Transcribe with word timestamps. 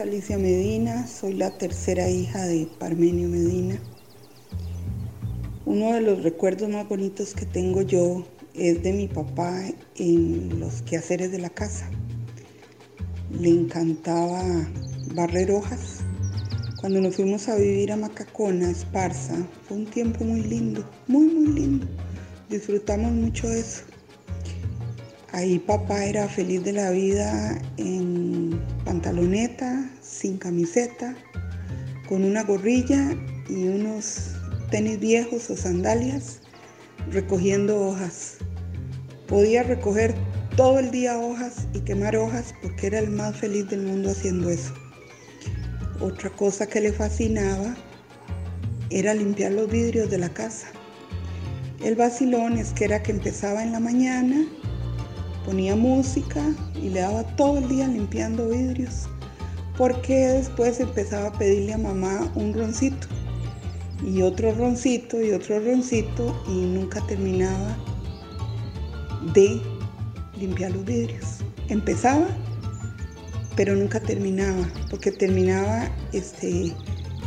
Alicia 0.00 0.38
Medina, 0.38 1.06
soy 1.06 1.34
la 1.34 1.50
tercera 1.58 2.08
hija 2.08 2.46
de 2.46 2.66
Parmenio 2.78 3.28
Medina. 3.28 3.78
Uno 5.66 5.92
de 5.92 6.00
los 6.00 6.22
recuerdos 6.22 6.70
más 6.70 6.88
bonitos 6.88 7.34
que 7.34 7.44
tengo 7.44 7.82
yo 7.82 8.24
es 8.54 8.82
de 8.82 8.94
mi 8.94 9.08
papá 9.08 9.62
en 9.96 10.58
los 10.58 10.80
quehaceres 10.82 11.32
de 11.32 11.38
la 11.38 11.50
casa. 11.50 11.90
Le 13.30 13.50
encantaba 13.50 14.42
barrer 15.14 15.50
hojas. 15.50 15.98
Cuando 16.80 17.02
nos 17.02 17.16
fuimos 17.16 17.48
a 17.48 17.56
vivir 17.56 17.92
a 17.92 17.96
Macacona, 17.96 18.70
Esparza, 18.70 19.36
fue 19.68 19.76
un 19.76 19.86
tiempo 19.86 20.24
muy 20.24 20.42
lindo, 20.42 20.88
muy, 21.08 21.26
muy 21.26 21.48
lindo. 21.48 21.86
Disfrutamos 22.48 23.12
mucho 23.12 23.52
eso. 23.52 23.82
Ahí 25.32 25.60
papá 25.60 26.04
era 26.04 26.28
feliz 26.28 26.64
de 26.64 26.72
la 26.72 26.90
vida 26.90 27.56
en 27.76 28.60
pantaloneta, 28.84 29.88
sin 30.02 30.38
camiseta, 30.38 31.14
con 32.08 32.24
una 32.24 32.42
gorrilla 32.42 33.16
y 33.48 33.68
unos 33.68 34.32
tenis 34.72 34.98
viejos 34.98 35.48
o 35.48 35.56
sandalias, 35.56 36.40
recogiendo 37.12 37.80
hojas. 37.80 38.38
Podía 39.28 39.62
recoger 39.62 40.16
todo 40.56 40.80
el 40.80 40.90
día 40.90 41.16
hojas 41.16 41.68
y 41.74 41.80
quemar 41.80 42.16
hojas 42.16 42.52
porque 42.60 42.88
era 42.88 42.98
el 42.98 43.10
más 43.10 43.36
feliz 43.36 43.68
del 43.68 43.82
mundo 43.82 44.10
haciendo 44.10 44.50
eso. 44.50 44.74
Otra 46.00 46.30
cosa 46.30 46.66
que 46.66 46.80
le 46.80 46.92
fascinaba 46.92 47.76
era 48.90 49.14
limpiar 49.14 49.52
los 49.52 49.70
vidrios 49.70 50.10
de 50.10 50.18
la 50.18 50.30
casa. 50.30 50.66
El 51.84 51.94
vacilón 51.94 52.58
es 52.58 52.72
que 52.72 52.86
era 52.86 53.00
que 53.00 53.12
empezaba 53.12 53.62
en 53.62 53.70
la 53.70 53.78
mañana 53.78 54.44
ponía 55.44 55.76
música 55.76 56.42
y 56.74 56.90
le 56.90 57.00
daba 57.00 57.24
todo 57.36 57.58
el 57.58 57.68
día 57.68 57.88
limpiando 57.88 58.48
vidrios, 58.48 59.08
porque 59.76 60.14
después 60.28 60.80
empezaba 60.80 61.28
a 61.28 61.38
pedirle 61.38 61.74
a 61.74 61.78
mamá 61.78 62.30
un 62.34 62.52
roncito 62.52 63.06
y 64.04 64.22
otro 64.22 64.52
roncito 64.54 65.20
y 65.22 65.32
otro 65.32 65.60
roncito 65.60 66.42
y 66.48 66.52
nunca 66.52 67.00
terminaba 67.06 67.76
de 69.34 69.60
limpiar 70.38 70.72
los 70.72 70.84
vidrios. 70.84 71.38
Empezaba, 71.68 72.26
pero 73.56 73.76
nunca 73.76 74.00
terminaba, 74.00 74.68
porque 74.88 75.12
terminaba 75.12 75.88
este, 76.12 76.72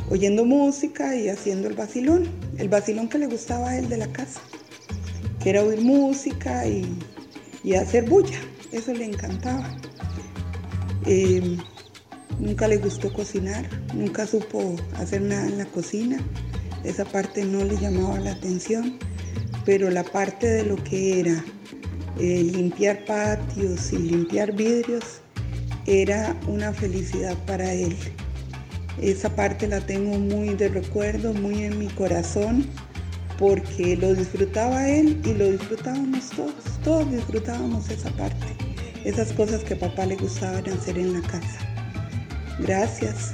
oyendo 0.09 0.45
música 0.45 1.15
y 1.15 1.29
haciendo 1.29 1.67
el 1.67 1.75
vacilón, 1.75 2.27
el 2.57 2.69
vacilón 2.69 3.07
que 3.07 3.19
le 3.19 3.27
gustaba 3.27 3.69
a 3.69 3.77
él 3.77 3.87
de 3.89 3.97
la 3.97 4.07
casa, 4.07 4.41
que 5.41 5.51
era 5.51 5.63
oír 5.63 5.81
música 5.81 6.67
y 6.67 6.97
y 7.63 7.75
hacer 7.75 8.09
bulla. 8.09 8.39
Eso 8.71 8.93
le 8.93 9.05
encantaba. 9.05 9.69
Eh, 11.05 11.57
nunca 12.39 12.67
le 12.67 12.77
gustó 12.77 13.11
cocinar, 13.13 13.67
nunca 13.93 14.25
supo 14.27 14.75
hacer 14.97 15.21
nada 15.21 15.47
en 15.47 15.57
la 15.57 15.65
cocina. 15.65 16.17
Esa 16.83 17.05
parte 17.05 17.45
no 17.45 17.63
le 17.63 17.77
llamaba 17.77 18.19
la 18.19 18.31
atención, 18.31 18.97
pero 19.65 19.89
la 19.89 20.03
parte 20.03 20.47
de 20.47 20.63
lo 20.63 20.75
que 20.75 21.21
era 21.21 21.43
eh, 22.19 22.43
limpiar 22.43 23.05
patios 23.05 23.93
y 23.93 23.97
limpiar 23.97 24.53
vidrios 24.53 25.21
era 25.85 26.37
una 26.47 26.73
felicidad 26.73 27.37
para 27.45 27.73
él. 27.73 27.95
Esa 29.01 29.35
parte 29.35 29.67
la 29.67 29.81
tengo 29.81 30.19
muy 30.19 30.53
de 30.53 30.69
recuerdo, 30.69 31.33
muy 31.33 31.63
en 31.63 31.79
mi 31.79 31.87
corazón 31.87 32.67
porque 33.37 33.97
lo 33.97 34.13
disfrutaba 34.13 34.87
él 34.87 35.21
y 35.23 35.33
lo 35.33 35.51
disfrutábamos 35.51 36.29
todos, 36.29 36.79
todos 36.83 37.11
disfrutábamos 37.11 37.89
esa 37.89 38.09
parte, 38.11 38.55
esas 39.03 39.33
cosas 39.33 39.63
que 39.63 39.73
a 39.73 39.79
papá 39.79 40.05
le 40.05 40.15
gustaban 40.15 40.67
hacer 40.69 40.97
en 40.97 41.13
la 41.13 41.21
casa. 41.27 41.59
Gracias. 42.59 43.33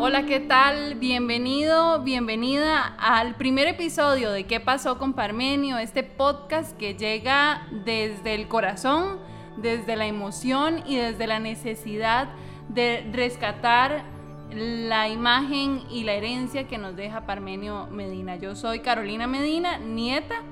Hola, 0.00 0.24
¿qué 0.26 0.40
tal? 0.40 0.94
Bienvenido, 0.94 2.02
bienvenida 2.02 2.94
al 2.98 3.34
primer 3.34 3.66
episodio 3.66 4.30
de 4.30 4.46
¿Qué 4.46 4.60
pasó 4.60 4.96
con 4.96 5.12
Parmenio? 5.12 5.76
Este 5.76 6.04
podcast 6.04 6.76
que 6.78 6.94
llega 6.94 7.66
desde 7.84 8.34
el 8.34 8.46
corazón, 8.46 9.18
desde 9.56 9.96
la 9.96 10.06
emoción 10.06 10.84
y 10.86 10.96
desde 10.96 11.26
la 11.26 11.40
necesidad 11.40 12.28
de 12.68 13.08
rescatar 13.12 14.04
la 14.50 15.08
imagen 15.08 15.82
y 15.90 16.04
la 16.04 16.14
herencia 16.14 16.66
que 16.66 16.78
nos 16.78 16.96
deja 16.96 17.26
Parmenio 17.26 17.86
Medina. 17.88 18.36
Yo 18.36 18.54
soy 18.54 18.80
Carolina 18.80 19.26
Medina, 19.26 19.78
nieta 19.78 20.42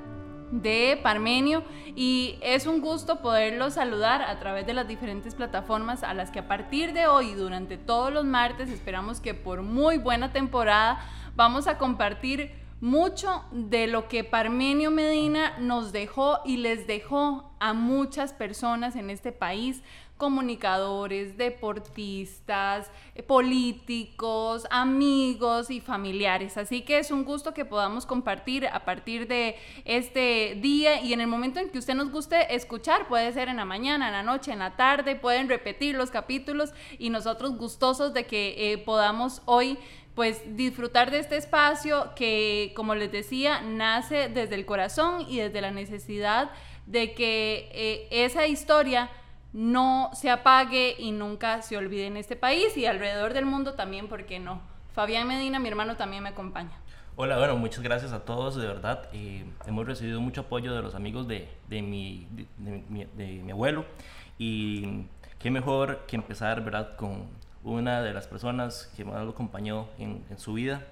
de 0.51 0.99
Parmenio 1.03 1.65
y 1.97 2.39
es 2.41 2.67
un 2.67 2.81
gusto 2.81 3.21
poderlo 3.21 3.71
saludar 3.71 4.23
a 4.23 4.39
través 4.39 4.67
de 4.67 4.75
las 4.75 4.87
diferentes 4.87 5.35
plataformas 5.35 6.03
a 6.03 6.15
las 6.15 6.31
que 6.31 6.39
a 6.39 6.49
partir 6.49 6.93
de 6.93 7.07
hoy 7.07 7.35
durante 7.35 7.79
todos 7.79 8.13
los 8.13 8.25
martes 8.25 8.71
esperamos 8.71 9.21
que 9.21 9.35
por 9.35 9.63
muy 9.63 9.99
buena 9.99 10.33
temporada 10.33 11.01
vamos 11.35 11.67
a 11.67 11.79
compartir 11.79 12.53
mucho 12.81 13.45
de 13.53 13.87
lo 13.87 14.09
que 14.09 14.25
Parmenio 14.25 14.91
Medina 14.91 15.59
nos 15.59 15.93
dejó 15.93 16.41
y 16.45 16.59
les 16.59 16.87
dejó 16.87 17.51
a 17.59 17.73
muchas 17.73 18.33
personas 18.33 18.97
en 18.97 19.11
este 19.11 19.33
país 19.33 19.83
comunicadores, 20.17 21.37
deportistas, 21.37 22.91
eh, 23.15 23.23
políticos, 23.23 24.67
amigos 24.71 25.71
y 25.71 25.81
familiares. 25.81 26.57
Así 26.57 26.83
que 26.83 26.99
es 26.99 27.11
un 27.11 27.25
gusto 27.25 27.53
que 27.53 27.65
podamos 27.65 28.07
compartir 28.07 28.67
a 28.67 28.85
partir 28.85 29.29
de 29.29 29.57
este 29.85 30.59
día 30.61 31.03
y 31.03 31.13
en 31.13 31.21
el 31.21 31.27
momento 31.27 31.61
en 31.61 31.69
que 31.69 31.79
usted 31.79 31.95
nos 31.95 32.11
guste 32.11 32.55
escuchar, 32.55 33.09
puede 33.09 33.33
ser 33.33 33.49
en 33.49 33.57
la 33.57 33.67
mañana, 33.67 34.07
en 34.07 34.13
la 34.13 34.23
noche, 34.23 34.53
en 34.53 34.61
la 34.61 34.77
tarde, 34.77 35.17
pueden 35.17 35.49
repetir 35.49 35.95
los 35.95 36.11
capítulos 36.11 36.73
y 36.99 37.11
nosotros 37.11 37.57
gustosos 37.57 38.15
de 38.15 38.27
que 38.27 38.73
eh, 38.73 38.79
podamos 38.79 39.43
hoy 39.45 39.79
pues 40.17 40.43
disfrutar 40.57 41.11
de 41.11 41.19
este 41.19 41.37
espacio 41.37 42.15
que, 42.17 42.73
como 42.75 42.95
les 42.95 43.13
decía, 43.13 43.61
nace 43.61 44.31
desde 44.31 44.55
el 44.55 44.65
corazón 44.65 45.27
y 45.29 45.41
desde 45.41 45.61
la 45.61 45.71
necesidad 45.71 46.51
de 46.87 47.13
que 47.13 47.69
eh, 47.71 48.09
esa 48.11 48.47
historia 48.47 49.11
no 49.53 50.09
se 50.15 50.31
apague 50.31 50.97
y 50.99 51.13
nunca 51.13 51.61
se 51.61 51.77
olvide 51.77 52.07
en 52.07 52.17
este 52.17 52.35
país 52.35 52.75
y 52.79 52.87
alrededor 52.87 53.35
del 53.35 53.45
mundo 53.45 53.75
también, 53.75 54.09
¿por 54.09 54.25
qué 54.25 54.39
no? 54.41 54.63
Fabián 54.95 55.29
Medina, 55.29 55.59
mi 55.59 55.69
hermano, 55.69 55.97
también 55.97 56.23
me 56.23 56.31
acompaña. 56.31 56.73
Hola, 57.17 57.37
bueno, 57.37 57.57
muchas 57.57 57.83
gracias 57.83 58.13
a 58.13 58.25
todos, 58.25 58.57
de 58.57 58.67
verdad. 58.67 59.11
Eh, 59.13 59.45
hemos 59.67 59.87
recibido 59.87 60.23
mucho 60.23 60.43
apoyo 60.43 60.75
de 60.75 60.81
los 60.81 60.95
amigos 60.95 61.29
de, 61.29 61.47
de, 61.69 61.83
mi, 61.83 62.27
de, 62.57 63.43
mi, 63.43 63.51
abuelo 63.51 63.85
y 64.39 65.05
qué 65.39 65.51
mejor 65.51 66.07
que 66.07 66.17
empezar, 66.17 66.65
¿verdad?, 66.65 66.97
con 66.97 67.27
una 67.67 68.01
de 68.01 68.15
las 68.15 68.27
personas 68.27 68.93
que 68.97 69.05
más 69.05 69.23
lo 69.25 69.31
acompañó 69.31 69.89
en, 69.99 70.25
en 70.31 70.39
su 70.39 70.55
vida 70.55 70.83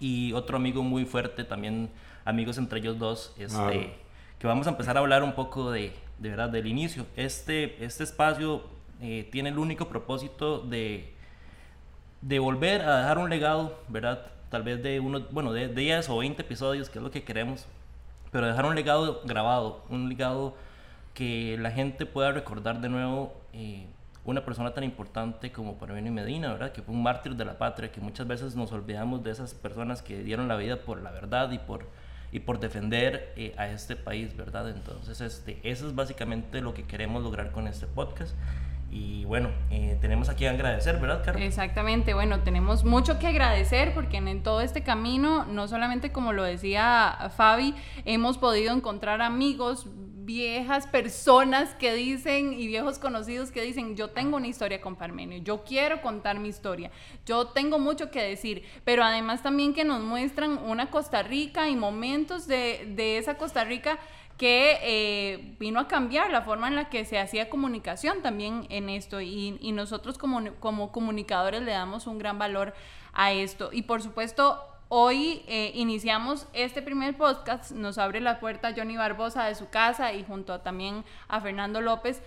y 0.00 0.32
otro 0.32 0.56
amigo 0.56 0.82
muy 0.82 1.04
fuerte, 1.04 1.44
también 1.44 1.90
amigos 2.24 2.56
entre 2.58 2.80
ellos 2.80 2.98
dos, 2.98 3.34
este, 3.36 3.94
que 4.38 4.46
vamos 4.46 4.66
a 4.66 4.70
empezar 4.70 4.96
a 4.96 5.00
hablar 5.00 5.22
un 5.22 5.34
poco 5.34 5.70
de, 5.70 5.92
de 6.18 6.30
verdad, 6.30 6.48
del 6.48 6.66
inicio. 6.66 7.06
Este, 7.14 7.84
este 7.84 8.04
espacio 8.04 8.62
eh, 9.00 9.28
tiene 9.30 9.50
el 9.50 9.58
único 9.58 9.88
propósito 9.88 10.60
de, 10.60 11.12
de 12.22 12.38
volver 12.38 12.82
a 12.82 13.00
dejar 13.00 13.18
un 13.18 13.28
legado, 13.28 13.78
¿verdad? 13.88 14.26
Tal 14.50 14.62
vez 14.62 14.82
de 14.82 15.00
unos, 15.00 15.30
bueno, 15.30 15.52
de 15.52 15.68
10 15.68 16.08
o 16.08 16.18
20 16.18 16.40
episodios, 16.40 16.88
que 16.88 16.98
es 16.98 17.02
lo 17.02 17.10
que 17.10 17.22
queremos, 17.22 17.66
pero 18.32 18.46
dejar 18.46 18.64
un 18.64 18.74
legado 18.74 19.20
grabado, 19.24 19.84
un 19.90 20.08
legado 20.08 20.54
que 21.12 21.58
la 21.58 21.70
gente 21.70 22.06
pueda 22.06 22.32
recordar 22.32 22.80
de 22.80 22.88
nuevo 22.88 23.34
eh, 23.52 23.86
una 24.24 24.44
persona 24.44 24.74
tan 24.74 24.84
importante 24.84 25.50
como 25.52 25.78
Parmenio 25.78 26.12
Medina, 26.12 26.52
¿verdad? 26.52 26.72
Que 26.72 26.82
fue 26.82 26.94
un 26.94 27.02
mártir 27.02 27.34
de 27.34 27.44
la 27.44 27.58
patria, 27.58 27.90
que 27.90 28.00
muchas 28.00 28.26
veces 28.26 28.56
nos 28.56 28.72
olvidamos 28.72 29.22
de 29.22 29.30
esas 29.30 29.54
personas 29.54 30.02
que 30.02 30.22
dieron 30.22 30.48
la 30.48 30.56
vida 30.56 30.76
por 30.76 31.02
la 31.02 31.10
verdad 31.10 31.50
y 31.50 31.58
por 31.58 31.86
y 32.30 32.40
por 32.40 32.60
defender 32.60 33.32
eh, 33.36 33.54
a 33.56 33.68
este 33.68 33.96
país, 33.96 34.36
¿verdad? 34.36 34.68
Entonces, 34.68 35.20
este, 35.20 35.58
eso 35.62 35.86
es 35.86 35.94
básicamente 35.94 36.60
lo 36.60 36.74
que 36.74 36.82
queremos 36.82 37.22
lograr 37.22 37.52
con 37.52 37.66
este 37.66 37.86
podcast. 37.86 38.34
Y 38.90 39.24
bueno, 39.26 39.50
eh, 39.70 39.98
tenemos 40.00 40.30
aquí 40.30 40.46
a 40.46 40.50
agradecer, 40.50 40.98
¿verdad, 40.98 41.22
Carlos? 41.22 41.42
Exactamente, 41.42 42.14
bueno, 42.14 42.40
tenemos 42.40 42.84
mucho 42.84 43.18
que 43.18 43.26
agradecer 43.26 43.92
porque 43.92 44.16
en 44.16 44.42
todo 44.42 44.62
este 44.62 44.82
camino, 44.82 45.44
no 45.44 45.68
solamente 45.68 46.10
como 46.10 46.32
lo 46.32 46.42
decía 46.42 47.30
Fabi, 47.36 47.74
hemos 48.06 48.38
podido 48.38 48.74
encontrar 48.74 49.20
amigos, 49.20 49.86
viejas 50.28 50.86
personas 50.86 51.74
que 51.76 51.94
dicen 51.94 52.52
y 52.52 52.66
viejos 52.66 52.98
conocidos 52.98 53.50
que 53.50 53.62
dicen, 53.62 53.96
yo 53.96 54.10
tengo 54.10 54.36
una 54.36 54.46
historia 54.46 54.78
con 54.78 54.94
Parmenio, 54.94 55.38
yo 55.38 55.64
quiero 55.64 56.02
contar 56.02 56.38
mi 56.38 56.50
historia, 56.50 56.90
yo 57.24 57.46
tengo 57.46 57.78
mucho 57.78 58.10
que 58.10 58.22
decir, 58.22 58.62
pero 58.84 59.02
además 59.02 59.42
también 59.42 59.72
que 59.72 59.84
nos 59.84 60.02
muestran 60.02 60.58
una 60.58 60.90
Costa 60.90 61.22
Rica 61.22 61.70
y 61.70 61.76
momentos 61.76 62.46
de, 62.46 62.92
de 62.94 63.16
esa 63.16 63.38
Costa 63.38 63.64
Rica 63.64 63.98
que 64.36 64.78
eh, 64.82 65.56
vino 65.58 65.80
a 65.80 65.88
cambiar 65.88 66.30
la 66.30 66.42
forma 66.42 66.68
en 66.68 66.76
la 66.76 66.90
que 66.90 67.06
se 67.06 67.18
hacía 67.18 67.48
comunicación 67.48 68.20
también 68.20 68.66
en 68.68 68.90
esto 68.90 69.22
y, 69.22 69.56
y 69.62 69.72
nosotros 69.72 70.18
como, 70.18 70.42
como 70.60 70.92
comunicadores 70.92 71.62
le 71.62 71.72
damos 71.72 72.06
un 72.06 72.18
gran 72.18 72.38
valor 72.38 72.74
a 73.14 73.32
esto. 73.32 73.70
Y 73.72 73.82
por 73.82 74.02
supuesto, 74.02 74.62
Hoy 74.90 75.42
eh, 75.48 75.70
iniciamos 75.74 76.46
este 76.54 76.80
primer 76.80 77.14
podcast, 77.14 77.72
nos 77.72 77.98
abre 77.98 78.22
la 78.22 78.40
puerta 78.40 78.72
Johnny 78.74 78.96
Barbosa 78.96 79.44
de 79.44 79.54
su 79.54 79.68
casa 79.68 80.14
y 80.14 80.24
junto 80.24 80.54
a, 80.54 80.62
también 80.62 81.04
a 81.28 81.42
Fernando 81.42 81.82
López, 81.82 82.22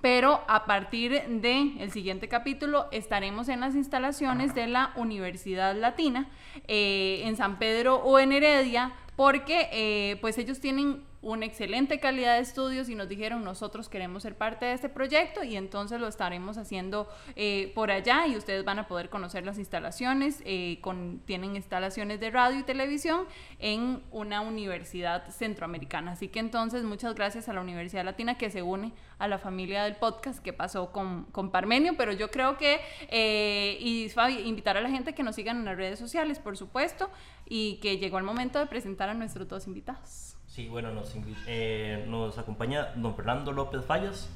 pero 0.00 0.44
a 0.46 0.64
partir 0.64 1.20
del 1.28 1.76
el 1.80 1.90
siguiente 1.90 2.28
capítulo 2.28 2.86
estaremos 2.92 3.48
en 3.48 3.58
las 3.58 3.74
instalaciones 3.74 4.54
de 4.54 4.68
la 4.68 4.92
Universidad 4.94 5.74
Latina 5.74 6.28
eh, 6.68 7.22
en 7.24 7.36
San 7.36 7.58
Pedro 7.58 7.96
o 7.96 8.20
en 8.20 8.30
Heredia, 8.30 8.92
porque 9.16 9.68
eh, 9.72 10.18
pues 10.20 10.38
ellos 10.38 10.60
tienen 10.60 11.02
una 11.20 11.46
excelente 11.46 11.98
calidad 11.98 12.36
de 12.36 12.42
estudios 12.42 12.88
y 12.88 12.94
nos 12.94 13.08
dijeron 13.08 13.42
nosotros 13.42 13.88
queremos 13.88 14.22
ser 14.22 14.36
parte 14.36 14.66
de 14.66 14.72
este 14.72 14.88
proyecto 14.88 15.42
y 15.42 15.56
entonces 15.56 16.00
lo 16.00 16.06
estaremos 16.06 16.58
haciendo 16.58 17.08
eh, 17.34 17.72
por 17.74 17.90
allá 17.90 18.26
y 18.26 18.36
ustedes 18.36 18.64
van 18.64 18.78
a 18.78 18.86
poder 18.86 19.08
conocer 19.08 19.44
las 19.44 19.58
instalaciones, 19.58 20.42
eh, 20.44 20.78
con, 20.80 21.20
tienen 21.24 21.56
instalaciones 21.56 22.20
de 22.20 22.30
radio 22.30 22.60
y 22.60 22.62
televisión 22.62 23.26
en 23.58 24.02
una 24.12 24.40
universidad 24.40 25.28
centroamericana. 25.30 26.12
Así 26.12 26.28
que 26.28 26.38
entonces 26.38 26.84
muchas 26.84 27.14
gracias 27.14 27.48
a 27.48 27.52
la 27.52 27.60
Universidad 27.60 28.04
Latina 28.04 28.38
que 28.38 28.50
se 28.50 28.62
une 28.62 28.92
a 29.18 29.26
la 29.26 29.38
familia 29.38 29.84
del 29.84 29.96
podcast 29.96 30.42
que 30.42 30.52
pasó 30.52 30.92
con, 30.92 31.24
con 31.24 31.50
Parmenio, 31.50 31.96
pero 31.96 32.12
yo 32.12 32.30
creo 32.30 32.56
que, 32.56 32.80
eh, 33.08 33.76
y 33.80 34.08
Fabi, 34.08 34.38
invitar 34.40 34.76
a 34.76 34.80
la 34.80 34.90
gente 34.90 35.14
que 35.14 35.22
nos 35.22 35.34
sigan 35.34 35.58
en 35.58 35.64
las 35.64 35.76
redes 35.76 35.98
sociales, 35.98 36.38
por 36.38 36.56
supuesto, 36.56 37.10
y 37.46 37.78
que 37.82 37.98
llegó 37.98 38.18
el 38.18 38.24
momento 38.24 38.58
de 38.58 38.66
presentar 38.66 39.08
a 39.08 39.14
nuestros 39.14 39.48
dos 39.48 39.66
invitados. 39.66 40.37
Sí, 40.48 40.66
bueno, 40.66 40.92
nos, 40.92 41.14
eh, 41.46 42.04
nos 42.08 42.38
acompaña 42.38 42.88
don 42.96 43.14
Fernando 43.14 43.52
López 43.52 43.84
Fallas, 43.84 44.28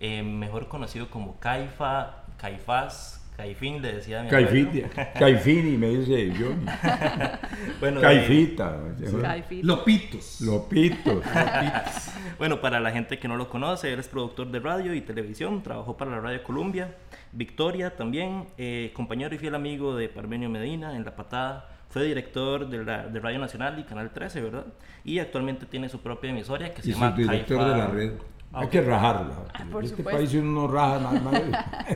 eh, 0.00 0.22
mejor 0.22 0.68
conocido 0.68 1.08
como 1.08 1.38
Caifa, 1.38 2.24
Caifás, 2.36 3.20
Caifín, 3.36 3.80
le 3.80 3.94
decía 3.94 4.20
a 4.20 4.24
mi 4.24 4.28
Caifita, 4.28 5.12
Caifini, 5.18 5.78
me 5.78 5.88
dice 5.88 6.34
Johnny. 6.38 6.66
bueno, 7.80 8.00
Caifita. 8.00 8.78
Caifita. 9.22 9.66
Lopitos. 9.66 10.40
Lopitos. 10.42 11.24
bueno, 12.38 12.60
para 12.60 12.80
la 12.80 12.90
gente 12.90 13.18
que 13.18 13.28
no 13.28 13.36
lo 13.36 13.48
conoce, 13.48 13.92
él 13.92 14.00
es 14.00 14.08
productor 14.08 14.50
de 14.50 14.58
radio 14.58 14.92
y 14.92 15.00
televisión, 15.00 15.62
trabajó 15.62 15.96
para 15.96 16.10
la 16.10 16.20
Radio 16.20 16.42
Columbia, 16.42 16.96
Victoria 17.32 17.96
también, 17.96 18.48
eh, 18.58 18.90
compañero 18.92 19.34
y 19.34 19.38
fiel 19.38 19.54
amigo 19.54 19.96
de 19.96 20.08
Parmenio 20.08 20.50
Medina 20.50 20.94
en 20.94 21.04
La 21.04 21.16
Patada, 21.16 21.79
fue 21.90 22.04
director 22.04 22.68
de, 22.68 22.84
la, 22.84 23.08
de 23.08 23.20
Radio 23.20 23.40
Nacional 23.40 23.78
y 23.78 23.82
Canal 23.82 24.10
13, 24.10 24.40
¿verdad? 24.40 24.66
Y 25.04 25.18
actualmente 25.18 25.66
tiene 25.66 25.88
su 25.88 26.00
propia 26.00 26.30
emisora 26.30 26.72
que 26.72 26.82
se 26.82 26.90
y 26.90 26.92
llama 26.92 27.10
director 27.10 27.64
de 27.64 27.76
la 27.76 27.86
red. 27.88 28.12
Hay 28.52 28.68
que 28.68 28.80
rajarla. 28.80 29.44
Ah, 29.54 29.62
en 29.62 29.84
este 29.84 30.02
país 30.02 30.34
uno 30.34 30.62
no 30.62 30.68
raja 30.68 30.98
nada 30.98 31.20
más. 31.20 31.42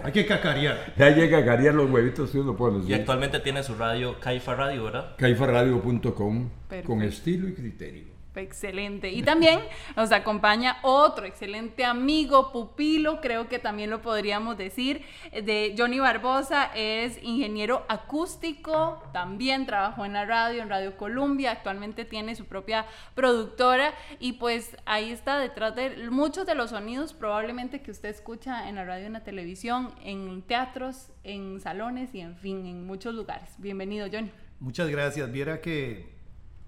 Hay 0.05 0.13
que 0.13 0.25
cacarear. 0.27 0.95
Hay 0.99 1.15
que 1.15 1.31
cacarear 1.31 1.75
los 1.75 1.91
huevitos 1.91 2.31
que 2.31 2.39
uno 2.39 2.57
pone. 2.57 2.85
Y 2.87 2.93
actualmente 2.95 3.41
tiene 3.41 3.63
su 3.63 3.75
radio 3.75 4.21
Caifa 4.21 4.55
Radio, 4.55 4.85
¿verdad? 4.85 5.17
Caifaradio.com 5.17 6.51
con 6.85 7.03
estilo 7.03 7.49
y 7.49 7.55
criterio. 7.55 8.14
Excelente. 8.37 9.11
Y 9.11 9.23
también 9.23 9.61
nos 9.97 10.11
acompaña 10.11 10.79
otro 10.83 11.25
excelente 11.25 11.85
amigo, 11.85 12.51
pupilo, 12.53 13.21
creo 13.21 13.49
que 13.49 13.59
también 13.59 13.91
lo 13.91 14.03
podríamos 14.03 14.59
decir, 14.59 15.05
de 15.33 15.75
Johnny 15.79 16.01
Barbosa. 16.01 16.71
Es 16.75 17.23
ingeniero 17.23 17.85
acústico, 17.89 19.03
también 19.13 19.67
trabajó 19.67 20.05
en 20.05 20.15
la 20.15 20.25
radio, 20.25 20.63
en 20.63 20.69
Radio 20.69 20.97
Columbia, 20.97 21.53
actualmente 21.53 22.05
tiene 22.05 22.35
su 22.35 22.47
propia 22.47 22.87
productora 23.15 23.95
y 24.19 24.33
pues 24.33 24.77
ahí 24.85 25.11
está 25.11 25.39
detrás 25.39 25.77
de 25.77 26.11
muchos 26.11 26.47
de 26.47 26.55
los 26.55 26.71
sonidos 26.71 27.13
probablemente 27.13 27.83
que 27.83 27.91
usted 27.91 28.09
escucha 28.09 28.69
en 28.69 28.77
la 28.77 28.85
radio, 28.85 29.07
en 29.07 29.13
la 29.13 29.25
televisión, 29.25 29.95
en 30.03 30.43
teatros, 30.43 31.09
en 31.23 31.61
salones 31.61 32.15
y 32.15 32.21
en 32.21 32.37
fin, 32.37 32.67
en 32.67 32.87
muchos 32.87 33.15
lugares. 33.15 33.51
Bienvenido, 33.59 34.09
Johnny. 34.11 34.31
Muchas 34.61 34.89
gracias. 34.89 35.31
Viera 35.31 35.61
que 35.61 36.14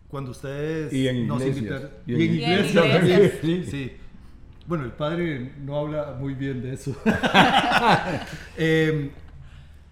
cuando 0.09 0.31
ustedes 0.31 0.93
y 0.93 1.09
en 1.09 1.27
nos 1.27 1.43
invitaron. 1.43 1.91
Y 2.07 2.15
en, 2.15 2.21
inglés 2.21 2.75
también. 2.75 3.33
Sí. 3.41 3.65
sí. 3.65 3.93
Bueno, 4.67 4.85
el 4.85 4.93
padre 4.93 5.53
no 5.61 5.79
habla 5.79 6.17
muy 6.19 6.35
bien 6.35 6.61
de 6.61 6.75
eso. 6.75 6.97
eh, 8.57 9.11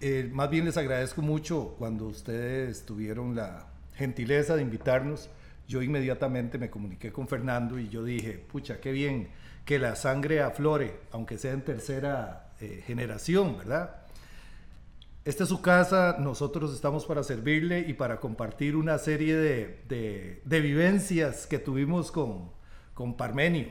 eh, 0.01 0.29
más 0.33 0.49
bien 0.49 0.65
les 0.65 0.75
agradezco 0.75 1.21
mucho 1.21 1.75
cuando 1.77 2.05
ustedes 2.07 2.85
tuvieron 2.85 3.35
la 3.35 3.67
gentileza 3.93 4.55
de 4.55 4.61
invitarnos. 4.61 5.29
Yo 5.67 5.81
inmediatamente 5.81 6.57
me 6.57 6.69
comuniqué 6.69 7.11
con 7.11 7.27
Fernando 7.27 7.79
y 7.79 7.87
yo 7.87 8.03
dije, 8.03 8.33
pucha, 8.33 8.79
qué 8.81 8.91
bien 8.91 9.29
que 9.63 9.79
la 9.79 9.95
sangre 9.95 10.41
aflore, 10.41 10.99
aunque 11.11 11.37
sea 11.37 11.53
en 11.53 11.61
tercera 11.61 12.51
eh, 12.59 12.83
generación, 12.85 13.57
¿verdad? 13.57 14.04
Esta 15.25 15.41
es 15.41 15.49
su 15.49 15.59
casa, 15.59 16.17
nosotros 16.19 16.71
estamos 16.71 17.07
para 17.07 17.23
servirle 17.23 17.79
y 17.79 17.93
para 17.93 18.19
compartir 18.19 18.75
una 18.75 18.99
serie 18.99 19.35
de, 19.35 19.81
de, 20.45 20.59
vivencias 20.61 21.47
que 21.47 21.57
tuvimos 21.57 22.11
con, 22.11 22.51
con 22.93 23.17
Parmenio, 23.17 23.69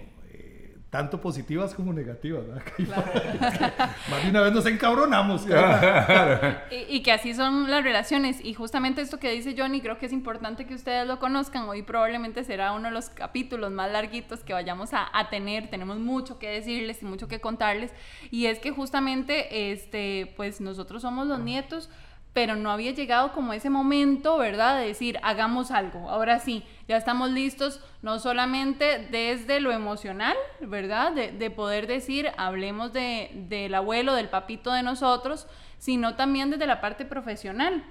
tanto 0.95 1.21
positivas 1.21 1.75
como 1.75 1.93
negativas. 1.93 2.45
Claro. 2.77 3.05
Más 4.11 4.23
de 4.23 4.31
una 4.31 4.43
vez 4.43 4.53
nos 4.53 4.67
encabronamos. 4.67 5.45
y, 6.71 6.97
y, 6.97 7.03
que 7.03 7.11
así 7.11 7.35
son 7.35 7.69
las 7.69 7.83
relaciones. 7.83 8.45
Y 8.45 8.55
justamente 8.55 9.01
esto 9.01 9.19
que 9.19 9.31
dice 9.33 9.57
Johnny, 9.59 9.81
creo 9.81 9.99
que 9.99 10.07
es 10.07 10.13
importante 10.13 10.67
que 10.67 10.75
ustedes 10.75 11.07
lo 11.07 11.19
conozcan. 11.19 11.69
Hoy 11.69 11.83
probablemente 11.83 12.45
será 12.45 12.73
uno 12.73 12.89
de 12.89 12.95
los 12.95 13.09
capítulos 13.09 13.73
más 13.73 13.91
larguitos 13.91 14.41
que 14.45 14.53
vayamos 14.53 14.93
a, 14.93 15.09
a 15.13 15.31
tener. 15.31 15.69
Tenemos 15.69 15.99
mucho 15.99 16.39
que 16.39 16.49
decirles 16.49 17.03
y 17.03 17.07
mucho 17.07 17.27
que 17.27 17.41
contarles. 17.41 17.91
Y 18.31 18.47
es 18.47 18.61
que 18.61 18.71
justamente, 18.71 19.73
este, 19.73 20.33
pues 20.37 20.61
nosotros 20.61 21.03
somos 21.03 21.27
los 21.27 21.41
nietos 21.41 21.91
pero 22.35 22.57
no 22.57 22.73
había 22.73 22.91
llegado 22.91 23.33
como 23.33 23.53
ese 23.53 23.71
momento, 23.71 24.37
¿verdad? 24.37 24.77
De 24.79 24.89
decir, 24.89 25.19
hagamos 25.23 25.71
algo. 25.71 26.11
Ahora 26.11 26.41
sí, 26.41 26.65
ya 26.89 26.97
estamos 26.97 27.31
listos, 27.31 27.81
no 28.03 28.19
solamente 28.19 29.07
desde 29.11 29.61
lo 29.61 29.71
emocional, 29.71 30.37
¿verdad? 30.61 31.13
De, 31.13 31.31
de 31.31 31.51
poder 31.51 31.87
decir, 31.87 32.33
hablemos 32.37 32.93
de, 32.93 33.31
del 33.49 33.73
abuelo, 33.73 34.15
del 34.15 34.29
papito 34.29 34.73
de 34.73 34.83
nosotros, 34.83 35.47
sino 35.79 36.17
también 36.17 36.51
desde 36.51 36.67
la 36.67 36.81
parte 36.81 37.05
profesional, 37.05 37.85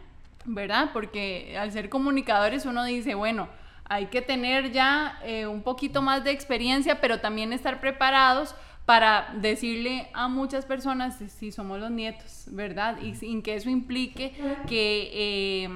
¿verdad? 0.44 0.90
Porque 0.92 1.58
al 1.58 1.72
ser 1.72 1.88
comunicadores 1.90 2.66
uno 2.66 2.84
dice, 2.84 3.16
bueno, 3.16 3.48
hay 3.86 4.08
que 4.08 4.22
tener 4.22 4.72
ya 4.72 5.20
eh, 5.24 5.48
un 5.48 5.64
poquito 5.64 6.02
más 6.02 6.24
de 6.24 6.32
experiencia, 6.32 7.00
pero 7.00 7.22
también 7.22 7.54
estar 7.54 7.80
preparados 7.80 8.56
para 8.86 9.34
decirle 9.36 10.10
a 10.14 10.28
muchas 10.28 10.66
personas 10.66 11.18
si 11.18 11.52
somos 11.52 11.80
los 11.80 11.92
nietos, 11.92 12.46
¿verdad? 12.48 13.00
Y 13.02 13.16
sin 13.16 13.42
que 13.42 13.56
eso 13.56 13.70
implique 13.70 14.34
que 14.68 15.10
eh, 15.14 15.70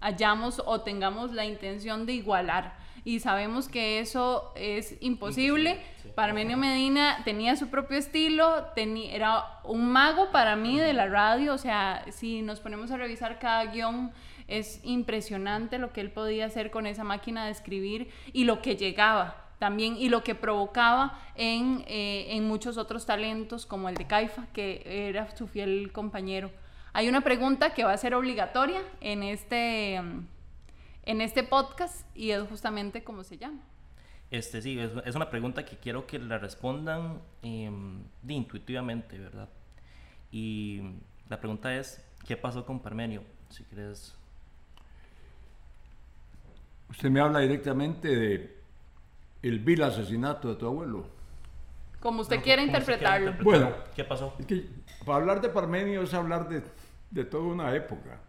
hayamos 0.00 0.62
o 0.64 0.80
tengamos 0.80 1.32
la 1.32 1.44
intención 1.44 2.06
de 2.06 2.14
igualar. 2.14 2.76
Y 3.04 3.20
sabemos 3.20 3.68
que 3.68 4.00
eso 4.00 4.52
es 4.56 4.96
imposible. 5.00 5.80
Sí. 6.02 6.08
Parmenio 6.14 6.56
Medina 6.56 7.18
tenía 7.24 7.54
su 7.56 7.68
propio 7.68 7.96
estilo, 7.96 8.66
era 8.74 9.44
un 9.64 9.90
mago 9.90 10.30
para 10.32 10.56
mí 10.56 10.78
de 10.78 10.92
la 10.92 11.06
radio, 11.06 11.54
o 11.54 11.58
sea, 11.58 12.04
si 12.10 12.42
nos 12.42 12.60
ponemos 12.60 12.90
a 12.90 12.96
revisar 12.96 13.38
cada 13.38 13.66
guion, 13.66 14.10
es 14.48 14.80
impresionante 14.82 15.78
lo 15.78 15.92
que 15.92 16.00
él 16.00 16.10
podía 16.10 16.46
hacer 16.46 16.70
con 16.70 16.86
esa 16.86 17.04
máquina 17.04 17.44
de 17.44 17.52
escribir 17.52 18.10
y 18.32 18.44
lo 18.44 18.62
que 18.62 18.76
llegaba 18.76 19.47
también 19.58 19.96
y 19.96 20.08
lo 20.08 20.22
que 20.22 20.34
provocaba 20.34 21.18
en, 21.34 21.84
eh, 21.88 22.36
en, 22.36 22.46
muchos 22.46 22.78
otros 22.78 23.06
talentos 23.06 23.66
como 23.66 23.88
el 23.88 23.96
de 23.96 24.06
Caifa, 24.06 24.46
que 24.52 25.08
era 25.08 25.34
su 25.36 25.46
fiel 25.46 25.90
compañero. 25.92 26.50
Hay 26.92 27.08
una 27.08 27.20
pregunta 27.20 27.74
que 27.74 27.84
va 27.84 27.92
a 27.92 27.96
ser 27.96 28.14
obligatoria 28.14 28.80
en 29.00 29.22
este, 29.22 29.96
en 29.96 31.20
este 31.20 31.42
podcast 31.42 32.06
y 32.16 32.30
es 32.30 32.42
justamente 32.48 33.02
cómo 33.02 33.24
se 33.24 33.38
llama. 33.38 33.60
Este, 34.30 34.60
sí, 34.60 34.78
es, 34.78 34.90
es 35.04 35.14
una 35.14 35.30
pregunta 35.30 35.64
que 35.64 35.76
quiero 35.76 36.06
que 36.06 36.18
la 36.18 36.38
respondan 36.38 37.20
eh, 37.42 37.70
intuitivamente, 38.28 39.18
¿verdad? 39.18 39.48
Y 40.30 40.82
la 41.28 41.40
pregunta 41.40 41.74
es, 41.74 42.04
¿qué 42.26 42.36
pasó 42.36 42.64
con 42.64 42.80
Parmenio? 42.80 43.22
Si 43.48 43.64
quieres... 43.64 44.14
Usted 46.90 47.10
me 47.10 47.20
habla 47.20 47.40
directamente 47.40 48.08
de 48.08 48.57
el 49.42 49.58
vil 49.60 49.82
asesinato 49.82 50.48
de 50.48 50.54
tu 50.56 50.66
abuelo. 50.66 51.06
Como 52.00 52.22
usted 52.22 52.36
no, 52.36 52.42
quiera 52.42 52.62
interpretarlo. 52.62 53.30
Interpretar? 53.30 53.60
Bueno, 53.60 53.84
¿qué 53.94 54.04
pasó? 54.04 54.34
Es 54.38 54.46
que 54.46 54.68
para 55.04 55.18
hablar 55.18 55.40
de 55.40 55.48
Parmenio 55.48 56.02
es 56.02 56.14
hablar 56.14 56.48
de, 56.48 56.62
de 57.10 57.24
toda 57.24 57.44
una 57.44 57.74
época. 57.74 58.20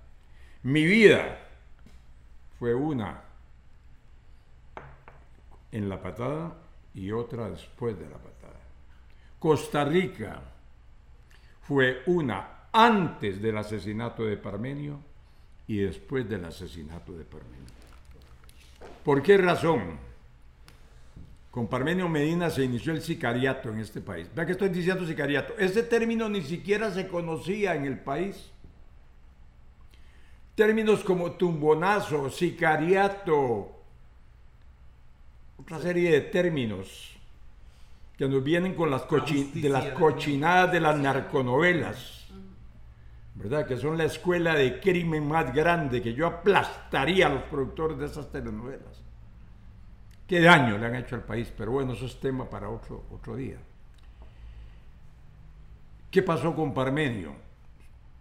Mi 0.64 0.86
vida 0.86 1.40
fue 2.58 2.74
una 2.74 3.22
en 5.72 5.88
la 5.88 6.02
patada 6.02 6.56
y 6.94 7.12
otra 7.12 7.50
después 7.50 7.98
de 7.98 8.10
la 8.10 8.18
patada. 8.18 8.60
Costa 9.38 9.86
Rica 9.86 10.42
fue 11.62 12.02
una 12.08 12.66
antes 12.72 13.42
del 13.42 13.58
asesinato 13.58 14.24
de 14.24 14.38
Parmenio 14.38 15.00
y 15.68 15.78
después 15.78 16.28
del 16.28 16.46
asesinato 16.46 17.14
de 17.14 17.24
Parmenio. 17.24 17.70
¿Por 19.04 19.22
qué 19.22 19.38
razón? 19.38 20.09
Con 21.60 21.68
Parmenio 21.68 22.08
Medina 22.08 22.50
se 22.50 22.64
inició 22.64 22.94
el 22.94 23.02
sicariato 23.02 23.68
en 23.68 23.80
este 23.80 24.00
país. 24.00 24.30
Vea 24.34 24.46
que 24.46 24.54
estoy 24.54 24.70
diciendo 24.70 25.06
sicariato. 25.06 25.56
Ese 25.58 25.84
término 25.84 26.30
ni 26.30 26.42
siquiera 26.42 26.90
se 26.90 27.06
conocía 27.06 27.76
en 27.76 27.84
el 27.84 28.00
país. 28.00 28.50
Términos 30.56 31.04
como 31.04 31.34
tumbonazo, 31.34 32.30
sicariato, 32.30 33.74
otra 35.58 35.80
serie 35.80 36.12
de 36.12 36.22
términos 36.22 37.18
que 38.18 38.30
nos 38.30 38.42
vienen 38.42 38.74
con 38.74 38.90
las, 38.90 39.04
de 39.10 39.68
las 39.68 39.88
cochinadas 39.88 40.72
de 40.72 40.80
las 40.80 40.98
narconovelas, 40.98 42.30
¿verdad? 43.36 43.68
Que 43.68 43.76
son 43.76 43.98
la 43.98 44.06
escuela 44.06 44.56
de 44.56 44.80
crimen 44.80 45.28
más 45.28 45.54
grande, 45.54 46.02
que 46.02 46.14
yo 46.14 46.26
aplastaría 46.26 47.28
a 47.28 47.30
los 47.30 47.44
productores 47.44 47.98
de 47.98 48.06
esas 48.06 48.32
telenovelas. 48.32 49.09
Qué 50.30 50.40
daño 50.42 50.78
le 50.78 50.86
han 50.86 50.94
hecho 50.94 51.16
al 51.16 51.24
país, 51.24 51.52
pero 51.58 51.72
bueno, 51.72 51.94
eso 51.94 52.06
es 52.06 52.20
tema 52.20 52.48
para 52.48 52.70
otro, 52.70 53.04
otro 53.12 53.36
día. 53.36 53.58
¿Qué 56.12 56.22
pasó 56.22 56.56
con 56.56 56.72
Parmenio? 56.72 57.34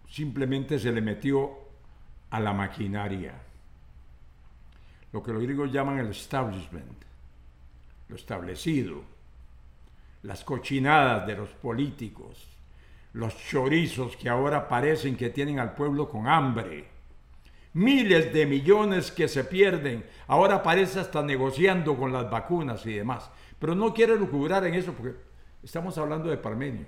Simplemente 0.09 0.79
se 0.79 0.91
le 0.91 1.03
metió 1.03 1.51
a 2.31 2.41
la 2.41 2.55
maquinaria, 2.55 3.35
lo 5.13 5.23
que 5.23 5.35
los 5.35 5.43
griegos 5.43 5.71
llaman 5.71 5.99
el 5.99 6.09
establishment, 6.09 7.05
lo 8.09 8.17
establecido, 8.17 9.03
las 10.23 10.45
cochinadas 10.45 11.27
de 11.27 11.37
los 11.37 11.51
políticos, 11.51 12.43
los 13.13 13.37
chorizos 13.37 14.17
que 14.17 14.31
ahora 14.31 14.67
parecen 14.67 15.15
que 15.15 15.29
tienen 15.29 15.59
al 15.59 15.75
pueblo 15.75 16.09
con 16.09 16.27
hambre 16.27 16.98
miles 17.79 18.33
de 18.33 18.45
millones 18.45 19.13
que 19.13 19.29
se 19.29 19.45
pierden. 19.45 20.05
Ahora 20.27 20.63
parece 20.63 21.01
hasta 21.01 21.23
negociando 21.23 21.97
con 21.97 22.13
las 22.13 22.29
vacunas 22.29 22.85
y 22.85 22.95
demás. 22.95 23.31
Pero 23.59 23.75
no 23.75 23.95
quiero 23.95 24.17
lucubrar 24.17 24.67
en 24.67 24.75
eso 24.75 24.93
porque 24.93 25.17
estamos 25.63 25.97
hablando 25.97 26.29
de 26.29 26.37
Parmenio. 26.37 26.87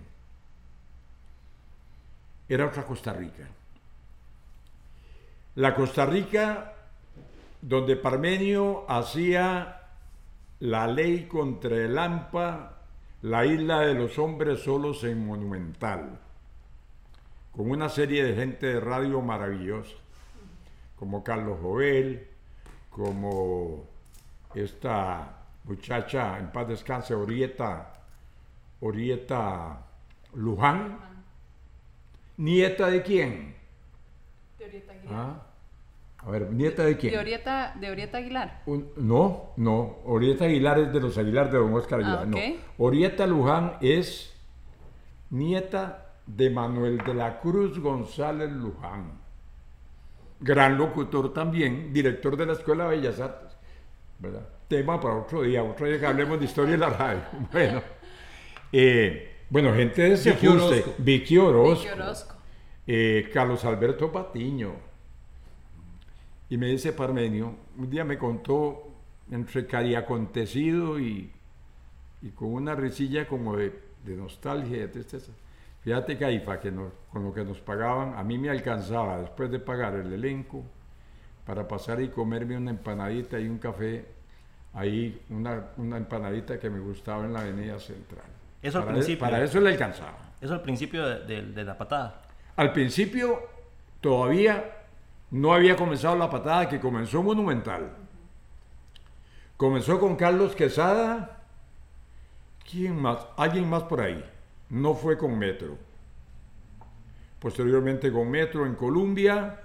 Era 2.49 2.67
otra 2.67 2.85
Costa 2.85 3.13
Rica. 3.13 3.49
La 5.55 5.75
Costa 5.75 6.05
Rica 6.05 6.75
donde 7.63 7.95
Parmenio 7.97 8.85
hacía 8.91 9.83
la 10.61 10.87
ley 10.87 11.27
contra 11.27 11.77
el 11.77 11.97
AMPA, 11.97 12.79
la 13.23 13.45
isla 13.45 13.81
de 13.81 13.95
los 13.95 14.19
hombres 14.19 14.61
solos 14.61 15.05
en 15.05 15.27
Monumental, 15.27 16.19
con 17.53 17.71
una 17.71 17.89
serie 17.89 18.25
de 18.25 18.35
gente 18.35 18.67
de 18.67 18.81
radio 18.81 19.21
maravillosa 19.21 19.95
como 21.01 21.25
Carlos 21.25 21.59
Jovel, 21.63 22.29
como 22.91 23.87
esta 24.55 25.47
muchacha, 25.65 26.39
en 26.39 26.53
paz 26.53 26.69
descanse, 26.69 27.15
Orieta, 27.15 27.95
Orieta 28.81 29.87
Luján. 30.35 30.99
¿Nieta 32.37 32.89
de 32.89 33.03
quién? 33.03 33.55
De 34.59 34.67
Orieta 34.67 34.93
Aguilar. 34.93 35.15
¿Ah? 35.15 35.47
A 36.19 36.31
ver, 36.31 36.53
¿nieta 36.53 36.85
de 36.85 36.99
quién? 36.99 37.15
De 37.15 37.19
Orieta, 37.19 37.75
de 37.81 37.91
Orieta 37.91 38.19
Aguilar. 38.19 38.63
no, 38.97 39.53
no. 39.57 39.97
Orieta 40.05 40.45
Aguilar 40.45 40.81
es 40.81 40.93
de 40.93 41.01
los 41.01 41.17
Aguilar 41.17 41.51
de 41.51 41.57
Don 41.57 41.73
Oscar 41.73 42.01
Aguilar. 42.01 42.25
Ah, 42.25 42.27
no. 42.27 42.37
Orieta 42.77 43.27
Luján 43.27 43.79
es 43.81 44.37
nieta 45.31 46.13
de 46.27 46.51
Manuel 46.51 46.99
de 46.99 47.15
la 47.15 47.41
Cruz 47.41 47.79
González 47.79 48.51
Luján 48.51 49.30
gran 50.41 50.79
locutor 50.79 51.33
también, 51.33 51.93
director 51.93 52.37
de 52.37 52.47
la 52.47 52.53
Escuela 52.55 52.89
de 52.89 52.97
Bellas 52.97 53.21
Artes. 53.21 53.53
¿verdad? 54.19 54.47
Tema 54.69 55.01
para 55.01 55.17
otro 55.17 55.43
día, 55.43 55.63
otro 55.63 55.87
día 55.87 55.99
que 55.99 56.07
hablemos 56.07 56.39
de 56.39 56.47
historia 56.47 56.73
de 56.73 56.79
la 56.79 56.91
radio. 56.91 57.21
Bueno, 57.53 57.83
eh, 58.73 59.37
bueno 59.49 59.75
gente 59.75 60.03
de 60.03 60.13
ese 60.13 60.33
Vicky 60.33 60.49
Vicky 60.99 61.39
Orozco, 61.39 61.89
eh, 62.87 63.31
Carlos 63.33 63.65
Alberto 63.65 64.11
Patiño. 64.11 64.73
Y 66.49 66.57
me 66.57 66.67
dice 66.67 66.93
Parmenio, 66.93 67.55
un 67.79 67.91
día 67.91 68.05
me 68.05 68.19
contó 68.19 68.89
entre 69.31 69.67
cariacontecido 69.67 70.99
y, 70.99 71.31
y 72.23 72.31
con 72.31 72.53
una 72.53 72.75
risilla 72.75 73.29
como 73.29 73.57
de, 73.57 73.73
de 74.05 74.17
nostalgia 74.17 74.77
y 74.77 74.81
de 74.81 74.89
tristeza 74.89 75.33
Fíjate, 75.83 76.19
Caifa, 76.19 76.61
que 76.61 76.73
con 77.11 77.25
lo 77.25 77.33
que 77.33 77.45
nos 77.45 77.61
pagaban, 77.61 78.15
a 78.15 78.23
mí 78.23 78.37
me 78.37 78.51
alcanzaba, 78.51 79.19
después 79.19 79.51
de 79.51 79.59
pagar 79.59 79.95
el 79.95 80.13
elenco, 80.13 80.63
para 81.47 81.67
pasar 81.67 82.01
y 82.03 82.09
comerme 82.09 82.57
una 82.57 82.71
empanadita 82.71 83.41
y 83.41 83.49
un 83.49 83.59
café, 83.59 84.07
ahí 84.75 85.21
una, 85.31 85.97
empanadita 85.97 86.59
que 86.59 86.69
me 86.69 86.81
gustaba 86.81 87.25
en 87.25 87.33
la 87.33 87.41
Avenida 87.41 87.79
Central. 87.81 88.27
Eso 88.63 88.79
al 88.79 88.85
para 88.85 88.95
principio. 88.95 89.21
para 89.21 89.43
eso 89.43 89.61
le 89.61 89.71
alcanzaba. 89.71 90.19
Eso 90.41 90.55
al 90.55 90.63
principio 90.63 91.07
de, 91.07 91.65
la 91.65 91.77
patada. 91.77 92.23
Al 92.57 92.73
principio 92.73 93.41
todavía 94.01 94.65
no 95.31 95.55
había 95.55 95.77
comenzado 95.77 96.17
la 96.17 96.29
patada 96.29 96.69
que 96.69 96.79
comenzó 96.79 97.23
monumental. 97.23 97.91
Comenzó 99.57 99.99
con 99.99 100.17
Carlos 100.17 100.55
Quesada. 100.55 101.39
¿Quién 102.71 103.01
más? 103.01 103.27
¿Alguien 103.37 103.69
más 103.69 103.83
por 103.85 104.03
ahí? 104.03 104.23
No 104.71 104.95
fue 104.95 105.19
con 105.19 105.39
Metro. 105.39 105.77
Posteriormente 107.39 108.13
con 108.13 108.31
Metro 108.31 108.67
en 108.67 108.75
Colombia, 108.75 109.61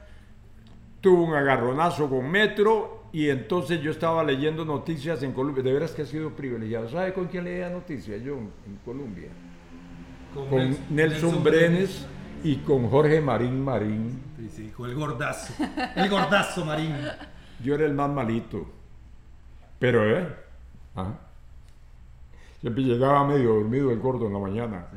tuvo 1.01 1.25
un 1.25 1.33
agarronazo 1.33 2.09
con 2.09 2.29
Metro 2.29 3.05
y 3.11 3.29
entonces 3.29 3.81
yo 3.81 3.91
estaba 3.91 4.23
leyendo 4.23 4.65
noticias 4.65 5.23
en 5.23 5.31
Colombia. 5.31 5.63
De 5.63 5.73
veras 5.73 5.91
que 5.91 6.01
he 6.01 6.05
sido 6.05 6.31
privilegiado. 6.31 6.89
¿Sabe 6.89 7.13
con 7.13 7.27
quién 7.27 7.43
leía 7.43 7.69
noticias 7.69 8.21
yo 8.21 8.37
en 8.37 8.79
Colombia? 8.83 9.29
Con, 10.33 10.75
Nelson, 10.89 11.43
Brenes 11.43 12.05
y 12.43 12.57
con 12.57 12.89
Jorge 12.89 13.21
Marín 13.21 13.63
Marín. 13.63 14.21
Sí, 14.37 14.49
sí, 14.53 14.73
con 14.75 14.89
el 14.89 14.95
gordazo. 14.95 15.53
El 15.95 16.09
gordazo 16.09 16.65
Marín. 16.65 16.93
Yo 17.63 17.75
era 17.75 17.85
el 17.85 17.93
más 17.93 18.09
malito. 18.09 18.65
Pero, 19.79 20.17
¿eh? 20.17 20.27
Siempre 22.65 22.83
llegaba 22.83 23.27
medio 23.27 23.53
dormido 23.53 23.91
el 23.91 23.99
gordo 23.99 24.25
en 24.25 24.33
la 24.33 24.39
mañana. 24.39 24.87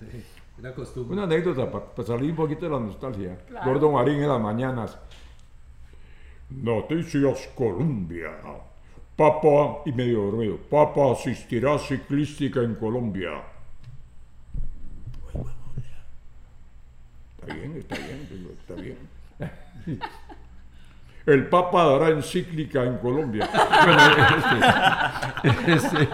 Sí, 0.00 0.24
Era 0.58 0.74
costumbre. 0.74 1.12
Una 1.12 1.22
anécdota 1.22 1.70
para, 1.70 2.04
salir 2.04 2.30
un 2.30 2.36
poquito 2.36 2.64
de 2.64 2.72
la 2.72 2.80
nostalgia. 2.80 3.38
Gordo 3.64 3.92
Marín 3.92 4.20
en 4.20 4.28
las 4.28 4.40
mañanas. 4.40 4.98
Noticias 6.50 7.50
Colombia. 7.54 8.32
Papa, 9.14 9.82
y 9.86 9.92
medio 9.92 10.22
dormido, 10.22 10.56
Papa 10.56 11.12
asistirá 11.12 11.74
a 11.74 11.78
ciclística 11.78 12.62
en 12.62 12.74
Colombia. 12.74 13.44
Está 17.38 17.54
bien, 17.54 17.76
está 17.76 17.94
bien, 17.94 18.48
está 18.58 18.74
bien. 18.74 20.00
El 21.26 21.46
Papa 21.46 21.84
dará 21.84 22.08
encíclica 22.08 22.82
en 22.82 22.98
Colombia. 22.98 23.48
Este, 25.44 25.72
este, 25.72 26.08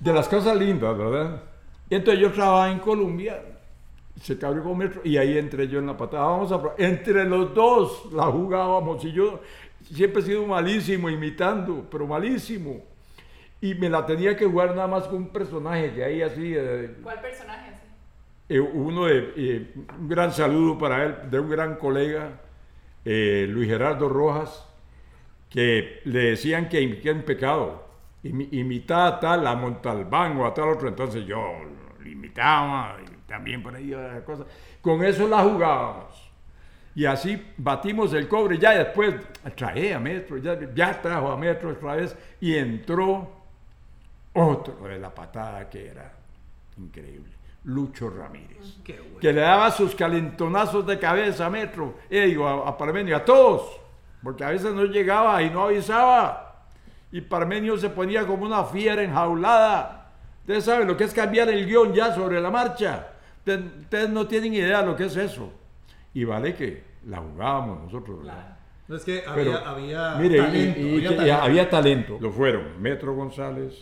de 0.00 0.12
las 0.12 0.28
cosas 0.28 0.56
lindas, 0.56 0.96
¿verdad? 0.96 1.42
Y 1.88 1.94
entonces 1.94 2.20
yo 2.22 2.32
trabajaba 2.32 2.70
en 2.70 2.78
Colombia, 2.78 3.42
se 4.20 4.38
cabrió 4.38 4.62
con 4.62 4.78
metro, 4.78 5.00
y 5.04 5.16
ahí 5.16 5.38
entré 5.38 5.68
yo 5.68 5.78
en 5.78 5.86
la 5.86 5.96
patada. 5.96 6.24
Vamos 6.24 6.52
a 6.52 6.60
entre 6.78 7.24
los 7.24 7.54
dos 7.54 8.12
la 8.12 8.24
jugábamos, 8.24 9.04
y 9.04 9.12
yo 9.12 9.40
siempre 9.92 10.22
he 10.22 10.24
sido 10.24 10.46
malísimo 10.46 11.08
imitando, 11.08 11.86
pero 11.90 12.06
malísimo. 12.06 12.82
Y 13.60 13.74
me 13.74 13.88
la 13.88 14.04
tenía 14.04 14.36
que 14.36 14.44
jugar 14.44 14.74
nada 14.74 14.86
más 14.86 15.04
con 15.04 15.16
un 15.16 15.28
personaje 15.28 15.92
que 15.92 16.04
ahí 16.04 16.22
así. 16.22 16.54
Eh, 16.54 16.96
¿Cuál 17.02 17.20
personaje? 17.20 17.72
Eh, 18.48 18.60
uno 18.60 19.06
de, 19.06 19.32
eh, 19.36 19.74
un 19.98 20.08
gran 20.08 20.32
saludo 20.32 20.78
para 20.78 21.04
él, 21.04 21.16
de 21.30 21.40
un 21.40 21.50
gran 21.50 21.76
colega, 21.76 22.40
Luis 23.04 23.68
Gerardo 23.68 24.08
Rojas, 24.08 24.66
que 25.48 26.00
le 26.04 26.30
decían 26.30 26.68
que, 26.68 27.00
que 27.00 27.12
un 27.12 27.22
pecado 27.22 27.85
imitaba 28.50 29.06
a 29.08 29.20
tal, 29.20 29.46
a 29.46 29.54
Montalbán 29.54 30.36
o 30.38 30.46
a 30.46 30.54
tal 30.54 30.68
otro, 30.68 30.88
entonces 30.88 31.24
yo 31.26 31.40
lo 31.98 32.08
imitaba 32.08 32.96
y 33.02 33.28
también 33.28 33.62
por 33.62 33.74
ahí 33.74 33.94
cosas. 34.24 34.46
Con 34.80 35.04
eso 35.04 35.26
la 35.28 35.42
jugábamos. 35.42 36.26
Y 36.94 37.04
así 37.04 37.52
batimos 37.58 38.14
el 38.14 38.26
cobre, 38.26 38.56
ya 38.58 38.70
después 38.70 39.14
trae 39.54 39.92
a 39.92 40.00
Metro, 40.00 40.38
ya, 40.38 40.58
ya 40.74 41.00
trajo 41.00 41.30
a 41.30 41.36
Metro 41.36 41.70
otra 41.70 41.96
vez 41.96 42.16
y 42.40 42.54
entró 42.54 43.30
otro 44.32 44.88
de 44.88 44.98
la 44.98 45.14
patada 45.14 45.68
que 45.68 45.88
era 45.88 46.10
increíble. 46.78 47.32
Lucho 47.64 48.08
Ramírez, 48.08 48.78
que 48.84 49.32
le 49.32 49.40
daba 49.40 49.70
sus 49.72 49.94
calentonazos 49.94 50.86
de 50.86 50.98
cabeza 50.98 51.46
a 51.46 51.50
Metro, 51.50 51.96
y 52.08 52.20
digo, 52.20 52.46
a, 52.46 52.68
a 52.68 52.78
Parmenio, 52.78 53.16
a 53.16 53.24
todos, 53.24 53.78
porque 54.22 54.44
a 54.44 54.50
veces 54.50 54.72
no 54.72 54.84
llegaba 54.84 55.42
y 55.42 55.50
no 55.50 55.64
avisaba 55.64 56.45
y 57.16 57.22
Parmenio 57.22 57.78
se 57.78 57.88
ponía 57.88 58.26
como 58.26 58.44
una 58.44 58.62
fiera 58.64 59.02
enjaulada. 59.02 60.10
Ustedes 60.40 60.64
saben 60.64 60.86
lo 60.86 60.96
que 60.98 61.04
es 61.04 61.14
cambiar 61.14 61.48
el 61.48 61.64
guion 61.64 61.94
ya 61.94 62.14
sobre 62.14 62.40
la 62.42 62.50
marcha. 62.50 63.08
Ustedes, 63.38 64.10
no 64.10 64.26
tienen 64.26 64.52
idea 64.52 64.80
de 64.82 64.86
lo 64.86 64.94
que 64.96 65.06
es 65.06 65.16
eso. 65.16 65.50
Y 66.12 66.24
vale 66.24 66.54
que 66.54 66.84
la 67.06 67.18
jugábamos 67.18 67.84
nosotros, 67.84 68.18
¿verdad? 68.18 68.58
No 68.86 68.96
es 68.96 69.02
que 69.04 69.22
Pero, 69.34 69.56
había, 69.66 70.10
había 70.10 70.14
mire, 70.16 70.36
y- 70.36 70.40
talento, 70.42 70.80
y- 70.80 70.82
y 70.82 70.96
había 71.06 71.08
que- 71.08 71.16
talento. 71.16 71.42
había 71.42 71.70
talento. 71.70 72.18
Lo 72.20 72.30
fueron 72.32 72.82
Metro 72.82 73.14
González, 73.14 73.74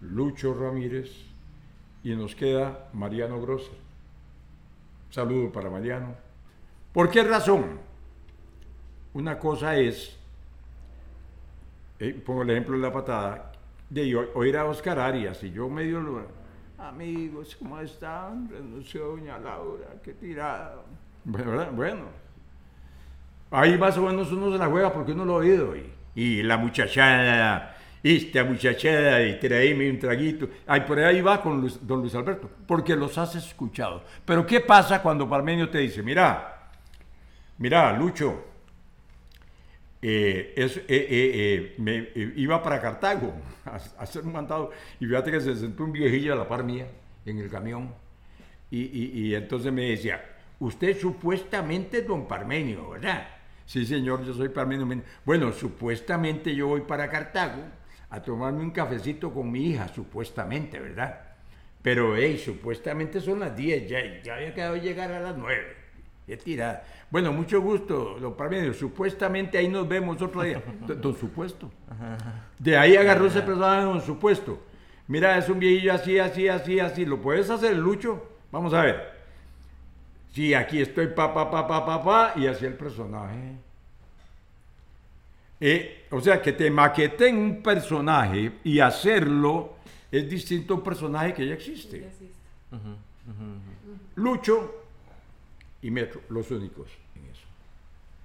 Lucho 0.00 0.52
Ramírez 0.52 1.10
y 2.02 2.16
nos 2.16 2.34
queda 2.34 2.88
Mariano 2.92 3.40
Grosser. 3.40 3.76
Saludo 5.10 5.52
para 5.52 5.70
Mariano. 5.70 6.14
¿Por 6.92 7.08
qué 7.08 7.22
razón? 7.22 7.78
Una 9.14 9.38
cosa 9.38 9.76
es, 9.76 10.18
eh, 12.02 12.12
pongo 12.14 12.42
el 12.42 12.50
ejemplo 12.50 12.76
de 12.76 12.82
la 12.82 12.92
patada, 12.92 13.52
de 13.88 14.16
oír 14.34 14.56
a 14.56 14.64
Oscar 14.64 14.98
Arias 14.98 15.42
y 15.44 15.52
yo 15.52 15.68
medio 15.68 16.00
lo... 16.00 16.26
Amigos, 16.76 17.54
¿cómo 17.56 17.78
están? 17.78 18.48
Renunció 18.48 19.06
doña 19.06 19.38
Laura, 19.38 19.86
qué 20.02 20.12
tirada. 20.14 20.82
Bueno, 21.24 21.64
bueno, 21.72 22.22
Ahí 23.52 23.78
más 23.78 23.96
o 23.98 24.02
menos 24.02 24.32
uno 24.32 24.50
se 24.50 24.58
la 24.58 24.66
juega 24.66 24.92
porque 24.92 25.12
uno 25.12 25.24
lo 25.24 25.34
ha 25.34 25.36
oído. 25.36 25.76
Y, 25.76 25.92
y 26.16 26.42
la 26.42 26.56
muchachada, 26.56 27.76
esta 28.02 28.42
muchachada, 28.42 29.22
y 29.22 29.38
traíme 29.38 29.88
un 29.88 29.98
traguito. 30.00 30.48
Ay, 30.66 30.80
por 30.80 30.98
ahí 30.98 31.20
va 31.20 31.40
con 31.40 31.70
don 31.82 32.00
Luis 32.00 32.14
Alberto, 32.16 32.50
porque 32.66 32.96
los 32.96 33.16
has 33.16 33.36
escuchado. 33.36 34.02
Pero 34.24 34.44
¿qué 34.44 34.60
pasa 34.60 35.00
cuando 35.00 35.28
Parmenio 35.28 35.68
te 35.68 35.78
dice, 35.78 36.02
mira, 36.02 36.70
mira, 37.58 37.96
Lucho, 37.96 38.51
eh, 40.02 40.52
eh, 40.56 40.84
eh, 40.88 41.08
eh, 41.10 41.74
me 41.78 42.08
iba 42.36 42.62
para 42.62 42.80
Cartago 42.80 43.32
a, 43.64 43.76
a 43.76 44.02
hacer 44.02 44.22
un 44.24 44.32
mandado 44.32 44.70
y 45.00 45.06
fíjate 45.06 45.30
que 45.30 45.40
se 45.40 45.54
sentó 45.56 45.84
un 45.84 45.92
viejillo 45.92 46.32
a 46.32 46.36
la 46.36 46.48
par 46.48 46.64
mía 46.64 46.86
en 47.24 47.38
el 47.38 47.48
camión 47.48 47.94
y, 48.70 48.80
y- 49.28 49.34
entonces 49.34 49.72
me 49.72 49.90
decía, 49.90 50.24
usted 50.58 50.98
supuestamente 50.98 51.98
es 51.98 52.06
don 52.06 52.26
Parmenio, 52.26 52.90
¿verdad? 52.90 53.28
Sí, 53.66 53.84
señor, 53.86 54.24
yo 54.24 54.32
soy 54.34 54.48
Parmenio. 54.48 54.86
Men- 54.86 55.04
Bueno, 55.24 55.52
supuestamente 55.52 56.54
yo 56.54 56.68
voy 56.68 56.80
para 56.82 57.08
Cartago 57.10 57.62
a 58.10 58.22
tomarme 58.22 58.60
un 58.60 58.70
cafecito 58.70 59.32
con 59.32 59.50
mi 59.52 59.70
hija, 59.70 59.88
supuestamente, 59.88 60.80
¿verdad? 60.80 61.20
Pero, 61.82 62.16
hey, 62.16 62.38
supuestamente 62.42 63.20
son 63.20 63.40
las 63.40 63.54
10, 63.56 63.88
ya, 63.88 63.98
ya 64.22 64.36
había 64.36 64.54
quedado 64.54 64.76
llegar 64.76 65.12
a 65.12 65.20
las 65.20 65.36
9. 65.36 65.81
Qué 66.26 66.36
tirada. 66.36 66.84
Bueno, 67.10 67.32
mucho 67.32 67.60
gusto, 67.60 68.16
don 68.20 68.36
Parmenio. 68.36 68.72
Supuestamente 68.72 69.58
ahí 69.58 69.68
nos 69.68 69.88
vemos 69.88 70.20
otro 70.22 70.42
día. 70.42 70.62
Don, 70.86 71.16
supuesto. 71.16 71.70
De 72.58 72.76
ahí 72.76 72.96
agarró 72.96 73.26
ese 73.26 73.42
personaje, 73.42 73.84
don 73.84 74.00
supuesto. 74.00 74.62
Mira, 75.08 75.36
es 75.36 75.48
un 75.48 75.58
viejillo 75.58 75.92
así, 75.92 76.18
así, 76.18 76.48
así, 76.48 76.78
así. 76.78 77.04
¿Lo 77.04 77.20
puedes 77.20 77.50
hacer, 77.50 77.76
Lucho? 77.76 78.28
Vamos 78.52 78.72
a 78.72 78.82
ver. 78.82 79.12
Sí, 80.32 80.54
aquí 80.54 80.80
estoy, 80.80 81.08
pa, 81.08 81.34
pa, 81.34 81.50
pa, 81.50 81.66
pa, 81.66 81.84
pa, 81.84 82.02
pa, 82.02 82.32
y 82.36 82.46
así 82.46 82.64
el 82.64 82.74
personaje. 82.74 83.56
Eh, 85.60 86.06
o 86.10 86.20
sea, 86.20 86.40
que 86.40 86.52
te 86.52 86.70
maqueten 86.70 87.36
un 87.36 87.62
personaje 87.62 88.52
y 88.64 88.80
hacerlo 88.80 89.74
es 90.10 90.28
distinto 90.28 90.74
a 90.74 90.76
un 90.78 90.82
personaje 90.82 91.34
que 91.34 91.46
ya 91.46 91.54
existe. 91.54 92.10
Lucho 94.14 94.81
y 95.82 95.90
Metro, 95.90 96.20
los 96.28 96.50
únicos 96.50 96.88
en 97.16 97.26
eso. 97.26 97.42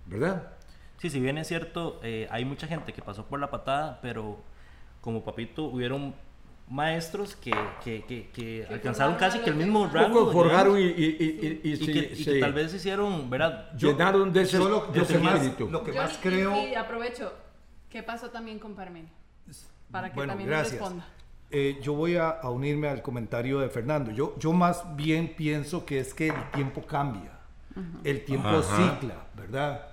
¿Verdad? 0.05 0.53
Sí, 0.99 1.09
si 1.09 1.19
bien 1.19 1.37
es 1.37 1.47
cierto, 1.47 1.99
eh, 2.03 2.27
hay 2.31 2.45
mucha 2.45 2.67
gente 2.67 2.93
que 2.93 3.01
pasó 3.01 3.25
por 3.25 3.39
la 3.39 3.49
patada, 3.51 3.99
pero 4.01 4.39
como 5.01 5.23
papito 5.23 5.63
hubieron 5.65 6.15
maestros 6.69 7.35
que, 7.35 7.51
que, 7.83 8.03
que, 8.03 8.29
que 8.31 8.65
alcanzaron 8.69 9.15
casi 9.15 9.39
que 9.39 9.49
el 9.51 9.55
mismo 9.55 9.87
rango. 9.87 10.31
Forjaron 10.31 10.77
y, 10.79 10.83
y- 10.83 10.87
y- 10.87 11.61
y- 11.63 11.77
que, 11.77 11.91
y 11.91 12.07
que 12.09 12.23
se 12.23 12.39
tal 12.39 12.53
vez 12.53 12.73
hicieron, 12.73 13.29
¿verdad? 13.29 13.71
llenaron 13.73 14.33
de 14.33 14.41
ese, 14.41 14.57
yo 14.57 14.67
lo- 14.69 14.85
de 14.87 15.01
ese 15.01 15.13
que 15.13 15.19
más- 15.19 15.43
lo 15.59 15.83
que 15.83 15.91
Johnny, 15.91 15.97
más 15.97 16.13
y- 16.15 16.17
creo... 16.17 16.67
Y, 16.67 16.75
aprovecho, 16.75 17.33
¿qué 17.89 18.03
pasó 18.03 18.29
también 18.31 18.59
con 18.59 18.75
Parmenio? 18.75 19.09
Para 19.91 20.09
que 20.09 20.15
Bueno, 20.15 20.31
también 20.31 20.49
gracias. 20.49 20.73
responda. 20.81 21.07
Eh, 21.49 21.79
yo 21.81 21.93
voy 21.93 22.17
a, 22.17 22.29
a 22.31 22.49
unirme 22.49 22.89
al 22.89 23.01
comentario 23.01 23.59
de 23.59 23.69
Fernando. 23.69 24.11
Yo, 24.11 24.35
yo 24.37 24.51
más 24.51 24.83
bien 24.97 25.33
pienso 25.37 25.85
que 25.85 25.99
es 26.01 26.13
que 26.13 26.27
el 26.27 26.51
tiempo 26.51 26.81
cambia, 26.85 27.36
el 28.03 28.25
tiempo 28.25 28.49
Ajá. 28.49 28.91
cicla, 28.99 29.15
¿verdad? 29.35 29.87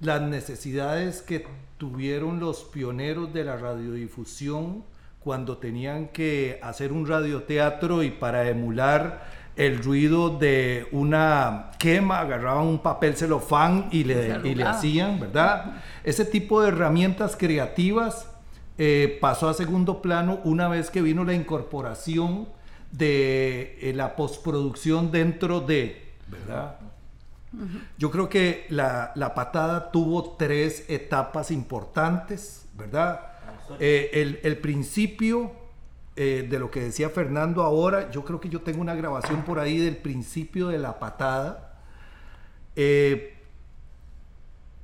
Las 0.00 0.22
necesidades 0.22 1.22
que 1.22 1.46
tuvieron 1.76 2.40
los 2.40 2.64
pioneros 2.64 3.32
de 3.32 3.44
la 3.44 3.56
radiodifusión 3.56 4.84
cuando 5.20 5.58
tenían 5.58 6.08
que 6.08 6.58
hacer 6.62 6.92
un 6.92 7.06
radioteatro 7.06 8.02
y 8.02 8.10
para 8.10 8.48
emular 8.48 9.38
el 9.56 9.82
ruido 9.82 10.38
de 10.38 10.86
una 10.92 11.72
quema, 11.78 12.20
agarraban 12.20 12.66
un 12.66 12.78
papel 12.78 13.16
celofán 13.16 13.88
y 13.90 14.04
le, 14.04 14.40
y 14.44 14.54
le 14.54 14.64
hacían, 14.64 15.18
¿verdad? 15.18 15.82
Ese 16.04 16.24
tipo 16.24 16.62
de 16.62 16.68
herramientas 16.68 17.36
creativas 17.36 18.30
eh, 18.78 19.18
pasó 19.20 19.48
a 19.48 19.54
segundo 19.54 20.00
plano 20.00 20.38
una 20.44 20.68
vez 20.68 20.90
que 20.90 21.02
vino 21.02 21.24
la 21.24 21.34
incorporación 21.34 22.48
de 22.92 23.76
eh, 23.82 23.92
la 23.94 24.14
postproducción 24.14 25.10
dentro 25.10 25.60
de, 25.60 26.12
¿verdad? 26.28 26.76
Yo 27.96 28.10
creo 28.10 28.28
que 28.28 28.66
la, 28.68 29.12
la 29.14 29.34
patada 29.34 29.90
tuvo 29.90 30.36
tres 30.36 30.84
etapas 30.88 31.50
importantes, 31.50 32.66
¿verdad? 32.74 33.20
Eh, 33.80 34.10
el, 34.14 34.40
el 34.42 34.58
principio 34.58 35.52
eh, 36.16 36.46
de 36.48 36.58
lo 36.58 36.70
que 36.70 36.80
decía 36.80 37.08
Fernando 37.10 37.62
ahora, 37.62 38.10
yo 38.10 38.24
creo 38.24 38.40
que 38.40 38.48
yo 38.48 38.60
tengo 38.60 38.80
una 38.80 38.94
grabación 38.94 39.42
por 39.44 39.58
ahí 39.58 39.78
del 39.78 39.96
principio 39.96 40.68
de 40.68 40.78
la 40.78 40.98
patada. 40.98 41.80
Eh, 42.76 43.34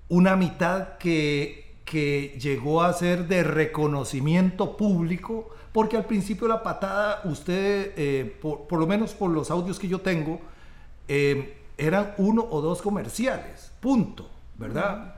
una 0.08 0.36
mitad 0.36 0.96
que, 0.98 1.76
que 1.84 2.38
llegó 2.40 2.82
a 2.82 2.92
ser 2.92 3.26
de 3.26 3.42
reconocimiento 3.42 4.76
público, 4.76 5.50
porque 5.72 5.96
al 5.96 6.06
principio 6.06 6.46
la 6.48 6.62
patada, 6.62 7.20
usted, 7.24 8.32
por, 8.40 8.66
por 8.66 8.78
lo 8.78 8.86
menos 8.86 9.12
por 9.12 9.30
los 9.30 9.50
audios 9.50 9.78
que 9.78 9.88
yo 9.88 10.00
tengo, 10.00 10.40
eh, 11.08 11.63
eran 11.76 12.14
uno 12.18 12.46
o 12.50 12.60
dos 12.60 12.82
comerciales, 12.82 13.72
punto, 13.80 14.28
¿verdad? 14.56 15.14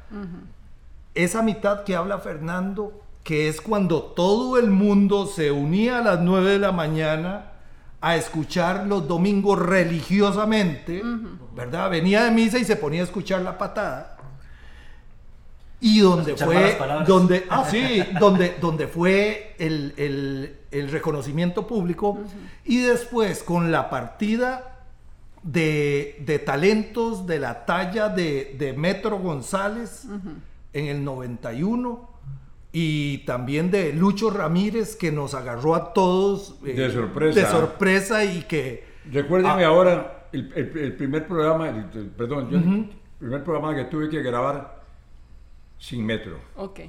Esa 1.15 1.43
mitad 1.43 1.85
que 1.85 1.97
habla 1.97 2.19
Fernando, 2.19 3.03
que 3.25 3.49
es 3.49 3.61
cuando 3.61 4.03
todo 4.03 4.59
el 4.59 4.71
mundo 4.71 5.27
se 5.27 5.51
unía 5.51 5.99
a 5.99 6.03
las 6.03 6.21
9 6.21 6.51
de 6.53 6.59
la 6.59 6.73
mañana 6.73 7.53
a 8.01 8.17
escuchar 8.17 8.87
los 8.87 9.09
domingos 9.09 9.59
religiosamente, 9.59 11.03
¿verdad? 11.55 11.91
Venía 11.91 12.25
de 12.25 12.31
misa 12.31 12.59
y 12.59 12.65
se 12.65 12.77
ponía 12.77 13.01
a 13.01 13.05
escuchar 13.05 13.41
la 13.43 13.57
patada. 13.59 14.13
Y 15.81 16.01
donde 16.01 16.37
fue, 16.37 16.77
palabras. 16.79 17.07
donde, 17.09 17.47
ah, 17.51 17.65
sí, 17.71 18.03
donde, 18.21 18.57
donde 18.61 18.87
fue 18.87 19.55
el, 19.59 19.93
el- 19.97 20.57
el 20.71 20.91
reconocimiento 20.91 21.67
público. 21.67 22.19
Y 22.65 22.79
después 22.83 23.43
con 23.43 23.73
la 23.73 23.89
partida 23.89 24.76
de, 25.47 26.23
de 26.27 26.39
talentos 26.41 27.27
de 27.27 27.39
la 27.39 27.65
talla 27.67 28.09
de, 28.09 28.57
de 28.59 28.73
Metro 28.73 29.19
González 29.19 30.07
en 30.73 30.87
el 30.87 31.05
91 31.05 32.11
y 32.73 33.19
también 33.19 33.71
de 33.71 33.93
Lucho 33.93 34.29
Ramírez 34.31 34.97
que 34.97 35.11
nos 35.13 35.35
agarró 35.35 35.75
a 35.75 35.93
todos 35.95 36.57
eh, 36.67 36.75
De 36.75 36.91
sorpresa. 36.91 37.41
de 37.41 37.47
sorpresa 37.47 38.25
y 38.25 38.43
que 38.43 38.85
Recuérdenme 39.11 39.65
Ah. 39.65 39.69
ahora 39.69 40.29
el, 40.33 40.53
el- 40.57 40.77
el 40.79 40.97
primer 40.97 41.27
programa, 41.29 41.69
el- 41.69 41.89
el- 41.95 42.09
perdón, 42.11 42.51
yo, 42.51 42.59
el 42.59 42.91
primer 43.21 43.45
programa 43.45 43.75
que 43.75 43.85
tuve 43.85 44.09
que 44.11 44.21
grabar 44.21 44.83
sin 45.79 46.05
metro. 46.05 46.39
Ok. 46.57 46.81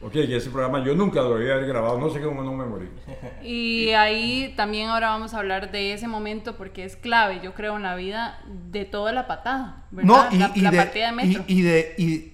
Ok, 0.00 0.14
y 0.14 0.32
ese 0.32 0.50
programa 0.50 0.84
yo 0.84 0.94
nunca 0.94 1.20
lo 1.22 1.34
había 1.34 1.56
grabado, 1.56 1.98
no 1.98 2.08
sé 2.10 2.20
cómo 2.20 2.42
no 2.42 2.52
me 2.52 2.64
morí. 2.64 2.88
Y 3.42 3.90
ahí 3.90 4.54
también 4.56 4.90
ahora 4.90 5.08
vamos 5.10 5.34
a 5.34 5.38
hablar 5.38 5.72
de 5.72 5.92
ese 5.92 6.06
momento 6.06 6.56
porque 6.56 6.84
es 6.84 6.94
clave, 6.96 7.40
yo 7.42 7.52
creo, 7.54 7.76
en 7.76 7.82
la 7.82 7.96
vida 7.96 8.40
de 8.70 8.84
toda 8.84 9.12
la 9.12 9.26
patada, 9.26 9.84
no 9.90 10.14
¿verdad? 10.14 10.28
y, 10.32 10.38
la, 10.38 10.52
y 10.54 10.60
la 10.60 10.70
de, 10.70 10.76
partida 10.76 11.06
de 11.06 11.12
metro. 11.12 11.44
y- 11.48 11.58
y 11.58 11.62
de- 11.62 11.94
y 11.98 12.32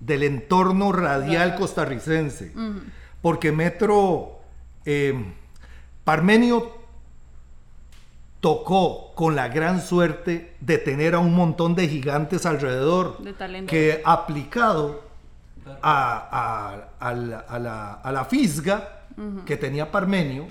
del 0.00 0.22
entorno 0.24 0.92
radial 0.92 1.48
Claro. 1.48 1.60
costarricense 1.60 2.52
porque 3.20 3.50
Metro 3.52 4.38
eh, 4.84 5.12
Parmenio 6.04 6.72
tocó 8.40 9.12
con 9.14 9.34
la 9.34 9.48
gran 9.48 9.80
suerte 9.82 10.54
de 10.60 10.78
tener 10.78 11.14
a 11.14 11.18
un 11.18 11.34
montón 11.34 11.74
de 11.74 11.88
gigantes 11.88 12.46
alrededor 12.46 13.18
De 13.18 13.32
talento. 13.32 13.70
que 13.70 14.00
aplicado 14.04 15.02
a, 15.82 16.88
a- 17.00 17.08
a 17.08 17.14
la, 17.14 17.38
a 17.40 17.58
la- 17.58 17.92
a 17.94 18.12
la 18.12 18.24
fisga 18.24 18.94
que 19.44 19.56
tenía 19.56 19.90
Parmenio, 19.90 20.46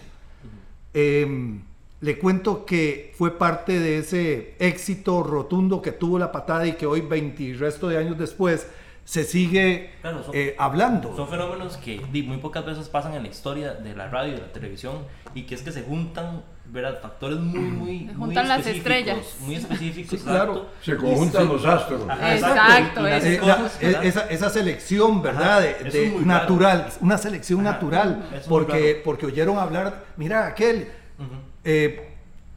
em, 0.94 1.62
le 2.02 2.20
cuento 2.20 2.66
que 2.66 3.14
fue 3.18 3.38
parte 3.38 3.80
de 3.80 4.00
ese 4.00 4.56
éxito 4.60 5.24
rotundo 5.24 5.82
que 5.82 5.92
tuvo 5.94 6.20
la 6.20 6.32
patada 6.32 6.68
y 6.68 6.74
que 6.74 6.86
hoy, 6.86 7.02
20 7.02 7.44
y 7.44 7.54
resto 7.54 7.88
de 7.88 7.98
años 7.98 8.18
después, 8.18 8.68
se 9.08 9.24
sigue 9.24 9.92
Claro, 10.02 10.22
son- 10.22 10.36
eh, 10.36 10.54
hablando. 10.60 11.16
Son 11.16 11.30
fenómenos 11.30 11.78
que 11.78 12.02
muy 12.28 12.38
pocas 12.38 12.66
veces 12.66 12.90
pasan 12.90 13.14
en 13.14 13.24
la 13.24 13.30
historia 13.30 13.74
de 13.74 13.96
la 13.96 14.10
radio 14.10 14.34
y 14.34 14.36
de 14.36 14.42
la 14.42 14.52
televisión 14.52 14.96
y 15.34 15.44
que 15.44 15.56
es 15.56 15.62
que 15.62 15.72
se 15.72 15.82
juntan 15.84 16.44
¿verdad? 16.66 17.00
factores 17.02 17.40
muy, 17.40 17.60
muy, 17.62 18.00
Se 18.00 18.06
muy 18.08 18.14
juntan 18.16 18.50
las 18.50 18.60
específicos, 18.60 18.92
estrellas. 18.98 19.38
Muy 19.40 19.56
específicos, 19.56 20.20
Sí, 20.20 20.26
claro. 20.26 20.54
exacto. 20.54 20.72
Se 20.82 20.98
conjuntan 20.98 21.48
los 21.48 21.66
astros. 21.66 22.02
Ajá, 22.10 22.36
Exacto, 22.36 23.00
y- 23.00 23.04
y 23.04 23.10
las 23.10 23.24
es- 23.24 23.38
Eh, 23.38 23.42
la- 23.46 23.56
cosas, 23.56 23.80
¿verdad? 23.80 24.06
esa, 24.06 24.30
esa 24.30 24.50
selección, 24.50 25.22
¿verdad? 25.22 25.44
Ajá, 25.60 25.60
de, 25.62 25.74
de 25.90 26.06
es 26.08 26.14
muy 26.14 26.26
natural, 26.26 26.90
una 27.00 27.18
selección 27.18 27.62
Ajá, 27.62 27.72
natural, 27.76 28.26
es 28.36 28.42
muy 28.42 28.50
porque, 28.50 28.92
raro. 28.92 29.04
porque 29.06 29.26
oyeron 29.28 29.58
hablar, 29.58 30.04
mira 30.18 30.46
aquel, 30.48 30.90
eh, 31.64 32.10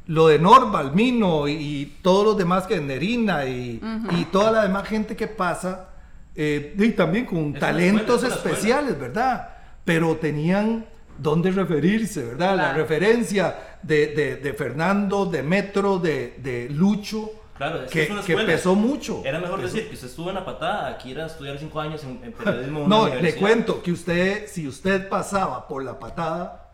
lo 0.09 0.27
de 0.27 0.41
Norval, 0.41 0.93
Mino 0.93 1.47
y, 1.47 1.53
y 1.53 1.87
todos 2.03 2.25
los 2.25 2.37
demás 2.37 2.67
que 2.67 2.81
Nerina 2.81 3.45
y, 3.47 3.81
y 4.11 4.25
toda 4.33 4.51
la 4.51 4.63
demás 4.63 4.89
gente 4.89 5.15
que 5.15 5.29
pasa, 5.29 5.90
eh, 6.35 6.75
y 6.79 6.89
también 6.91 7.27
con 7.27 7.39
una 7.39 7.59
talentos 7.59 8.23
especiales, 8.25 8.99
¿verdad? 8.99 9.49
Pero 9.85 10.17
tenían 10.17 10.87
dónde 11.19 11.51
referirse, 11.51 12.25
¿verdad? 12.25 12.57
La 12.57 12.63
Claro. 12.65 12.79
referencia 12.79 13.59
de, 13.83 14.07
de- 14.09 14.37
de 14.37 14.53
Fernando, 14.55 15.27
de 15.27 15.43
Metro, 15.43 15.99
de, 15.99 16.35
de 16.39 16.69
Lucho, 16.71 17.31
Claro, 17.57 17.81
que, 17.91 18.05
es 18.05 18.25
que 18.25 18.37
pesó 18.39 18.75
mucho. 18.75 19.21
Era 19.23 19.39
mejor 19.39 19.61
Pesó. 19.61 19.75
decir 19.75 19.89
que 19.91 19.95
usted 19.95 20.09
estuvo 20.09 20.31
en 20.31 20.37
la 20.37 20.47
patada, 20.47 20.89
aquí 20.89 21.13
era 21.13 21.27
estudiar 21.27 21.59
cinco 21.59 21.79
años 21.79 22.03
en, 22.05 22.19
en 22.25 22.33
periodismo. 22.33 22.87
No, 22.89 23.07
le 23.07 23.35
cuento 23.35 23.83
que 23.83 23.93
usted, 23.93 24.47
si 24.47 24.67
usted 24.67 25.11
pasaba 25.11 25.69
por 25.69 25.85
la 25.85 25.99
patada, 25.99 26.70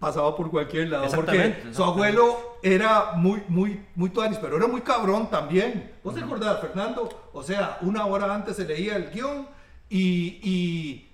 pasaba 0.00 0.34
por 0.34 0.50
cualquier 0.50 0.88
lado. 0.88 1.04
Porque 1.14 1.36
Exactamente, 1.36 1.74
su 1.74 1.84
abuelo 1.84 2.56
era 2.62 3.12
muy, 3.12 3.44
muy, 3.48 3.86
muy 3.94 4.10
tuanis, 4.10 4.38
pero 4.38 4.56
era 4.56 4.66
muy 4.66 4.80
cabrón 4.80 5.30
también. 5.30 5.92
¿Vos 6.02 6.14
te 6.16 6.22
acordás, 6.24 6.60
Fernando? 6.60 7.08
O 7.32 7.42
sea, 7.44 7.78
una 7.82 8.06
hora 8.06 8.34
antes 8.34 8.56
se 8.56 8.64
leía 8.64 8.96
el 8.96 9.10
guion 9.10 9.46
y, 9.88 10.40
y, 10.42 11.08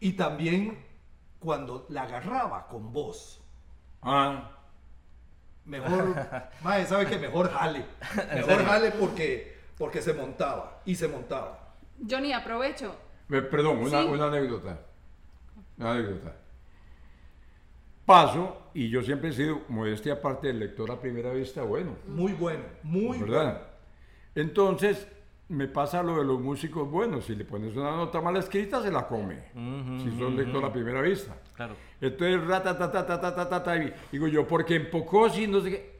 y 0.00 0.12
también 0.14 0.84
cuando 1.38 1.86
la 1.88 2.02
agarraba 2.02 2.66
con 2.66 2.92
voz. 2.92 3.40
Ah, 4.02 4.50
Mejor, 5.64 6.14
mae, 6.62 6.84
¿sabe 6.86 7.06
qué? 7.06 7.18
Mejor 7.18 7.50
jale. 7.50 7.86
Mejor 8.34 8.64
jale 8.66 8.90
porque, 8.90 9.56
porque 9.78 10.02
se 10.02 10.12
montaba 10.12 10.80
y 10.84 10.94
se 10.94 11.08
montaba. 11.08 11.72
Johnny, 12.10 12.32
aprovecho. 12.32 12.94
eh, 13.30 13.40
perdón, 13.42 13.78
una, 13.78 14.02
Sí. 14.02 14.08
una 14.08 14.26
anécdota. 14.26 14.78
Una 15.78 15.92
anécdota 15.92 16.32
paso, 18.04 18.70
y 18.74 18.88
yo 18.88 19.02
siempre 19.02 19.30
he 19.30 19.32
sido, 19.32 19.60
modestia 19.68 20.14
aparte 20.14 20.48
del 20.48 20.58
lector 20.58 20.90
a 20.90 21.00
primera 21.00 21.30
vista, 21.32 21.62
bueno. 21.62 21.96
Muy 22.06 22.32
bueno, 22.32 22.64
muy 22.82 23.18
¿verdad? 23.18 23.42
bueno. 23.44 23.58
Entonces, 24.34 25.06
me 25.48 25.68
pasa 25.68 26.02
lo 26.02 26.18
de 26.18 26.24
los 26.24 26.40
músicos 26.40 26.90
buenos. 26.90 27.26
Si 27.26 27.34
le 27.34 27.44
pones 27.44 27.76
una 27.76 27.90
nota 27.92 28.20
mal 28.20 28.36
escrita, 28.36 28.82
se 28.82 28.90
la 28.90 29.06
come. 29.06 29.36
Si 29.54 30.18
son 30.18 30.36
lector 30.36 30.64
a 30.64 30.72
primera 30.72 31.00
vista. 31.00 31.36
Entonces, 32.00 32.46
rata, 32.46 33.74
digo 34.10 34.26
yo, 34.26 34.46
porque 34.46 34.76
en 34.76 34.90
Pocosi, 34.90 35.46
no 35.46 35.60
sé 35.60 35.70
qué. 35.70 35.94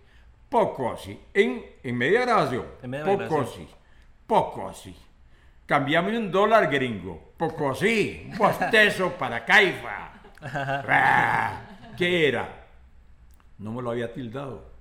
Pocosi, 0.49 1.19
en, 1.33 1.65
en 1.83 1.97
media 1.97 2.21
grabación. 2.23 2.65
En 2.83 2.91
media 2.91 3.05
Pocosi, 3.05 3.69
Pocosi. 4.27 4.97
cambiamos 5.67 6.13
un 6.13 6.31
dólar 6.31 6.71
gringo. 6.71 7.33
Pocosi, 7.37 8.31
bostezo 8.39 9.11
para 9.13 9.45
Caifa. 9.45 10.13
¿Qué 11.97 12.29
era? 12.29 12.67
No 13.59 13.73
me 13.73 13.83
lo 13.83 13.91
había 13.91 14.13
tildado. 14.13 14.73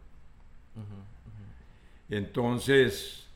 Entonces, 2.09 3.27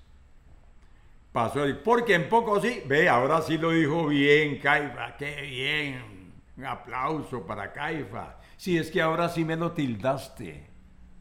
pasó, 1.31 1.63
ahí, 1.63 1.79
porque 1.83 2.15
en 2.15 2.29
Pocosi, 2.29 2.83
ve, 2.85 3.09
ahora 3.09 3.41
sí 3.41 3.57
lo 3.57 3.71
dijo 3.71 4.07
bien, 4.07 4.59
Caifa, 4.59 5.15
qué 5.17 5.41
bien. 5.41 6.33
Un 6.57 6.65
aplauso 6.65 7.45
para 7.45 7.71
Caifa. 7.71 8.37
Sí, 8.55 8.77
es 8.77 8.91
que 8.91 9.01
ahora 9.01 9.29
sí 9.29 9.45
me 9.45 9.55
lo 9.55 9.71
tildaste. 9.71 10.66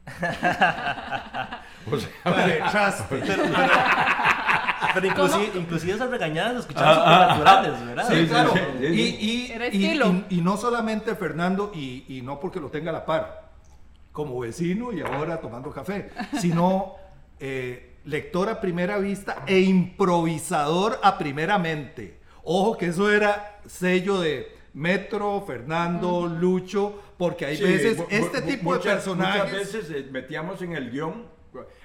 o 1.91 1.99
sea. 1.99 2.11
Pero 4.95 5.07
inclusive, 5.07 5.51
inclusive 5.55 5.93
esas 5.95 6.11
regañadas 6.11 6.53
se 6.55 6.59
escuchaban 6.61 6.99
Ah, 6.99 7.03
ah, 7.07 7.27
naturales, 7.29 7.87
¿verdad? 7.87 8.09
Sí, 8.09 8.27
claro. 8.27 8.53
sí, 8.55 8.61
sí, 8.79 8.85
Y, 8.87 8.97
sí. 8.97 9.17
y- 9.21 9.53
Era 9.53 9.67
y- 9.69 9.85
estilo. 9.85 10.07
y- 10.29 10.39
y 10.39 10.41
no 10.41 10.57
solamente 10.57 11.15
Fernando, 11.17 11.71
y, 11.75 12.05
y 12.09 12.23
no 12.23 12.41
porque 12.41 12.61
lo 12.61 12.69
tenga 12.71 12.91
a 12.91 12.93
la 12.95 13.05
par, 13.07 13.51
como 14.13 14.39
vecino 14.41 14.93
y 14.93 15.03
ahora 15.03 15.41
tomando 15.41 15.71
café, 15.71 16.11
sino 16.41 16.95
eh, 17.41 17.97
lector 18.05 18.49
a 18.49 18.61
primera 18.61 18.97
vista 18.99 19.43
e 19.47 19.61
improvisador 19.61 20.99
a 21.03 21.19
primera 21.19 21.59
mente. 21.59 22.19
Ojo 22.43 22.77
que 22.79 22.87
eso 22.87 23.11
era 23.11 23.59
sello 23.67 24.21
de 24.21 24.56
Metro, 24.77 25.43
Fernando, 25.47 26.27
Lucho, 26.27 27.01
porque 27.17 27.47
hay 27.47 27.57
Sí, 27.57 27.63
veces 27.63 27.99
este 28.11 28.43
tipo 28.43 28.75
de 28.75 28.81
personajes... 28.81 29.43
Muchas 29.45 29.73
veces 29.73 29.91
eh, 29.91 30.09
metíamos 30.13 30.61
en 30.61 30.75
el 30.75 30.91
guion. 30.91 31.25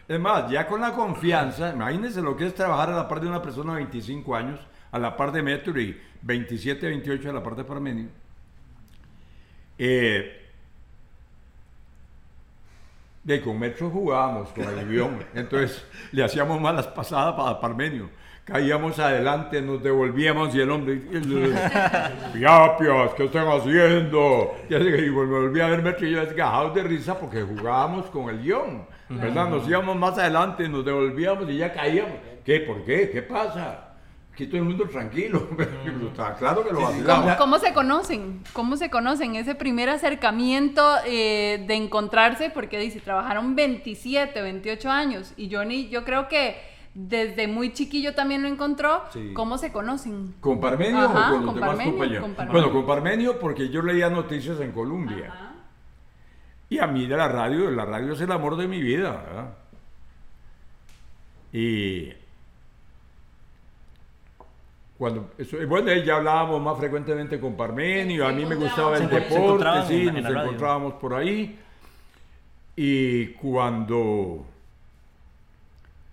Es 0.10 0.19
más, 0.19 0.51
ya 0.51 0.67
con 0.67 0.82
la 0.82 0.91
confianza, 0.91 1.71
imagínense 1.73 2.21
lo 2.21 2.36
que 2.36 2.45
es 2.45 2.54
trabajar 2.54 2.89
a 2.89 2.95
la 2.97 3.08
par 3.08 3.21
de 3.21 3.27
una 3.27 3.41
persona 3.41 3.71
de 3.75 3.86
25 3.86 4.36
años, 4.36 4.60
a 4.91 4.99
la 4.99 5.15
par 5.15 5.32
de 5.32 5.41
Metro 5.41 5.80
y 5.80 5.97
27, 6.21 6.86
28 6.86 7.30
a 7.30 7.34
la 7.34 7.41
par 7.41 7.56
de 7.56 7.63
Parmenio. 7.63 8.10
Eh, 9.77 10.49
de 13.23 13.41
con 13.41 13.58
Metro 13.58 13.89
jugábamos 13.89 14.49
con 14.49 14.65
el 14.65 14.89
guion, 14.89 15.23
entonces 15.34 15.86
le 16.12 16.25
hacíamos 16.25 16.60
malas 16.60 16.88
pasadas 16.88 17.36
para 17.36 17.58
Parmenio. 17.58 18.10
Caíamos 18.43 18.97
adelante, 18.97 19.62
nos 19.62 19.84
devolvíamos 19.84 20.54
y 20.56 20.62
el 20.62 20.71
hombre, 20.71 20.95
piapias, 22.34 23.13
¿qué 23.15 23.25
están 23.25 23.47
haciendo? 23.47 24.56
Y 24.67 24.73
así 24.73 24.86
que, 24.86 25.06
y 25.06 25.10
me 25.12 25.25
volví 25.25 25.62
a 25.62 25.67
ver 25.67 25.84
Metro 25.84 26.08
y 26.08 26.12
yo 26.12 26.25
desgajados 26.25 26.73
de 26.73 26.82
risa 26.84 27.19
porque 27.19 27.43
jugábamos 27.43 28.08
con 28.08 28.30
el 28.30 28.41
guion, 28.41 28.84
¿verdad? 29.10 29.47
Nos 29.47 29.67
íbamos 29.67 29.95
más 29.95 30.17
adelante, 30.17 30.67
nos 30.67 30.84
devolvíamos 30.84 31.47
y 31.51 31.58
ya 31.58 31.71
caíamos. 31.71 32.15
¿Qué? 32.43 32.62
¿Por 32.62 32.84
qué? 32.84 33.12
¿Qué 33.12 33.21
pasa? 33.21 33.91
Aquí 34.34 34.47
todo 34.47 34.58
el 34.58 34.63
mundo 34.63 34.88
tranquilo. 34.88 35.47
Está 36.08 36.34
claro 36.34 36.65
que 36.65 36.73
lo 36.73 36.82
vacilamos. 36.82 37.23
¿Cómo, 37.23 37.38
cómo 37.38 37.60
se 37.60 37.73
conocen? 37.73 38.43
¿Cómo 38.54 38.75
se 38.75 38.89
conocen? 38.89 39.36
Ese 39.36 39.54
primer 39.54 39.89
acercamiento 39.89 40.84
eh, 41.06 41.63
de 41.67 41.75
encontrarse, 41.75 42.49
porque 42.49 42.80
dice, 42.80 43.01
trabajaron 43.01 43.56
27, 43.56 44.41
28 44.41 44.89
años. 44.89 45.34
Y 45.38 45.54
Johnny, 45.54 45.89
yo 45.89 46.04
creo 46.04 46.27
que 46.27 46.70
desde 46.93 47.47
muy 47.47 47.73
chiquillo 47.73 48.13
también 48.15 48.41
lo 48.41 48.47
encontró. 48.49 49.04
Sí. 49.13 49.32
¿Cómo 49.34 49.58
se 49.58 49.71
conocen? 49.71 50.36
¿Con 50.41 50.60
Parmenio 50.60 50.99
Ajá, 50.99 51.30
o 51.30 51.36
con 51.36 51.36
los 51.38 51.45
con 51.45 51.56
demás 51.56 51.69
Parmenio, 51.69 51.91
compañeros? 51.93 52.21
con 52.23 52.34
Parmenio. 52.36 52.62
Bueno, 52.62 52.73
con 52.77 52.86
Parmenio 52.88 53.39
porque 53.39 53.69
yo 53.69 53.82
leía 53.82 54.10
noticias 54.10 54.60
en 54.60 54.71
Colombia. 54.71 55.27
Ajá. 55.32 55.47
Y 56.69 56.80
a 56.80 56.88
mí 56.88 57.06
de 57.08 57.17
la 57.17 57.27
radio, 57.27 57.69
la 57.71 57.86
radio 57.86 58.13
es 58.13 58.21
el 58.21 58.32
amor 58.32 58.56
de 58.58 58.67
mi 58.67 58.82
vida, 58.82 59.12
¿verdad? 59.12 59.54
Y 61.54 62.13
cuando, 64.97 65.32
eso, 65.38 65.58
bueno, 65.67 65.91
ya 65.93 66.17
hablábamos 66.17 66.62
más 66.62 66.77
frecuentemente 66.77 67.39
con 67.39 67.56
Parmenio, 67.58 68.27
a 68.27 68.32
mí 68.32 68.45
me 68.45 68.56
gustaba 68.56 68.97
el 68.97 69.10
deporte, 69.10 69.65
sí, 69.88 70.08
en 70.08 70.13
la- 70.13 70.19
en 70.19 70.23
nos 70.34 70.43
encontrábamos 70.43 70.93
por 70.93 71.13
ahí. 71.15 71.60
Y 72.75 73.27
cuando, 73.34 74.45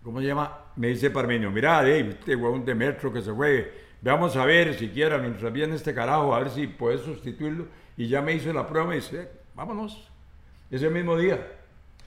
¿cómo 0.02 0.20
se 0.20 0.26
llama? 0.26 0.58
Me 0.78 0.88
dice 0.88 1.10
Parmenio, 1.10 1.50
mira, 1.50 1.74
Dave, 1.78 2.10
este 2.10 2.36
huevón 2.36 2.64
de 2.64 2.74
metro 2.74 3.12
que 3.12 3.20
se 3.20 3.32
fue, 3.34 3.72
veamos 4.00 4.36
a 4.36 4.44
ver 4.44 4.74
siquiera 4.78 5.18
mientras 5.18 5.52
viene 5.52 5.74
este 5.74 5.92
carajo, 5.92 6.34
a 6.34 6.38
ver 6.38 6.50
si 6.50 6.66
puedes 6.68 7.00
sustituirlo. 7.02 7.66
Y 7.96 8.06
ya 8.08 8.22
me 8.22 8.32
hizo 8.32 8.52
la 8.52 8.66
prueba 8.66 8.86
y 8.86 8.88
me 8.90 8.94
dice, 8.96 9.22
"Eh, 9.22 9.28
vámonos, 9.56 10.08
ese 10.70 10.88
mismo 10.88 11.16
día, 11.16 11.44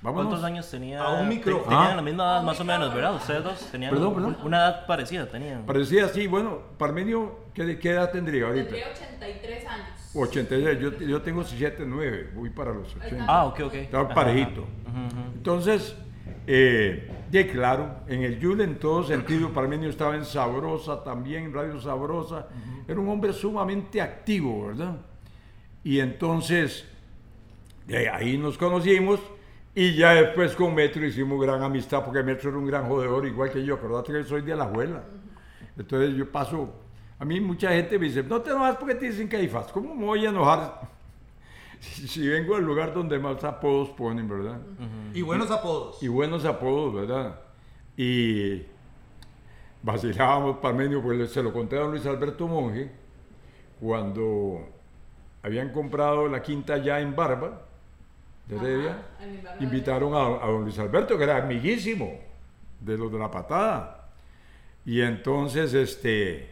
vámonos. 0.02 0.28
¿Cuántos 0.30 0.46
años 0.46 0.72
tenía? 0.72 1.04
A 1.04 1.20
un 1.22 1.28
micrófono. 1.28 1.68
Tenían 1.68 1.92
Ah. 1.92 1.96
la 1.98 2.02
misma 2.02 2.24
edad 2.24 2.44
más 2.44 2.60
o 2.62 2.64
menos, 2.64 2.94
¿verdad? 2.96 3.16
Ustedes 3.16 3.44
dos 3.44 3.60
tenían 3.72 3.92
Perdón, 3.92 4.14
perdón. 4.14 4.38
una 4.44 4.58
edad 4.60 4.86
parecida, 4.88 5.28
tenían. 5.28 5.66
Parecía 5.66 6.06
así, 6.06 6.28
bueno, 6.28 6.60
Parmenio, 6.78 7.40
¿qué, 7.54 7.78
qué 7.78 7.90
edad 7.92 8.10
tendría 8.10 8.46
ahorita? 8.46 8.64
Tendría 8.70 8.88
83 8.90 9.68
años. 9.68 9.88
86, 10.16 10.80
yo, 10.80 10.92
yo 10.98 11.22
tengo 11.22 11.44
7, 11.44 11.84
9, 11.86 12.32
voy 12.36 12.50
para 12.52 12.72
los 12.74 12.96
80. 12.96 13.26
Ah, 13.28 13.46
ok, 13.48 13.60
ok. 13.66 13.74
Estaba 13.74 14.06
Ajá, 14.06 14.14
parejito. 14.14 14.66
ajá. 14.88 15.08
Ujú. 15.08 15.32
Entonces, 15.36 15.94
eh, 16.48 17.10
de 17.30 17.48
claro, 17.48 17.98
en 18.08 18.24
el 18.24 18.40
Yule 18.40 18.64
en 18.64 18.80
todo 18.80 19.04
sentido, 19.04 19.50
Parmenio 19.50 19.90
estaba 19.90 20.16
en 20.16 20.26
Sabrosa 20.26 21.04
también, 21.04 21.54
Radio 21.54 21.80
Sabrosa. 21.80 22.48
Era 22.88 23.00
un 23.00 23.08
hombre 23.10 23.34
sumamente 23.34 24.02
activo, 24.02 24.68
¿verdad? 24.68 24.98
Y 25.84 26.00
entonces, 26.00 26.86
de 27.88 28.10
ahí 28.10 28.38
nos 28.38 28.58
conocimos 28.58 29.20
y 29.74 29.96
ya 29.96 30.14
después 30.14 30.54
con 30.56 30.76
Metro 30.76 31.06
hicimos 31.06 31.42
gran 31.42 31.64
amistad 31.64 32.04
porque 32.04 32.22
Metro 32.24 32.50
era 32.50 32.58
un 32.58 32.66
gran 32.66 32.88
jodedor, 32.88 33.26
igual 33.26 33.52
que 33.52 33.64
yo. 33.64 33.76
Acordate 33.76 34.12
que 34.12 34.24
soy 34.24 34.42
de 34.42 34.56
la 34.56 34.66
abuela. 34.66 35.04
Entonces 35.78 36.16
yo 36.16 36.30
paso, 36.30 36.74
a 37.18 37.24
mí 37.24 37.40
mucha 37.40 37.70
gente 37.70 37.98
me 37.98 38.08
dice, 38.08 38.24
no 38.24 38.42
te 38.42 38.50
enojas 38.50 38.76
porque 38.76 38.96
te 38.96 39.06
dicen 39.06 39.28
caifás. 39.28 39.72
¿Cómo 39.72 39.96
me 39.96 40.06
voy 40.06 40.26
a 40.26 40.30
enojar 40.30 40.82
si, 42.08 42.28
vengo 42.28 42.56
al 42.56 42.63
lugar 42.63 42.94
donde 42.94 43.17
más 43.17 43.44
apodos 43.44 43.89
ponen, 43.89 44.30
verdad? 44.30 44.60
Y 45.13 45.22
buenos 45.22 45.50
apodos. 45.50 46.02
Y 46.02 46.08
buenos 46.08 46.46
apodos, 46.46 46.94
¿verdad? 46.94 47.39
Y 47.98 48.62
vacilábamos 49.82 50.58
Parmenio, 50.58 51.02
pues 51.02 51.32
se 51.32 51.41
lo 51.41 51.52
conté 51.52 51.78
a 51.78 51.80
don 51.80 51.91
Luis 51.91 52.06
Alberto 52.06 52.48
Monge, 52.48 52.91
cuando 53.80 54.67
habían 55.41 55.70
comprado 55.70 56.28
la 56.28 56.44
quinta 56.44 56.78
ya 56.78 57.00
en 57.00 57.15
Barba, 57.15 57.63
de 58.48 58.58
Heredia, 58.58 59.06
invitaron 59.60 60.13
a, 60.13 60.44
a 60.44 60.48
don 60.48 60.63
Luis 60.63 60.78
Alberto, 60.78 61.17
que 61.17 61.24
era 61.24 61.38
amiguísimo 61.38 62.20
de 62.80 62.98
los 62.98 63.12
de 63.12 63.17
la 63.17 63.32
patada. 63.32 64.10
Y 64.86 65.02
entonces, 65.02 65.74
este, 65.74 66.51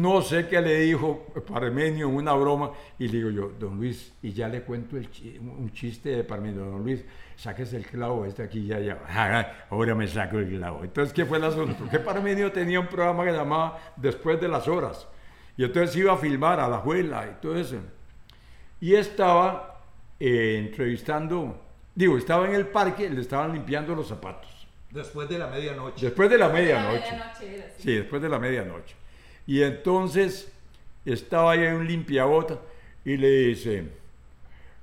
no 0.00 0.22
sé 0.22 0.48
qué 0.48 0.60
le 0.60 0.80
dijo 0.80 1.26
Parmenio 1.46 2.08
en 2.08 2.14
una 2.14 2.32
broma, 2.34 2.70
y 2.98 3.08
le 3.08 3.18
digo 3.18 3.30
yo, 3.30 3.52
don 3.58 3.76
Luis, 3.76 4.12
y 4.22 4.32
ya 4.32 4.48
le 4.48 4.62
cuento 4.62 4.96
el 4.96 5.10
chi- 5.10 5.38
un 5.38 5.70
chiste 5.72 6.08
de 6.10 6.24
Parmenio, 6.24 6.64
don 6.64 6.82
Luis, 6.82 7.04
sáquese 7.36 7.76
el 7.76 7.84
clavo, 7.86 8.24
este 8.24 8.42
aquí 8.42 8.66
ya, 8.66 8.78
ya, 8.80 8.98
"Ah, 9.08 9.66
ahora 9.70 9.94
me 9.94 10.06
saco 10.08 10.38
el 10.38 10.48
clavo. 10.48 10.82
Entonces, 10.84 11.12
¿qué 11.12 11.24
fue 11.26 11.38
el 11.38 11.44
asunto? 11.44 11.84
Que 11.90 11.98
Parmenio 11.98 12.50
tenía 12.52 12.80
un 12.80 12.86
programa 12.86 13.24
que 13.24 13.32
llamaba 13.32 13.78
Después 13.96 14.40
de 14.40 14.48
las 14.48 14.66
Horas, 14.68 15.06
y 15.56 15.64
entonces 15.64 15.94
iba 15.96 16.12
a 16.12 16.16
filmar 16.16 16.58
a 16.60 16.68
la 16.68 16.76
abuela 16.76 17.26
y 17.30 17.40
todo 17.42 17.56
eso. 17.58 17.76
Y 18.80 18.94
estaba 18.94 19.80
eh, 20.18 20.56
entrevistando, 20.58 21.60
digo, 21.94 22.16
estaba 22.16 22.48
en 22.48 22.54
el 22.54 22.66
parque, 22.68 23.10
le 23.10 23.20
estaban 23.20 23.52
limpiando 23.52 23.94
los 23.94 24.08
zapatos. 24.08 24.66
Después 24.90 25.28
de 25.28 25.38
la 25.38 25.46
medianoche. 25.48 26.06
Después 26.06 26.30
de 26.30 26.38
la 26.38 26.48
La 26.48 26.52
medianoche. 26.54 27.16
así. 27.16 27.46
Sí, 27.78 27.94
después 27.96 28.20
de 28.22 28.28
la 28.28 28.38
medianoche. 28.38 28.94
Y 29.46 29.62
entonces 29.62 30.52
estaba 31.04 31.52
ahí 31.52 31.64
un 31.66 31.86
limpiabota 31.86 32.58
y 33.04 33.16
le 33.16 33.28
dice, 33.48 33.84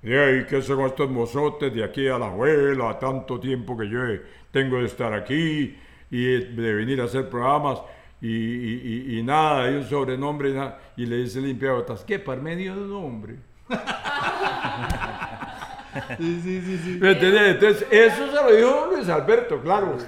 ahí, 0.03 0.45
¿qué 0.49 0.61
son 0.61 0.81
estos 0.85 1.09
mozotes 1.09 1.73
de 1.73 1.83
aquí 1.83 2.07
a 2.07 2.17
la 2.17 2.27
abuela? 2.27 2.97
Tanto 2.99 3.39
tiempo 3.39 3.77
que 3.77 3.89
yo 3.89 3.99
tengo 4.51 4.77
de 4.79 4.85
estar 4.85 5.13
aquí 5.13 5.77
y 6.11 6.23
de 6.37 6.73
venir 6.73 7.01
a 7.01 7.05
hacer 7.05 7.29
programas 7.29 7.79
y, 8.21 8.27
y- 8.29 9.05
y- 9.15 9.19
y 9.19 9.23
nada, 9.23 9.63
hay 9.65 9.75
un 9.75 9.85
sobrenombre 9.85 10.49
y 10.49 10.53
nada. 10.53 10.79
Y 10.97 11.05
le 11.05 11.17
dice 11.17 11.39
limpiabotas, 11.41 12.03
¿qué? 12.03 12.19
Parmenio 12.19 12.75
de 12.75 12.87
nombre. 12.87 13.35
Sí, 16.17 16.39
sí, 16.43 16.61
sí, 16.61 16.77
sí. 16.83 16.97
¿Me 17.01 17.11
entiendes? 17.11 17.41
Entonces, 17.55 17.87
eso 17.91 18.27
se 18.27 18.33
lo 18.33 18.55
dijo 18.55 18.89
Luis 18.93 19.09
Alberto, 19.09 19.59
claro. 19.61 19.97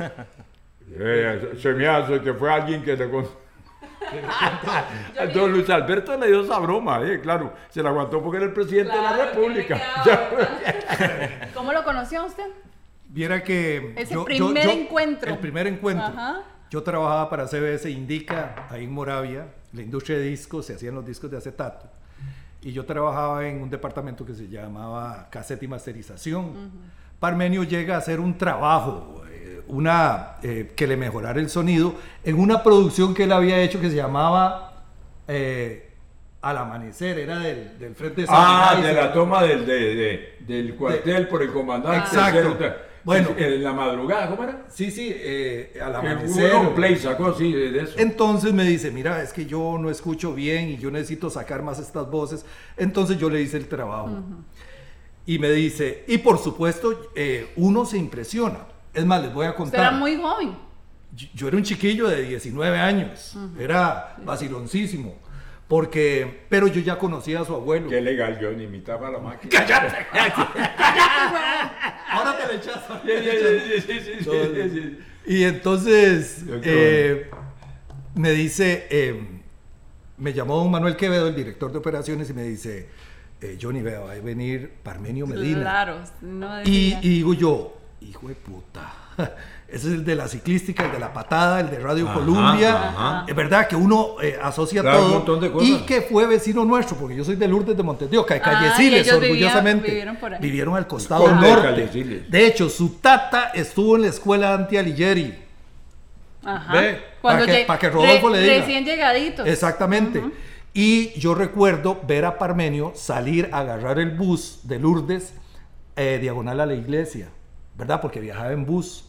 Eh, 0.93 1.53
se 1.57 1.71
me 1.71 1.87
hace 1.87 2.19
que 2.19 2.33
fue 2.33 2.51
alguien 2.51 2.83
que 2.83 2.97
le 2.97 3.09
contó. 3.09 3.40
Don 5.33 5.51
Luis 5.51 5.69
Alberto 5.69 6.17
le 6.17 6.27
dio 6.27 6.41
esa 6.43 6.59
broma, 6.59 7.01
eh, 7.03 7.19
claro. 7.21 7.53
Se 7.69 7.81
la 7.81 7.89
aguantó 7.89 8.21
porque 8.21 8.37
era 8.37 8.45
el 8.45 8.53
presidente 8.53 8.95
de 8.95 9.01
la 9.01 9.25
República. 9.25 9.81
¿Cómo 11.53 11.71
lo 11.73 11.83
conoció 11.83 12.25
usted? 12.25 12.47
Viera 13.07 13.43
que... 13.43 13.93
Ese 13.97 14.17
primer 14.17 14.67
encuentro. 14.69 15.31
El 15.31 15.39
primer 15.39 15.67
encuentro. 15.67 16.05
Ajá. 16.05 16.43
Yo 16.71 16.81
trabajaba 16.83 17.29
para 17.29 17.47
CBS 17.47 17.89
Indica, 17.89 18.67
ahí 18.69 18.85
en 18.85 18.93
Moravia, 18.93 19.47
la 19.73 19.81
industria 19.81 20.17
de 20.17 20.23
discos, 20.23 20.65
se 20.65 20.75
hacían 20.75 20.95
los 20.95 21.05
discos 21.05 21.29
de 21.29 21.35
acetato. 21.35 21.89
Y 22.61 22.71
yo 22.71 22.85
trabajaba 22.85 23.45
en 23.45 23.61
un 23.61 23.69
departamento 23.69 24.25
que 24.25 24.33
se 24.33 24.47
llamaba 24.47 25.27
cassette 25.29 25.63
y 25.63 25.67
masterización. 25.67 26.71
Parmenio 27.19 27.63
llega 27.63 27.95
a 27.95 27.97
hacer 27.97 28.21
un 28.21 28.37
trabajo, 28.37 29.21
eh, 29.27 29.30
una, 29.71 30.37
eh, 30.43 30.71
que 30.75 30.85
le 30.87 30.97
mejorara 30.97 31.39
el 31.39 31.49
sonido, 31.49 31.95
en 32.23 32.39
una 32.39 32.61
producción 32.63 33.13
que 33.13 33.23
él 33.23 33.31
había 33.31 33.59
hecho 33.61 33.79
que 33.81 33.89
se 33.89 33.95
llamaba 33.95 34.83
eh, 35.27 35.89
Al 36.41 36.57
Amanecer, 36.57 37.17
era 37.19 37.39
del, 37.39 37.77
del 37.79 37.95
Frente 37.95 38.21
de 38.21 38.27
San 38.27 38.35
Ah, 38.37 38.79
de 38.81 38.93
la 38.93 39.13
toma 39.13 39.43
del, 39.43 39.65
de- 39.65 39.95
de- 39.95 40.35
del 40.47 40.75
cuartel 40.75 41.27
por 41.27 41.41
el 41.41 41.51
comandante. 41.51 41.97
Exacto. 41.99 42.57
Bueno, 43.03 43.29
Bueno. 43.29 43.29
en 43.55 43.63
la 43.63 43.73
madrugada, 43.73 44.29
¿cómo 44.29 44.43
era? 44.43 44.65
Sí, 44.69 44.91
sí, 44.91 45.11
eh, 45.15 45.79
Al 45.83 45.95
Amanecer. 45.95 46.53
Uno 46.55 46.75
Play 46.75 46.97
sacó 46.97 47.27
así 47.27 47.51
de 47.51 47.71
de 47.71 47.81
eso. 47.83 47.93
Entonces 47.97 48.53
me 48.53 48.63
dice, 48.63 48.91
mira, 48.91 49.23
es 49.23 49.33
que 49.33 49.45
yo 49.47 49.77
no 49.79 49.89
escucho 49.89 50.33
bien 50.35 50.69
y 50.69 50.77
yo 50.77 50.91
necesito 50.91 51.29
sacar 51.29 51.63
más 51.63 51.79
estas 51.79 52.09
voces. 52.11 52.45
Entonces 52.77 53.17
yo 53.17 53.29
le 53.29 53.41
hice 53.41 53.57
el 53.57 53.67
trabajo. 53.67 54.09
Y 55.25 55.39
me 55.39 55.49
dice, 55.51 56.03
y 56.07 56.17
por 56.19 56.37
supuesto, 56.39 57.11
eh, 57.15 57.51
uno 57.55 57.85
se 57.85 57.97
impresiona. 57.97 58.59
Es 58.93 59.05
más, 59.05 59.21
les 59.21 59.33
voy 59.33 59.45
a 59.45 59.49
Usted 59.51 59.57
contar. 59.63 59.79
era 59.79 59.91
muy 59.91 60.17
joven. 60.17 60.55
Yo- 61.15 61.27
Yo 61.33 61.47
era 61.47 61.57
un 61.57 61.63
chiquillo 61.63 62.07
de 62.07 62.21
19 62.23 62.77
años. 62.79 63.37
Era 63.59 64.15
vaciloncísimo. 64.23 65.15
Porque, 65.67 66.45
pero 66.49 66.67
yo 66.67 66.81
ya 66.81 66.97
conocía 66.97 67.41
a 67.41 67.45
su 67.45 67.53
abuelo. 67.55 67.87
Qué 67.89 68.01
legal, 68.01 68.37
yo 68.41 68.51
ni 68.51 68.63
imitaba 68.65 69.07
a 69.07 69.11
la 69.11 69.19
máquina. 69.19 69.51
Ahora 72.11 72.37
te 72.37 72.47
le 72.47 72.55
echas. 72.59 72.81
Sí, 73.03 73.11
sí, 73.23 73.81
sí, 73.81 73.83
sí, 73.99 73.99
sí, 74.23 74.23
sí, 74.23 74.69
sí. 74.69 74.99
Y 75.25 75.43
entonces 75.43 76.43
eh, 76.63 77.29
me 78.15 78.31
dice, 78.31 78.87
eh, 78.89 79.21
me 80.17 80.33
llamó 80.33 80.57
don 80.57 80.69
Manuel 80.71 80.95
Quevedo, 80.97 81.27
el 81.27 81.35
director 81.35 81.71
de 81.71 81.77
operaciones, 81.77 82.29
y 82.29 82.33
me 82.33 82.43
dice, 82.43 82.89
eh, 83.39 83.57
Johnny, 83.61 83.81
vea, 83.81 83.99
va 84.01 84.11
a 84.13 84.19
venir 84.19 84.73
Parmenio 84.83 85.25
Medina. 85.27 85.61
Claro. 85.61 86.01
No 86.21 86.61
Y, 86.63 86.97
y 87.01 87.09
digo 87.09 87.33
yo, 87.33 87.77
hijo 88.01 88.27
de 88.27 88.35
puta. 88.35 88.93
Ese 89.67 89.87
es 89.87 89.93
el 89.93 90.03
de 90.03 90.15
la 90.15 90.27
ciclística, 90.27 90.85
el 90.85 90.91
de 90.91 90.99
la 90.99 91.13
patada, 91.13 91.61
el 91.61 91.69
de 91.69 91.79
Radio 91.79 92.05
Ajá, 92.09 92.13
Columbia. 92.19 92.89
ajá. 92.89 93.25
Es 93.27 93.33
verdad 93.35 93.67
que 93.69 93.75
uno 93.77 94.15
eh, 94.21 94.37
asocia 94.41 94.81
Claro, 94.81 94.97
un 94.99 95.05
todo. 95.05 95.13
montón 95.15 95.39
de 95.39 95.49
cosas. 95.51 95.69
Y 95.69 95.77
que 95.85 96.01
fue 96.01 96.25
vecino 96.27 96.65
nuestro, 96.65 96.97
porque 96.97 97.15
yo 97.15 97.23
soy 97.23 97.35
de 97.37 97.47
Lourdes 97.47 97.77
de 97.77 97.83
Montedioca, 97.83 98.33
de 98.33 98.41
Ah, 98.43 98.43
y 98.43 98.49
Calleciles, 98.69 99.13
orgullosamente. 99.13 99.87
vivieron 99.87 100.17
por 100.17 100.33
ahí. 100.33 100.39
Vivieron 100.41 100.75
al 100.75 100.87
costado 100.87 101.25
de 101.27 101.35
norte. 101.35 101.87
De 102.29 102.45
hecho, 102.47 102.67
su 102.69 102.95
tata 102.95 103.51
estuvo 103.53 103.95
en 103.95 104.01
la 104.01 104.07
escuela 104.09 104.53
Anti 104.53 104.75
Alighieri. 104.75 105.35
Ajá. 106.43 106.73
Ve, 106.73 107.01
Cuando 107.21 107.45
pa' 107.45 107.51
que- 107.51 107.63
lleg- 107.63 107.65
pa' 107.67 107.79
que 107.79 107.89
Rodolfo 107.89 108.29
le 108.29 108.41
diga. 108.41 108.53
Recién 108.57 108.83
llegaditos. 108.83 109.47
Exactamente. 109.47 110.21
Y 110.73 111.17
yo 111.19 111.33
recuerdo 111.35 112.01
ver 112.05 112.25
a 112.25 112.37
Parmenio 112.37 112.91
salir 112.95 113.49
a 113.53 113.59
agarrar 113.59 113.99
el 113.99 114.11
bus 114.11 114.59
de 114.63 114.79
Lourdes 114.79 115.33
eh, 115.95 116.17
diagonal 116.21 116.59
a 116.61 116.65
la 116.65 116.73
iglesia, 116.73 117.29
¿verdad? 117.81 117.99
Porque 117.99 118.19
viajaba 118.19 118.51
en 118.51 118.65
bus. 118.65 119.05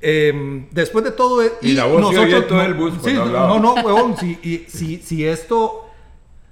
Eh, 0.00 0.66
después 0.70 1.04
de 1.04 1.10
todo... 1.10 1.42
eh, 1.42 1.52
Y 1.60 1.72
la 1.72 1.84
voz 1.86 2.00
todo 2.00 2.12
no- 2.56 2.62
el 2.62 2.74
bus 2.74 2.94
sí, 3.04 3.12
no, 3.12 3.58
no, 3.58 3.74
huevón, 3.74 4.16
si, 4.16 4.38
y- 4.44 4.64
si, 4.68 4.98
si 4.98 5.26
esto... 5.26 5.84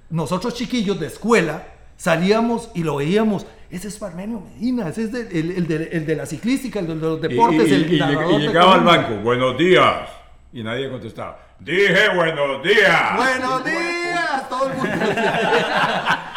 Nosotros 0.09 0.53
chiquillos 0.53 0.99
de 0.99 1.07
escuela 1.07 1.67
salíamos 1.97 2.69
y 2.75 2.83
lo 2.83 2.97
veíamos. 2.97 3.45
Ese 3.69 3.87
es 3.89 3.97
Parmenio 3.97 4.41
Medina, 4.41 4.87
ese 4.89 5.03
es 5.03 5.11
de- 5.11 5.39
el, 5.39 5.51
el 5.51 5.67
de, 5.67 5.89
el 5.93 6.05
de 6.05 6.15
la 6.15 6.25
ciclística, 6.25 6.79
el 6.79 6.87
de 6.87 6.95
los 6.95 7.19
Y, 7.19 7.21
deportes. 7.27 7.67
y- 7.69 7.73
el 7.73 7.91
y- 7.91 7.95
y 7.95 7.99
lleg- 7.99 8.29
y 8.29 8.33
de 8.41 8.47
llegaba 8.47 8.75
al 8.75 8.83
banco, 8.83 9.15
buenos 9.23 9.57
días. 9.57 10.09
Y 10.53 10.63
nadie 10.63 10.89
contestaba. 10.89 11.39
Dije 11.59 12.09
buenos 12.15 12.63
días. 12.63 13.15
Buenos 13.17 13.65
días, 13.65 14.49
todo 14.49 14.71
el 14.71 14.77
mundo. 14.77 14.91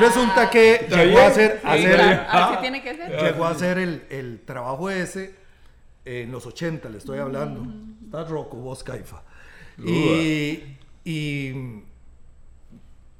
Resulta 0.00 0.50
que 0.50 0.74
Está 0.74 1.04
llegó 1.04 1.18
a 1.20 1.26
hacer, 1.26 1.60
a 1.64 1.76
sí, 1.76 1.84
hacer- 1.84 1.94
Claro, 1.94 2.22
Ah. 2.28 2.48
así 2.50 2.60
tiene 2.60 2.82
que 2.82 2.94
ser. 2.94 3.22
llegó 3.22 3.44
a 3.44 3.50
hacer 3.50 3.78
el, 3.78 4.04
el 4.10 4.40
trabajo 4.44 4.90
ese 4.90 5.34
en 6.04 6.32
los 6.32 6.46
80, 6.46 6.88
le 6.88 6.98
estoy 6.98 7.18
hablando. 7.18 7.66
Estás 8.04 8.28
roco, 8.28 8.56
vos, 8.56 8.82
Caifa. 8.82 9.22
Y, 9.78 10.62
y 11.04 11.82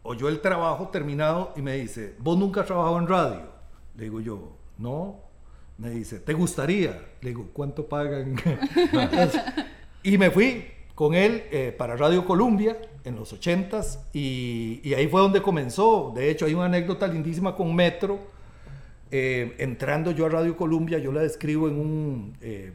oyó 0.03 0.29
el 0.29 0.41
trabajo 0.41 0.89
terminado 0.89 1.53
y 1.57 1.63
me 1.63 1.75
dice, 1.77 2.15
¿vos 2.19 2.37
nunca 2.39 2.61
has 2.63 2.67
trabajado 2.67 2.99
en 2.99 3.07
radio? 3.09 3.43
Le 3.97 4.05
digo 4.05 4.21
yo, 4.21 4.57
no. 4.79 5.21
Me 5.79 5.91
dice, 5.91 6.19
¿te 6.21 6.33
gustaría? 6.35 7.01
Le 7.23 7.31
digo, 7.31 7.49
¿cuánto 7.53 7.87
pagan? 7.89 8.37
y 10.03 10.19
me 10.19 10.31
fui 10.31 10.67
con 11.03 11.17
él 11.17 11.43
eh, 11.51 11.75
para 11.77 11.97
Radio 11.97 12.25
Columbia 12.25 12.77
en 13.03 13.17
los 13.17 13.35
80s 13.35 13.99
y, 14.13 14.95
ahí 14.95 15.09
fue 15.09 15.21
donde 15.21 15.43
comenzó. 15.43 16.13
De 16.15 16.31
hecho, 16.31 16.47
hay 16.47 16.55
una 16.55 16.67
anécdota 16.67 17.09
lindísima 17.09 17.57
con 17.57 17.75
Metro. 17.75 18.21
Eh, 19.11 19.57
entrando 19.59 20.13
yo 20.13 20.27
a 20.27 20.29
Radio 20.29 20.57
Columbia, 20.57 21.01
yo 21.01 21.11
la 21.11 21.23
describo 21.23 21.67
en 21.67 21.75
un, 21.75 22.37
eh, 22.41 22.73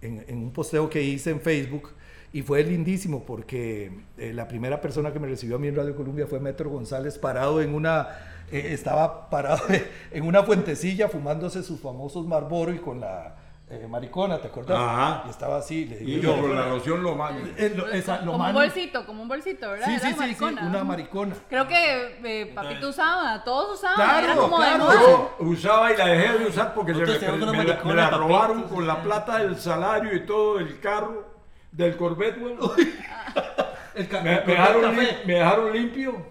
en, 0.00 0.38
un 0.38 0.52
posteo 0.52 0.88
que 0.88 1.02
hice 1.02 1.32
en 1.32 1.40
Facebook 1.42 1.90
y 2.32 2.40
fue 2.40 2.64
lindísimo 2.64 3.24
porque 3.26 3.92
eh, 4.16 4.32
la 4.32 4.48
primera 4.48 4.80
persona 4.80 5.12
que 5.12 5.18
me 5.18 5.28
recibió 5.28 5.56
a 5.56 5.58
mí 5.58 5.68
en 5.68 5.76
Radio 5.76 5.94
Columbia 5.94 6.26
fue 6.26 6.40
Metro 6.40 6.70
González 6.70 7.18
parado 7.18 7.60
en 7.60 7.74
una, 7.74 8.08
estaba 8.50 9.28
parado 9.28 9.64
en 10.10 10.24
una 10.24 10.44
fuentecilla 10.44 11.10
fumándose 11.10 11.62
sus 11.62 11.78
famosos 11.78 12.26
Marlboro 12.26 12.72
y 12.72 12.78
con 12.78 13.00
la 13.00 13.36
eh, 13.82 13.86
maricona, 13.88 14.38
¿te 14.38 14.48
acuerdas? 14.48 14.78
Ajá. 14.78 15.22
Y 15.26 15.30
estaba 15.30 15.58
así, 15.58 15.84
le 15.86 15.96
Y 15.96 16.16
digo 16.16 16.34
yo. 16.36 16.40
con 16.42 16.54
la 16.54 16.68
loción 16.68 17.02
lo 17.02 17.14
mano. 17.14 17.38
eh, 17.56 17.72
lo- 17.76 17.88
esa- 17.88 18.20
lo 18.20 18.32
como 18.32 18.38
mano- 18.38 18.58
un 18.58 18.64
bolsito, 18.64 19.06
como 19.06 19.22
un 19.22 19.28
bolsito, 19.28 19.70
¿verdad? 19.70 19.86
Sí, 19.86 19.98
sí, 20.00 20.34
sí, 20.38 20.44
una 20.44 20.84
maricona. 20.84 21.34
Creo 21.48 21.66
que 21.68 22.18
eh, 22.24 22.46
Papito 22.54 22.88
usaba, 22.88 23.42
todos 23.44 23.78
usaban, 23.78 23.96
Claro, 23.96 24.24
era 24.26 24.36
como 24.36 24.56
claro. 24.56 24.86
de. 24.88 24.96
Yo 24.98 25.36
usaba 25.40 25.92
y 25.92 25.96
la 25.96 26.06
dejé 26.06 26.38
de 26.38 26.46
usar 26.46 26.74
porque 26.74 26.94
se 26.94 27.00
me, 27.00 27.32
una 27.32 27.52
me 27.52 27.64
la- 27.64 27.74
maricona 27.74 27.94
me 27.94 28.00
la 28.00 28.10
robaron 28.10 28.62
con 28.64 28.86
la 28.86 29.02
plata 29.02 29.38
del 29.38 29.58
salario 29.58 30.14
y 30.14 30.26
todo 30.26 30.58
el 30.58 30.78
carro 30.80 31.26
del 31.72 31.96
Corvette, 31.96 32.38
güey. 32.38 32.56
El 33.94 34.08
ca- 34.08 34.22
Me, 34.22 34.38
el 34.38 34.46
me 34.46 34.52
dejaron 34.54 34.82
café. 34.82 34.96
lim- 35.02 35.24
me 35.26 35.34
dejaron 35.34 35.72
limpio. 35.72 36.26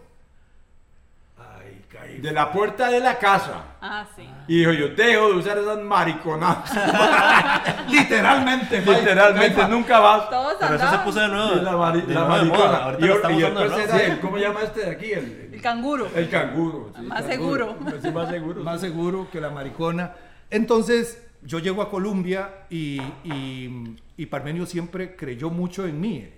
De 2.24 2.32
la 2.32 2.52
puerta 2.52 2.90
de 2.90 3.00
la 3.02 3.18
casa. 3.20 3.64
Ah, 3.82 4.06
sí. 4.16 4.28
Y 4.48 4.60
dijo, 4.60 4.72
yo 4.72 4.88
dejo 4.90 5.28
de 5.28 5.34
usar 5.36 5.58
esas 5.58 5.78
mariconadas. 5.82 6.72
Literalmente. 7.90 8.80
Literalmente, 8.80 9.68
nunca 9.68 10.00
vas. 10.00 10.30
Todos 10.30 10.56
Pero 10.60 10.76
eso 10.76 10.90
se 10.90 10.98
puso 11.00 11.20
de 11.20 11.28
nuevo. 11.28 11.56
La, 11.56 11.74
mari- 11.76 12.02
de 12.02 12.14
la 12.14 12.28
nuevo 12.28 12.46
maricona. 12.46 12.78
Ahorita 12.78 13.06
Y, 13.06 13.08
lo 13.10 13.16
estamos 13.16 13.38
y 13.40 13.44
usando 13.44 13.60
de 13.60 13.66
después 13.68 13.88
nuevo. 13.90 14.00
era 14.06 14.14
el- 14.14 14.20
¿cómo 14.22 14.38
llama 14.38 14.62
este 14.62 14.80
de 14.86 14.92
aquí? 14.92 15.12
El, 15.12 15.50
El 15.54 15.62
canguro. 15.62 16.08
el 16.16 16.30
canguro. 16.30 16.92
sí, 16.96 17.02
Más 17.04 17.24
canguro. 17.24 17.68
seguro. 17.78 18.02
Sí, 18.02 18.12
más 18.12 18.30
seguro. 18.30 18.64
más 18.64 18.82
seguro 18.82 19.28
que 19.32 19.42
la 19.42 19.50
maricona. 19.50 20.14
Entonces, 20.50 21.22
yo 21.42 21.60
llego 21.60 21.82
a 21.82 21.90
Colombia 21.90 22.50
y, 22.70 23.02
y, 23.26 23.96
y 24.16 24.26
Parmenio 24.28 24.66
siempre 24.66 25.16
creyó 25.16 25.50
mucho 25.50 25.86
en 25.86 26.00
mí. 26.00 26.30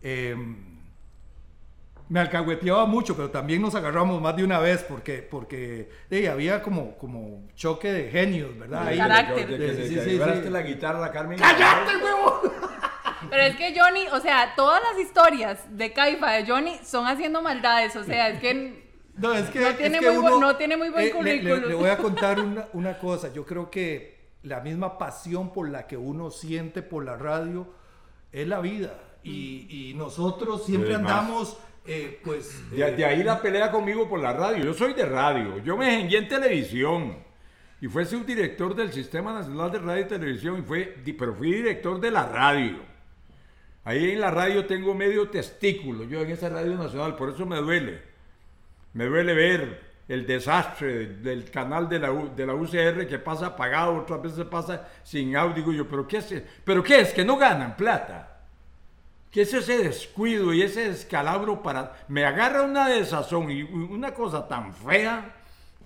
Eh, 0.00 0.36
me 2.12 2.20
alcahueteaba 2.20 2.84
mucho, 2.84 3.16
pero 3.16 3.30
también 3.30 3.62
nos 3.62 3.74
agarramos 3.74 4.20
más 4.20 4.36
de 4.36 4.44
una 4.44 4.58
vez 4.58 4.84
porque, 4.86 5.22
porque 5.22 5.88
había 6.30 6.62
como, 6.62 6.94
como 6.98 7.48
choque 7.54 7.90
de 7.90 8.10
genios, 8.10 8.58
¿verdad? 8.58 8.86
Ahí- 8.86 8.98
Carácter. 8.98 9.46
De 9.58 9.88
Sí, 9.88 9.94
de 9.94 10.04
sí, 10.42 10.50
la 10.50 10.60
guitarra 10.60 11.10
Carmen. 11.10 11.38
¡Cállate, 11.38 11.96
huevo! 11.96 12.42
Pero 13.30 13.42
es 13.44 13.56
que 13.56 13.74
Johnny, 13.74 14.06
o 14.12 14.20
sea, 14.20 14.52
todas 14.54 14.82
las 14.92 15.00
historias 15.00 15.60
de 15.70 15.94
Caifa 15.94 16.32
de 16.32 16.44
Johnny 16.46 16.78
son 16.84 17.06
haciendo 17.06 17.40
maldades. 17.40 17.96
O 17.96 18.04
sea, 18.04 18.28
es 18.28 18.40
que 18.40 18.84
No, 19.16 19.32
es 19.32 19.48
que, 19.48 19.60
No 19.60 19.70
tiene 19.74 19.96
es 19.96 20.02
que 20.04 20.10
muy 20.10 20.20
buen- 20.20 20.34
uno- 20.34 20.46
no 20.48 20.56
tiene 20.56 20.76
muy 20.76 20.90
buen 20.90 21.04
eh, 21.04 21.06
le- 21.06 21.12
le- 21.12 21.16
currículum. 21.40 21.68
Le, 21.70 21.74
voy 21.76 21.88
a 21.88 21.96
contar 21.96 22.40
una, 22.40 22.66
una 22.74 22.98
cosa. 22.98 23.32
Yo 23.32 23.46
creo 23.46 23.70
que 23.70 24.20
la 24.42 24.60
misma 24.60 24.98
pasión 24.98 25.50
por 25.50 25.70
la 25.70 25.86
que 25.86 25.96
uno 25.96 26.30
siente 26.30 26.82
por 26.82 27.06
la 27.06 27.16
radio 27.16 27.72
es 28.32 28.46
la 28.46 28.60
vida. 28.60 28.98
Y, 29.22 29.66
y 29.70 29.94
nosotros 29.94 30.66
siempre 30.66 30.94
andamos, 30.96 31.56
eh, 31.86 32.20
pues... 32.22 32.70
De, 32.70 32.86
eh, 32.86 32.92
de 32.92 33.04
ahí 33.04 33.22
la 33.22 33.40
pelea 33.40 33.70
conmigo 33.70 34.08
por 34.08 34.20
la 34.20 34.32
radio. 34.32 34.64
Yo 34.64 34.74
soy 34.74 34.94
de 34.94 35.04
radio. 35.04 35.58
Yo 35.62 35.76
me 35.76 35.92
engengué 35.94 36.18
en 36.18 36.28
televisión. 36.28 37.16
Y 37.80 37.88
fui 37.88 38.04
subdirector 38.04 38.76
del 38.76 38.92
Sistema 38.92 39.32
Nacional 39.32 39.72
de 39.72 39.78
Radio 39.80 40.04
y 40.04 40.08
Televisión. 40.08 40.60
Y 40.60 40.62
fue, 40.62 40.96
pero 41.18 41.34
fui 41.34 41.52
director 41.52 42.00
de 42.00 42.10
la 42.10 42.26
radio. 42.26 42.78
Ahí 43.84 44.12
en 44.12 44.20
la 44.20 44.30
radio 44.30 44.64
tengo 44.66 44.94
medio 44.94 45.28
testículo. 45.28 46.04
Yo 46.04 46.22
en 46.22 46.30
esa 46.30 46.48
radio 46.48 46.76
nacional. 46.76 47.16
Por 47.16 47.30
eso 47.30 47.44
me 47.44 47.56
duele. 47.56 48.00
Me 48.92 49.06
duele 49.06 49.34
ver 49.34 49.92
el 50.06 50.26
desastre 50.26 51.06
del 51.06 51.50
canal 51.50 51.88
de 51.88 51.98
la, 51.98 52.12
de 52.12 52.46
la 52.46 52.54
UCR 52.54 53.08
que 53.08 53.18
pasa 53.18 53.46
apagado. 53.46 53.96
Otras 53.96 54.22
veces 54.22 54.44
pasa 54.44 54.88
sin 55.02 55.34
audio. 55.34 55.56
Digo 55.56 55.72
yo, 55.72 55.88
¿pero 55.88 56.06
qué 56.06 56.18
es? 56.18 56.42
¿Pero 56.64 56.84
qué 56.84 57.00
es? 57.00 57.12
Que 57.12 57.24
no 57.24 57.36
ganan 57.36 57.76
plata. 57.76 58.31
¿Qué 59.32 59.42
es 59.42 59.54
ese 59.54 59.78
descuido 59.78 60.52
y 60.52 60.60
ese 60.60 60.90
descalabro 60.90 61.62
para... 61.62 62.04
Me 62.06 62.26
agarra 62.26 62.62
una 62.62 62.86
desazón 62.86 63.50
y 63.50 63.62
una 63.62 64.12
cosa 64.12 64.46
tan 64.46 64.74
fea, 64.74 65.34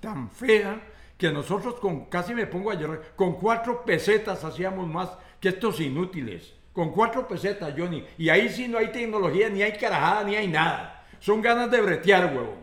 tan 0.00 0.28
fea, 0.28 0.82
que 1.16 1.30
nosotros 1.30 1.76
con, 1.76 2.06
casi 2.06 2.34
me 2.34 2.48
pongo 2.48 2.72
a 2.72 2.74
llorar, 2.74 3.12
con 3.14 3.34
cuatro 3.34 3.84
pesetas 3.84 4.42
hacíamos 4.42 4.88
más 4.88 5.10
que 5.40 5.50
estos 5.50 5.80
inútiles. 5.80 6.54
Con 6.72 6.90
cuatro 6.90 7.26
pesetas, 7.28 7.72
Johnny. 7.78 8.04
Y 8.18 8.28
ahí 8.30 8.48
sí 8.48 8.66
no 8.66 8.78
hay 8.78 8.90
tecnología, 8.90 9.48
ni 9.48 9.62
hay 9.62 9.78
carajada, 9.78 10.24
ni 10.24 10.34
hay 10.34 10.48
nada. 10.48 11.06
Son 11.20 11.40
ganas 11.40 11.70
de 11.70 11.80
bretear, 11.80 12.34
huevo. 12.34 12.56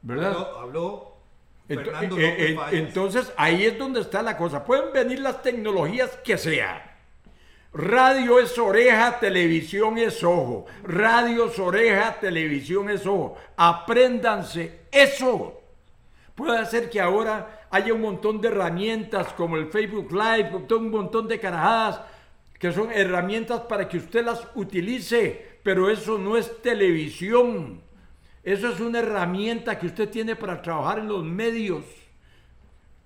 ¿Verdad? 0.00 0.30
Habló, 0.30 0.58
habló 0.58 1.16
Fernando 1.68 2.16
eh, 2.18 2.30
López 2.30 2.50
eh, 2.50 2.54
Fallas. 2.56 2.72
entonces 2.72 3.32
ahí 3.36 3.66
es 3.66 3.78
donde 3.78 4.00
está 4.00 4.22
la 4.22 4.38
cosa. 4.38 4.64
Pueden 4.64 4.90
venir 4.92 5.20
las 5.20 5.42
tecnologías 5.42 6.16
que 6.24 6.38
sea. 6.38 6.91
Radio 7.74 8.38
es 8.38 8.58
oreja, 8.58 9.18
televisión 9.18 9.96
es 9.96 10.22
ojo. 10.22 10.66
Radio 10.84 11.46
es 11.46 11.58
oreja, 11.58 12.18
televisión 12.20 12.90
es 12.90 13.06
ojo. 13.06 13.36
Apréndanse 13.56 14.80
eso. 14.90 15.62
Puede 16.34 16.66
ser 16.66 16.90
que 16.90 17.00
ahora 17.00 17.66
haya 17.70 17.94
un 17.94 18.02
montón 18.02 18.40
de 18.42 18.48
herramientas 18.48 19.32
como 19.32 19.56
el 19.56 19.68
Facebook 19.68 20.12
Live, 20.12 20.66
un 20.70 20.90
montón 20.90 21.26
de 21.26 21.40
carajadas 21.40 22.02
que 22.58 22.72
son 22.72 22.92
herramientas 22.92 23.62
para 23.62 23.88
que 23.88 23.96
usted 23.96 24.24
las 24.24 24.46
utilice, 24.54 25.58
pero 25.62 25.90
eso 25.90 26.18
no 26.18 26.36
es 26.36 26.60
televisión. 26.60 27.80
Eso 28.44 28.68
es 28.68 28.80
una 28.80 28.98
herramienta 28.98 29.78
que 29.78 29.86
usted 29.86 30.10
tiene 30.10 30.36
para 30.36 30.60
trabajar 30.60 30.98
en 30.98 31.08
los 31.08 31.24
medios. 31.24 31.84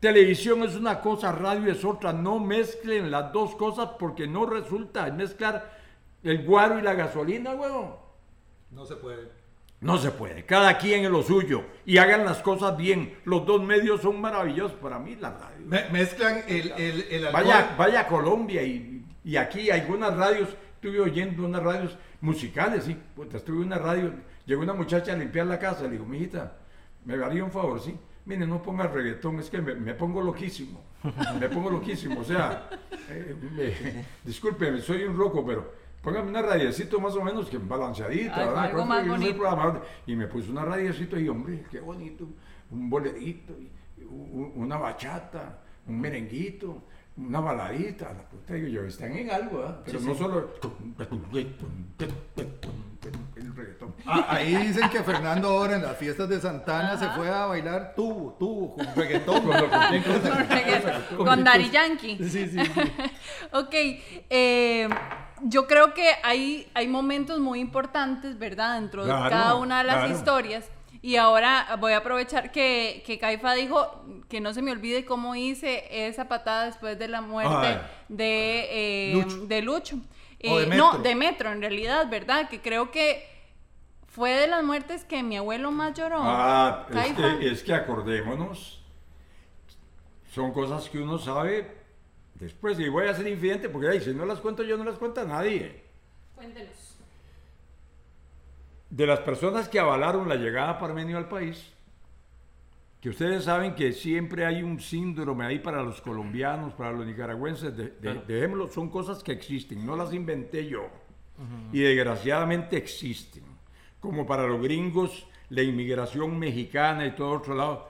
Televisión 0.00 0.62
es 0.62 0.76
una 0.76 1.00
cosa, 1.00 1.32
radio 1.32 1.70
es 1.72 1.84
otra. 1.84 2.12
No 2.12 2.38
mezclen 2.38 3.10
las 3.10 3.32
dos 3.32 3.54
cosas 3.56 3.90
porque 3.98 4.26
no 4.26 4.46
resulta 4.46 5.10
mezclar 5.10 5.76
el 6.22 6.44
guaro 6.44 6.78
y 6.78 6.82
la 6.82 6.94
gasolina, 6.94 7.54
huevón. 7.54 7.94
No 8.70 8.84
se 8.84 8.96
puede. 8.96 9.28
No 9.80 9.98
se 9.98 10.10
puede. 10.10 10.44
Cada 10.44 10.76
quien 10.78 11.04
en 11.04 11.12
lo 11.12 11.22
suyo 11.22 11.64
y 11.84 11.98
hagan 11.98 12.24
las 12.24 12.38
cosas 12.38 12.76
bien. 12.76 13.18
Los 13.24 13.46
dos 13.46 13.62
medios 13.62 14.00
son 14.02 14.20
maravillosos 14.20 14.72
para 14.78 14.98
mí, 14.98 15.16
la 15.16 15.30
radio. 15.30 15.66
Me- 15.66 15.88
mezclan 15.90 16.42
el, 16.48 16.72
el, 16.72 17.02
el. 17.10 17.32
Vaya, 17.32 17.74
vaya 17.76 18.00
a 18.00 18.06
Colombia 18.06 18.62
y, 18.62 19.04
y 19.24 19.36
aquí 19.36 19.70
algunas 19.70 20.16
radios, 20.16 20.48
estuve 20.74 21.00
oyendo 21.00 21.44
unas 21.44 21.62
radios 21.62 21.96
musicales, 22.20 22.84
sí. 22.84 22.96
Estuve 23.32 23.58
en 23.58 23.62
una 23.64 23.78
radio, 23.78 24.12
llegó 24.46 24.62
una 24.62 24.72
muchacha 24.74 25.12
a 25.12 25.16
limpiar 25.16 25.46
la 25.46 25.58
casa, 25.58 25.84
le 25.84 25.90
digo, 25.90 26.06
mijita, 26.06 26.54
me 27.04 27.22
haría 27.22 27.44
un 27.44 27.52
favor, 27.52 27.80
sí. 27.80 27.94
Mire, 28.26 28.46
no 28.46 28.60
ponga 28.62 28.86
reggaetón, 28.88 29.38
es 29.38 29.48
que 29.48 29.62
me, 29.62 29.74
me 29.74 29.94
pongo 29.94 30.20
loquísimo. 30.20 30.82
Me 31.40 31.48
pongo 31.48 31.70
loquísimo, 31.70 32.20
o 32.20 32.24
sea, 32.24 32.68
eh, 33.08 33.36
me- 33.40 34.04
discúlpeme, 34.24 34.80
soy 34.80 35.04
un 35.04 35.16
roco, 35.16 35.46
pero 35.46 35.72
póngame 36.02 36.28
una 36.30 36.42
radiecito 36.42 36.98
más 37.00 37.14
o 37.14 37.22
menos 37.22 37.48
que 37.48 37.58
balanceadita, 37.58 38.36
¿verdad? 38.38 38.64
algo 38.64 38.84
más 38.86 39.04
yo 39.04 39.12
bonito. 39.12 39.32
Y 40.06 40.16
me 40.16 40.26
puso 40.26 40.50
una 40.50 40.64
radiecito 40.64 41.16
y, 41.18 41.28
hombre, 41.28 41.64
qué 41.70 41.78
bonito, 41.78 42.26
un 42.72 42.90
bolerito, 42.90 43.54
una 44.56 44.76
bachata, 44.78 45.60
un 45.86 46.00
merenguito, 46.00 46.82
una 47.18 47.38
baladita. 47.38 48.12
La 48.12 48.28
puta, 48.28 48.54
digo 48.54 48.66
yo, 48.66 48.82
están 48.84 49.12
en 49.12 49.30
algo, 49.30 49.58
¿verdad? 49.58 49.82
Pero 49.84 50.00
no 50.00 50.14
solo 50.14 50.50
el 53.36 53.56
reggaetón. 53.56 53.94
Ah, 54.06 54.26
ahí 54.28 54.54
dicen 54.56 54.88
que 54.90 55.02
Fernando 55.02 55.48
ahora 55.48 55.76
en 55.76 55.82
las 55.82 55.96
fiestas 55.96 56.28
de 56.28 56.40
Santana 56.40 56.96
se 56.96 57.08
fue 57.10 57.28
a 57.28 57.46
bailar 57.46 57.94
tubo, 57.94 58.36
tubo, 58.38 58.74
con 58.74 58.86
reggaetón. 58.94 59.42
Con 59.42 60.48
reggaetón, 60.48 61.02
con 61.16 61.44
Daddy 61.44 61.70
Yankee. 61.70 62.18
Sí, 62.18 62.48
sí, 62.48 62.48
sí. 62.48 62.58
Ok, 63.52 63.74
eh, 64.30 64.88
yo 65.42 65.66
creo 65.66 65.94
que 65.94 66.08
hay, 66.22 66.68
hay 66.74 66.88
momentos 66.88 67.40
muy 67.40 67.60
importantes, 67.60 68.38
¿verdad? 68.38 68.80
Dentro 68.80 69.04
de 69.04 69.10
cada 69.10 69.54
una 69.56 69.78
de 69.78 69.84
las 69.84 69.96
claro. 69.96 70.14
historias. 70.14 70.70
Y 71.02 71.16
ahora 71.16 71.76
voy 71.78 71.92
a 71.92 71.98
aprovechar 71.98 72.50
que, 72.50 73.02
que 73.06 73.18
Caifa 73.18 73.54
dijo 73.54 74.04
que 74.28 74.40
no 74.40 74.52
se 74.52 74.62
me 74.62 74.72
olvide 74.72 75.04
cómo 75.04 75.36
hice 75.36 75.84
esa 75.90 76.26
patada 76.26 76.64
después 76.64 76.98
de 76.98 77.06
la 77.06 77.20
muerte 77.20 77.54
Ay. 77.54 77.78
de, 78.08 78.66
eh, 78.70 79.12
Lucho. 79.14 79.46
de 79.46 79.62
Lucho. 79.62 79.98
De 80.40 80.62
Eh, 80.62 80.66
no, 80.66 80.98
de 80.98 81.14
Metro, 81.14 81.50
en 81.50 81.60
realidad, 81.60 82.08
¿verdad? 82.10 82.48
Que 82.48 82.60
creo 82.60 82.90
que 82.90 83.26
fue 84.06 84.32
de 84.32 84.46
las 84.46 84.64
muertes 84.64 85.04
que 85.04 85.22
mi 85.22 85.36
abuelo 85.36 85.70
más 85.70 85.94
lloró. 85.94 86.20
Ah, 86.22 86.86
es 86.90 87.12
que, 87.14 87.50
es 87.50 87.62
que 87.62 87.74
acordémonos, 87.74 88.82
son 90.32 90.52
cosas 90.52 90.88
que 90.88 90.98
uno 90.98 91.18
sabe 91.18 91.76
después, 92.34 92.78
y 92.78 92.88
voy 92.88 93.08
a 93.08 93.14
ser 93.14 93.26
infidente 93.26 93.68
porque 93.68 93.88
ay, 93.88 94.00
si 94.00 94.12
no 94.12 94.24
las 94.26 94.40
cuento 94.40 94.62
yo, 94.62 94.76
no 94.76 94.84
las 94.84 94.98
cuenta 94.98 95.24
nadie. 95.24 95.82
Cuéntenos. 96.34 96.96
De 98.90 99.06
las 99.06 99.20
personas 99.20 99.68
que 99.68 99.80
avalaron 99.80 100.28
la 100.28 100.36
llegada 100.36 100.74
de 100.74 100.80
Parmenio 100.80 101.18
al 101.18 101.28
país, 101.28 101.72
que 103.06 103.10
ustedes 103.10 103.44
saben 103.44 103.76
que 103.76 103.92
siempre 103.92 104.44
hay 104.44 104.64
un 104.64 104.80
síndrome 104.80 105.44
ahí 105.46 105.60
para 105.60 105.80
los 105.80 106.00
colombianos, 106.00 106.74
para 106.74 106.90
los 106.90 107.06
nicaragüenses, 107.06 107.76
de- 107.76 107.90
de- 107.90 108.14
dejémoslo, 108.26 108.66
son 108.68 108.90
cosas 108.90 109.22
que 109.22 109.30
existen, 109.30 109.86
no 109.86 109.94
las 109.94 110.12
inventé 110.12 110.66
yo, 110.66 110.88
y 111.72 111.82
desgraciadamente 111.82 112.76
existen, 112.76 113.44
como 114.00 114.26
para 114.26 114.44
los 114.48 114.60
gringos, 114.60 115.24
la 115.50 115.62
inmigración 115.62 116.36
mexicana 116.36 117.06
y 117.06 117.12
todo 117.12 117.30
otro 117.30 117.54
lado. 117.54 117.88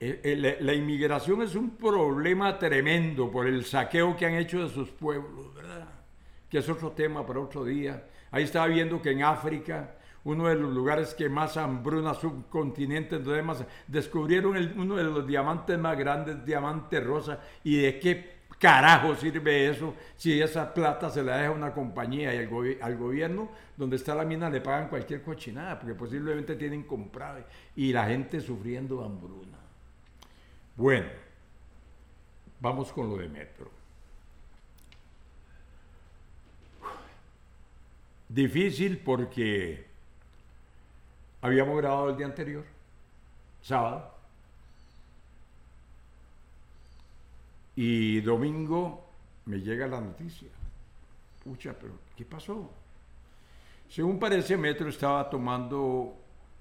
Eh, 0.00 0.22
eh, 0.24 0.36
la, 0.36 0.54
la 0.58 0.72
inmigración 0.72 1.42
es 1.42 1.54
un 1.54 1.76
problema 1.76 2.58
tremendo 2.58 3.30
por 3.30 3.46
el 3.46 3.62
saqueo 3.62 4.16
que 4.16 4.24
han 4.24 4.36
hecho 4.36 4.62
de 4.66 4.70
sus 4.72 4.88
pueblos, 4.88 5.54
¿verdad? 5.54 5.86
Que 6.48 6.58
es 6.60 6.68
otro 6.70 6.92
tema 6.92 7.26
para 7.26 7.40
otro 7.40 7.62
día. 7.62 8.06
Ahí 8.30 8.44
estaba 8.44 8.68
viendo 8.68 9.02
que 9.02 9.10
en 9.10 9.22
África, 9.22 9.95
uno 10.26 10.48
de 10.48 10.56
los 10.56 10.74
lugares 10.74 11.14
que 11.14 11.28
más 11.28 11.56
hambruna 11.56 12.12
subcontinente, 12.12 13.20
donde 13.20 13.42
más 13.42 13.64
descubrieron 13.86 14.56
uno 14.76 14.96
de 14.96 15.04
los 15.04 15.24
diamantes 15.24 15.78
más 15.78 15.96
grandes, 15.96 16.44
diamante 16.44 16.98
rosa, 16.98 17.38
y 17.62 17.76
de 17.76 18.00
qué 18.00 18.36
carajo 18.58 19.14
sirve 19.14 19.68
eso 19.68 19.94
si 20.16 20.40
esa 20.40 20.74
plata 20.74 21.10
se 21.10 21.22
la 21.22 21.36
deja 21.36 21.52
una 21.52 21.72
compañía 21.72 22.34
y 22.34 22.38
al, 22.38 22.78
al 22.82 22.96
gobierno 22.96 23.50
donde 23.76 23.96
está 23.96 24.16
la 24.16 24.24
mina 24.24 24.50
le 24.50 24.60
pagan 24.60 24.88
cualquier 24.88 25.22
cochinada 25.22 25.78
porque 25.78 25.94
posiblemente 25.94 26.56
tienen 26.56 26.82
comprado 26.82 27.44
y 27.76 27.92
la 27.92 28.06
gente 28.06 28.40
sufriendo 28.40 29.04
hambruna. 29.04 29.58
Bueno, 30.74 31.06
vamos 32.58 32.90
con 32.92 33.10
lo 33.10 33.16
de 33.18 33.28
Metro. 33.28 33.70
Difícil 38.28 38.98
porque 38.98 39.86
habíamos 41.46 41.76
grabado 41.78 42.10
el 42.10 42.16
día 42.16 42.26
anterior. 42.26 42.64
sábado. 43.62 44.14
Y 47.74 48.20
domingo 48.20 49.04
me 49.44 49.58
llega 49.58 49.86
la 49.86 50.00
noticia. 50.00 50.48
Pucha, 51.44 51.74
pero 51.78 51.94
¿qué 52.16 52.24
pasó? 52.24 52.70
Según 53.88 54.18
parece, 54.18 54.56
Metro 54.56 54.88
estaba 54.88 55.28
tomando 55.28 56.16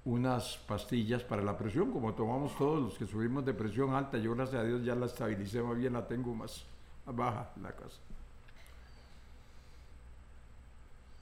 unas 0.05 0.57
pastillas 0.67 1.23
para 1.23 1.41
la 1.41 1.57
presión, 1.57 1.91
como 1.91 2.13
tomamos 2.13 2.55
todos 2.57 2.81
los 2.81 2.97
que 2.97 3.07
subimos 3.07 3.43
de 3.45 3.53
presión 3.53 3.93
alta. 3.95 4.17
Yo, 4.17 4.35
gracias 4.35 4.61
a 4.61 4.65
Dios, 4.65 4.83
ya 4.83 4.93
la 4.93 5.07
estabilicé 5.07 5.61
más 5.63 5.77
bien, 5.77 5.93
la 5.93 6.07
tengo 6.07 6.33
más, 6.35 6.65
baja 7.05 7.49
la 7.61 7.71
cosa. 7.71 7.97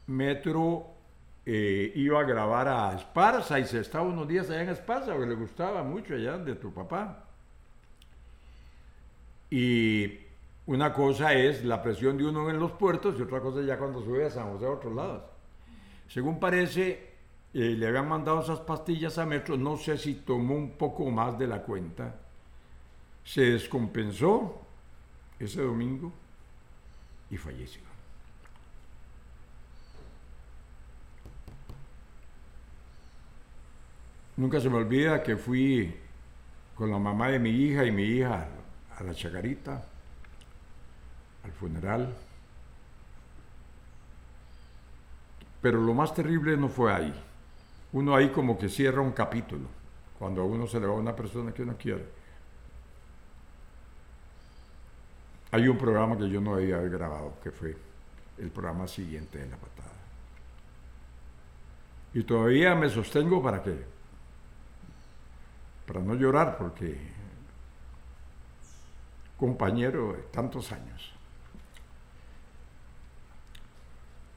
Metro 0.07 1.03
eh, 1.46 1.91
iba 1.96 2.20
a 2.20 2.24
grabar 2.24 2.68
a 2.68 2.96
Esparza 2.96 3.60
y 3.60 3.66
se 3.66 3.80
estaba 3.80 4.06
unos 4.06 4.28
días 4.28 4.50
allá 4.50 4.64
en 4.64 4.70
Esparza, 4.70 5.14
porque 5.14 5.28
le 5.28 5.36
gustaba 5.36 5.84
mucho 5.84 6.16
allá 6.16 6.38
de 6.38 6.56
tu 6.56 6.74
papá. 6.74 7.26
Y 9.50 10.20
una 10.66 10.94
cosa 10.94 11.34
es 11.34 11.64
la 11.66 11.82
presión 11.82 12.18
de 12.18 12.26
uno 12.26 12.50
en 12.50 12.60
los 12.60 12.72
puertos 12.72 13.20
y 13.20 13.22
otra 13.22 13.41
cosa 13.41 13.62
ya 13.62 13.78
cuando 13.78 14.02
sube 14.02 14.26
a 14.26 14.30
San 14.30 14.52
José 14.52 14.66
a 14.66 14.72
otros 14.72 14.96
lados. 14.96 15.24
Según 16.08 16.39
parece, 16.39 17.14
eh, 17.54 17.76
le 17.78 17.88
habían 17.88 18.08
mandado 18.08 18.41
esas 18.41 18.62
pastillas 18.62 19.18
a 19.18 19.26
Metro, 19.26 19.58
no 19.58 19.78
sé 19.78 19.98
si 19.98 20.16
tomó 20.16 20.56
un 20.56 20.72
poco 20.72 21.10
más 21.12 21.38
de 21.38 21.48
la 21.48 21.62
cuenta. 21.62 22.16
Se 23.24 23.41
descompensó 23.41 24.62
ese 25.39 25.62
domingo 25.62 26.12
y 27.30 27.38
falleció. 27.38 27.93
Nunca 34.36 34.60
se 34.60 34.70
me 34.70 34.78
olvida 34.78 35.22
que 35.22 35.38
fui 35.38 35.94
con 36.76 36.90
la 36.90 36.98
mamá 36.98 37.30
de 37.30 37.40
mi 37.40 37.52
hija 37.52 37.86
y 37.86 37.92
mi 37.92 38.04
hija 38.04 38.48
a 38.98 39.04
la 39.04 39.14
chacarita, 39.14 39.84
al 41.44 41.52
funeral. 41.52 42.14
Pero 45.62 45.80
lo 45.82 45.94
más 45.94 46.14
terrible 46.14 46.58
no 46.58 46.68
fue 46.68 46.92
ahí. 46.92 47.14
Uno 47.94 48.16
ahí 48.16 48.30
como 48.30 48.58
que 48.58 48.70
cierra 48.70 49.02
un 49.02 49.12
capítulo, 49.12 49.68
cuando 50.18 50.42
a 50.42 50.46
uno 50.46 50.66
se 50.66 50.80
le 50.80 50.88
va 50.88 50.94
a 50.94 50.98
una 50.98 51.16
persona 51.16 51.54
que 51.54 51.62
uno 51.62 51.76
quiere. 51.78 52.06
Hay 55.52 55.68
un 55.68 55.78
programa 55.78 56.18
que 56.18 56.28
yo 56.28 56.42
no 56.42 56.56
había 56.56 56.80
grabado, 56.80 57.36
que 57.44 57.52
fue 57.52 57.78
el 58.40 58.50
programa 58.50 58.88
siguiente 58.88 59.38
de 59.38 59.48
La 59.48 59.58
Patada. 59.58 59.92
Y 62.16 62.24
todavía 62.24 62.74
me 62.74 62.90
sostengo 62.90 63.42
para 63.42 63.62
qué? 63.62 63.93
Para 65.86 66.00
no 66.00 66.16
llorar, 66.16 66.58
porque 66.58 66.98
compañero 69.38 70.14
de 70.14 70.22
tantos 70.24 70.72
años. 70.72 71.12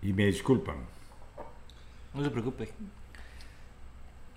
Y 0.03 0.13
me 0.13 0.27
disculpan. 0.27 0.77
No 2.15 2.25
se 2.25 2.31
preocupe. 2.31 2.65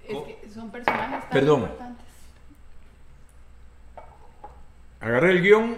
Es 0.08 0.18
que 0.18 0.50
son 0.54 0.70
personajes 0.72 1.22
tan 1.22 1.30
Perdón. 1.30 1.62
importantes. 1.62 2.06
Agarré 5.00 5.32
el 5.32 5.42
guion, 5.42 5.78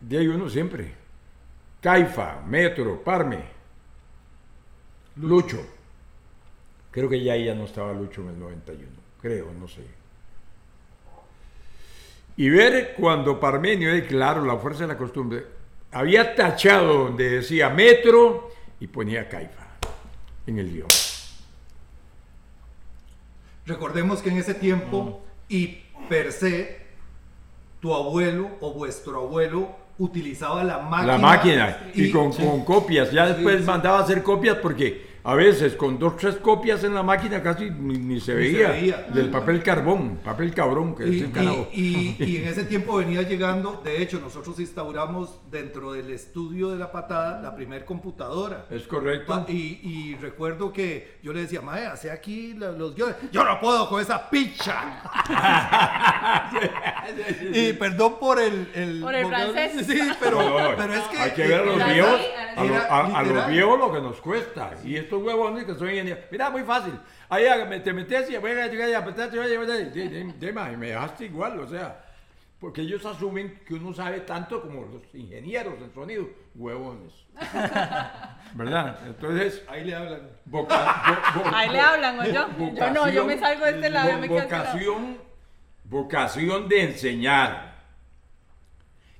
de 0.00 0.18
ahí 0.18 0.26
uno 0.26 0.48
siempre. 0.48 0.94
Caifa, 1.80 2.40
Metro, 2.42 3.02
Parme, 3.02 3.44
Lucho. 5.16 5.64
Creo 6.90 7.08
que 7.08 7.22
ya 7.22 7.36
ya 7.36 7.54
no 7.54 7.64
estaba 7.64 7.92
Lucho 7.92 8.22
en 8.22 8.28
el 8.28 8.38
91, 8.40 8.92
creo, 9.20 9.52
no 9.58 9.68
sé. 9.68 9.82
Y 12.36 12.50
ver 12.50 12.94
cuando 12.96 13.40
Parmenio, 13.40 13.96
y 13.96 14.02
claro, 14.02 14.44
la 14.44 14.56
fuerza 14.56 14.82
de 14.82 14.88
la 14.88 14.96
costumbre, 14.96 15.44
había 15.90 16.34
tachado 16.34 17.04
donde 17.04 17.28
decía 17.30 17.68
Metro 17.68 18.50
y 18.78 18.86
ponía 18.86 19.28
Caifa 19.28 19.66
en 20.46 20.58
el 20.58 20.70
guion. 20.70 20.88
Recordemos 23.66 24.22
que 24.22 24.30
en 24.30 24.38
ese 24.38 24.54
tiempo, 24.54 25.20
y 25.48 25.78
per 26.08 26.32
se, 26.32 26.80
tu 27.80 27.92
abuelo 27.92 28.50
o 28.60 28.72
vuestro 28.72 29.18
abuelo 29.20 29.76
utilizaba 29.98 30.62
la 30.62 30.78
máquina. 30.78 31.12
La 31.14 31.18
máquina 31.18 31.90
y, 31.92 32.10
con, 32.10 32.32
sí. 32.32 32.42
con 32.42 32.64
copias. 32.64 33.10
Ya 33.10 33.26
Sí, 33.26 33.34
después 33.34 33.58
sí. 33.60 33.64
mandaba 33.64 33.98
a 33.98 34.02
hacer 34.02 34.22
copias 34.22 34.58
porque 34.58 35.07
a 35.30 35.34
veces 35.34 35.74
con 35.76 35.98
dos 35.98 36.16
tres 36.16 36.36
copias 36.36 36.82
en 36.84 36.94
la 36.94 37.02
máquina 37.02 37.42
casi 37.42 37.68
ni, 37.70 37.98
ni 37.98 38.18
se, 38.20 38.34
Ni 38.34 38.52
se 38.52 38.66
veía. 38.66 39.06
Del 39.12 39.28
papel 39.28 39.62
carbón, 39.62 40.18
papel 40.24 40.54
cabrón 40.54 40.94
que 40.96 41.06
Y, 41.06 41.20
es 41.20 41.28
y- 41.72 42.16
y- 42.18 42.20
y 42.24 42.36
en 42.38 42.48
ese 42.48 42.64
tiempo 42.64 42.96
venía 42.96 43.20
llegando, 43.22 43.82
de 43.84 44.00
hecho, 44.02 44.20
nosotros 44.20 44.58
instauramos 44.58 45.38
dentro 45.50 45.92
del 45.92 46.10
estudio 46.10 46.70
de 46.70 46.78
la 46.78 46.90
patada 46.90 47.42
la 47.42 47.54
primer 47.54 47.84
computadora. 47.84 48.64
Es 48.70 48.84
correcto. 48.86 49.44
Y, 49.48 49.80
y 49.82 50.16
recuerdo 50.20 50.72
que 50.72 51.18
yo 51.22 51.32
le 51.34 51.42
decía, 51.42 51.60
Mae, 51.60 51.84
hace 51.84 52.10
aquí 52.10 52.54
los 52.54 52.94
guiones. 52.94 53.16
Yo 53.30 53.44
no 53.44 53.60
puedo 53.60 53.86
con 53.88 54.00
esa 54.00 54.30
picha. 54.30 55.02
y 57.52 57.72
perdón 57.74 58.16
por 58.18 58.40
el. 58.40 58.68
el 58.74 59.00
Por 59.02 59.14
el 59.14 59.26
francés. 59.26 59.86
Sí, 59.86 60.00
pero, 60.20 60.40
es 60.94 61.00
que. 61.08 61.18
hay 61.18 61.30
que 61.32 61.46
ver 61.48 61.60
a 61.60 61.64
los 61.64 61.76
viejos, 61.92 62.20
a, 62.56 62.64
lo- 62.64 62.74
a- 62.76 63.18
a 63.18 63.22
los 63.22 63.46
viejos 63.48 63.78
lo 63.78 63.92
que 63.92 64.00
nos 64.00 64.20
cuesta. 64.20 64.70
Y 64.84 64.96
estos 65.18 65.22
huevones 65.34 65.64
que 65.64 65.74
son 65.74 65.88
ingenieros. 65.90 66.24
Mira, 66.30 66.50
muy 66.50 66.62
fácil. 66.62 66.94
Ahí 67.28 67.44
te 67.82 67.92
metes 67.92 68.30
y 68.30 68.36
voy 68.36 68.52
a 68.52 68.66
llegar 68.66 68.88
y 68.88 68.94
apretar, 68.94 69.30
y 70.72 70.76
me 70.76 70.88
dejaste 70.88 71.24
igual, 71.26 71.58
o 71.60 71.66
sea. 71.68 72.04
Porque 72.60 72.80
ellos 72.80 73.06
asumen 73.06 73.60
que 73.64 73.74
uno 73.74 73.94
sabe 73.94 74.18
tanto 74.20 74.60
como 74.60 74.82
los 74.86 75.02
ingenieros 75.14 75.74
en 75.80 75.94
sonido. 75.94 76.28
Huevones. 76.56 77.12
¿Verdad? 78.54 78.98
Entonces, 79.06 79.62
Ahí 79.68 79.84
le 79.84 79.94
hablan. 79.94 80.22
voca- 80.44 80.74
vo- 81.04 81.42
vo- 81.44 81.50
Ahí 81.54 81.68
le 81.70 81.78
hablan, 81.80 82.18
¿o 82.18 82.24
yo? 82.24 82.48
Yo 82.74 82.90
no, 82.90 83.08
yo 83.10 83.24
me 83.24 83.38
salgo 83.38 83.64
de 83.64 83.70
este 83.72 83.90
lado, 83.90 84.18
me 84.18 84.26
quedo 84.28 84.38
este 84.38 84.50
lado. 84.50 84.64
vocación, 84.72 85.18
vocación 85.84 86.68
de 86.68 86.82
enseñar. 86.82 87.78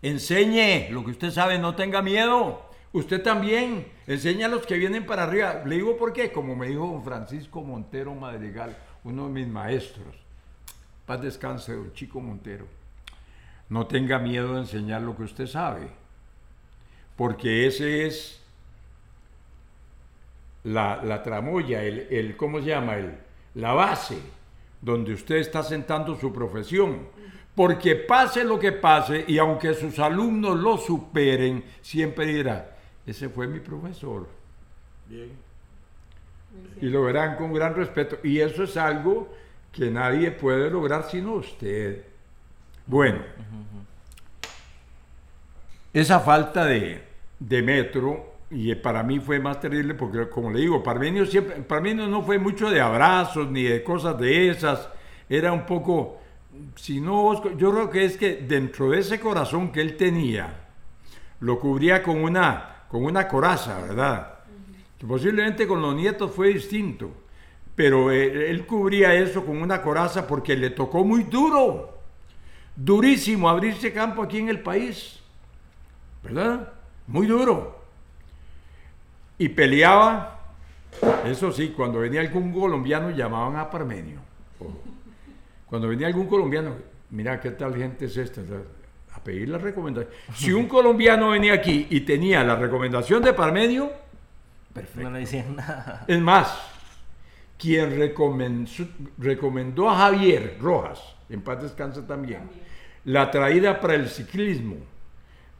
Enseñe 0.02 0.88
lo 0.90 1.04
que 1.04 1.10
usted 1.12 1.30
sabe, 1.30 1.58
no 1.58 1.74
tenga 1.76 2.02
miedo. 2.02 2.67
Usted 2.92 3.22
también 3.22 3.86
enseña 4.06 4.46
a 4.46 4.48
los 4.48 4.66
que 4.66 4.76
vienen 4.78 5.04
para 5.04 5.24
arriba. 5.24 5.62
Le 5.66 5.76
digo 5.76 5.96
por 5.96 6.12
qué, 6.12 6.32
como 6.32 6.56
me 6.56 6.68
dijo 6.68 7.00
Francisco 7.04 7.62
Montero 7.62 8.14
Madrigal, 8.14 8.76
uno 9.04 9.26
de 9.26 9.32
mis 9.32 9.46
maestros. 9.48 10.14
Paz 11.06 11.20
descanse, 11.20 11.74
don 11.74 11.92
Chico 11.92 12.20
Montero. 12.20 12.66
No 13.68 13.86
tenga 13.86 14.18
miedo 14.18 14.54
de 14.54 14.60
enseñar 14.60 15.02
lo 15.02 15.14
que 15.16 15.24
usted 15.24 15.46
sabe, 15.46 15.88
porque 17.16 17.66
ese 17.66 18.06
es 18.06 18.42
la, 20.64 21.02
la 21.04 21.22
tramoya, 21.22 21.82
el, 21.82 22.06
el- 22.10 22.36
¿cómo 22.36 22.60
se 22.60 22.66
llama? 22.66 22.96
El, 22.96 23.14
la 23.54 23.72
base 23.74 24.18
donde 24.80 25.12
usted 25.12 25.36
está 25.36 25.62
sentando 25.62 26.14
su 26.16 26.32
profesión. 26.32 27.06
Porque 27.54 27.96
pase 27.96 28.44
lo 28.44 28.58
que 28.58 28.70
pase, 28.72 29.24
y 29.26 29.38
aunque 29.38 29.74
sus 29.74 29.98
alumnos 29.98 30.56
lo 30.58 30.76
superen, 30.78 31.64
siempre 31.82 32.26
dirá, 32.26 32.76
ese 33.08 33.28
fue 33.30 33.46
mi 33.46 33.60
profesor. 33.60 34.28
Y 36.80 36.86
lo 36.86 37.04
verán 37.04 37.36
con 37.36 37.52
gran 37.52 37.74
respeto. 37.74 38.18
Y 38.22 38.40
eso 38.40 38.64
es 38.64 38.76
algo 38.76 39.34
que 39.72 39.90
nadie 39.90 40.30
puede 40.30 40.70
lograr 40.70 41.08
sino 41.10 41.34
usted. 41.34 42.04
Bueno, 42.86 43.20
esa 45.92 46.20
falta 46.20 46.66
de, 46.66 47.02
de 47.38 47.62
metro, 47.62 48.34
y 48.50 48.74
para 48.74 49.02
mí 49.02 49.20
fue 49.20 49.38
más 49.38 49.60
terrible 49.60 49.94
porque, 49.94 50.28
como 50.28 50.50
le 50.50 50.60
digo, 50.60 50.82
Parmenio, 50.82 51.26
siempre, 51.26 51.56
Parmenio 51.56 52.06
no 52.08 52.22
fue 52.22 52.38
mucho 52.38 52.70
de 52.70 52.80
abrazos 52.80 53.50
ni 53.50 53.64
de 53.64 53.82
cosas 53.82 54.18
de 54.18 54.50
esas, 54.50 54.88
era 55.28 55.52
un 55.52 55.66
poco, 55.66 56.18
si 56.76 57.00
no, 57.00 57.56
yo 57.56 57.72
creo 57.72 57.90
que 57.90 58.04
es 58.04 58.16
que 58.16 58.36
dentro 58.36 58.90
de 58.90 59.00
ese 59.00 59.20
corazón 59.20 59.70
que 59.70 59.80
él 59.80 59.96
tenía, 59.96 60.68
lo 61.40 61.58
cubría 61.58 62.02
con 62.02 62.22
una, 62.22 62.77
con 62.88 63.04
una 63.04 63.28
coraza, 63.28 63.80
¿verdad? 63.80 64.38
Posiblemente 65.06 65.66
con 65.66 65.80
los 65.80 65.94
nietos 65.94 66.32
fue 66.32 66.48
distinto, 66.48 67.10
pero 67.74 68.10
eh, 68.10 68.50
él 68.50 68.66
cubría 68.66 69.14
eso 69.14 69.44
con 69.44 69.62
una 69.62 69.80
coraza 69.82 70.26
porque 70.26 70.56
le 70.56 70.70
tocó 70.70 71.04
muy 71.04 71.24
duro, 71.24 71.98
durísimo 72.74 73.48
abrirse 73.48 73.92
campo 73.92 74.22
aquí 74.22 74.38
en 74.38 74.48
el 74.48 74.60
país, 74.60 75.20
¿verdad? 76.22 76.72
Muy 77.06 77.26
duro. 77.26 77.78
Y 79.38 79.48
peleaba, 79.50 80.40
eso 81.24 81.52
sí, 81.52 81.68
cuando 81.68 82.00
venía 82.00 82.20
algún 82.20 82.52
colombiano 82.52 83.10
llamaban 83.10 83.56
a 83.56 83.70
Parmenio. 83.70 84.20
Cuando 85.66 85.86
venía 85.86 86.08
algún 86.08 86.26
colombiano, 86.26 86.74
mira 87.10 87.38
qué 87.40 87.50
tal 87.50 87.76
gente 87.76 88.06
es 88.06 88.16
esta, 88.16 88.40
a 89.18 89.24
pedir 89.24 89.48
la 89.48 89.58
recomendación. 89.58 90.12
Si 90.34 90.52
un 90.52 90.66
colombiano 90.66 91.30
venía 91.30 91.54
aquí 91.54 91.86
y 91.90 92.00
tenía 92.00 92.42
la 92.44 92.56
recomendación 92.56 93.22
de 93.22 93.32
Parmenio, 93.32 93.92
perfecto. 94.72 95.02
No 95.02 95.10
le 95.10 95.20
decían 95.20 95.56
nada. 95.56 96.04
Es 96.06 96.20
más, 96.20 96.58
quien 97.58 97.98
recomendó, 97.98 98.70
recomendó 99.18 99.90
a 99.90 99.96
Javier 99.96 100.56
Rojas, 100.60 101.00
en 101.28 101.42
paz 101.42 101.62
descanse 101.62 102.02
también, 102.02 102.48
la 103.04 103.30
traída 103.30 103.80
para 103.80 103.94
el 103.94 104.08
ciclismo 104.08 104.76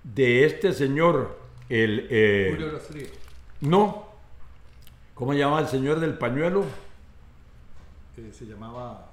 de 0.05 0.45
este 0.45 0.73
señor, 0.73 1.39
el... 1.69 2.07
eh, 2.11 2.49
Julio 2.53 2.73
Rastrillo. 2.73 3.11
no, 3.61 4.09
¿cómo 5.15 5.33
se 5.33 5.39
llama 5.39 5.61
el 5.61 5.67
señor 5.67 6.01
del 6.01 6.15
pañuelo? 6.17 6.65
Eh, 8.17 8.31
se 8.33 8.47
llamaba. 8.47 9.11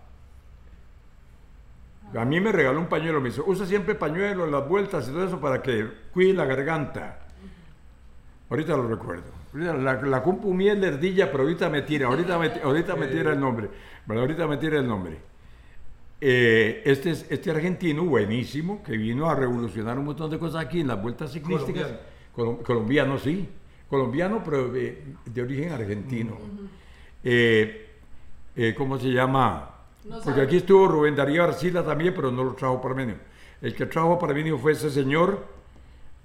A 2.14 2.24
mí 2.26 2.40
me 2.40 2.52
regaló 2.52 2.80
un 2.80 2.88
pañuelo, 2.88 3.20
me 3.20 3.30
dice, 3.30 3.42
usa 3.46 3.66
siempre 3.66 3.96
pañuelo 3.96 4.46
en 4.46 4.52
las 4.52 4.68
vueltas 4.68 5.08
y 5.08 5.12
todo 5.12 5.26
eso 5.26 5.40
para 5.40 5.62
que 5.62 5.88
cuide 6.14 6.34
la 6.34 6.46
garganta. 6.46 7.20
Ahorita 8.50 8.78
lo 8.78 8.88
recuerdo. 8.88 9.24
La, 9.54 9.94
la 10.02 10.22
compu 10.24 10.54
mía 10.54 10.74
es 10.74 10.80
lerdilla, 10.80 11.32
pero 11.32 11.44
ahorita 11.44 11.70
me 11.70 11.82
tira, 11.82 12.08
ahorita 12.08 12.38
me, 12.38 12.48
ahorita 12.62 12.96
me 12.96 13.08
tira 13.08 13.32
el 13.34 13.40
nombre. 13.40 13.70
Pero 14.08 14.20
ahorita 14.20 14.48
me 14.48 14.58
tira 14.58 14.80
el 14.80 14.88
nombre. 14.88 15.18
Eh, 16.22 16.82
este, 16.86 17.12
es- 17.12 17.26
este 17.30 17.52
argentino 17.52 18.04
buenísimo 18.06 18.82
que 18.84 18.98
vino 18.98 19.30
a 19.30 19.36
revolucionar 19.36 19.98
un 19.98 20.06
montón 20.06 20.30
de 20.32 20.38
cosas 20.40 20.64
aquí 20.64 20.82
en 20.82 20.88
las 20.88 21.02
vueltas 21.02 21.32
ciclísticas. 21.32 21.88
Colom- 22.36 22.62
colombiano, 22.64 23.18
sí. 23.18 23.50
Colombiano, 23.90 24.42
pero 24.44 24.70
de, 24.70 25.04
de 25.26 25.42
origen 25.42 25.72
argentino. 25.74 26.38
Eh, 27.24 27.90
eh, 28.56 28.74
¿Cómo 28.78 28.98
se 29.00 29.08
llama? 29.12 29.72
No 30.06 30.22
Porque 30.22 30.42
aquí 30.42 30.58
estuvo 30.58 30.88
Rubén 30.88 31.16
Darío 31.16 31.44
Arcila 31.44 31.84
también, 31.84 32.14
pero 32.14 32.32
no 32.32 32.44
lo 32.44 32.54
trajo 32.54 32.80
Parmenio. 32.80 33.16
El 33.62 33.76
que 33.76 33.88
trajo 33.88 34.20
Parmenio 34.20 34.58
fue 34.58 34.74
ese 34.74 34.92
señor 34.92 35.44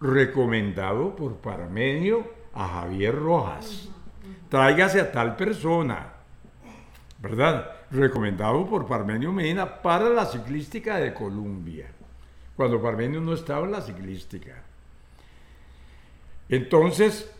recomendado 0.01 1.17
por 1.17 1.37
Parmenio 1.37 2.25
a 2.53 2.69
Javier 2.69 3.15
Rojas. 3.15 3.89
Tráigase 4.49 5.01
a 5.01 5.11
tal 5.11 5.37
persona, 5.37 6.13
¿verdad? 7.21 7.71
Recomendado 7.91 8.67
por 8.67 8.87
Parmenio 8.87 9.33
Medina 9.33 9.81
para 9.81 10.11
la 10.11 10.27
ciclística 10.27 10.97
de 10.97 11.15
Colombia, 11.15 11.91
cuando 12.57 12.83
Parmenio 12.83 13.21
no 13.21 13.33
estaba 13.33 13.65
en 13.65 13.73
la 13.73 13.81
ciclística. 13.81 14.63
Entonces, 16.49 17.31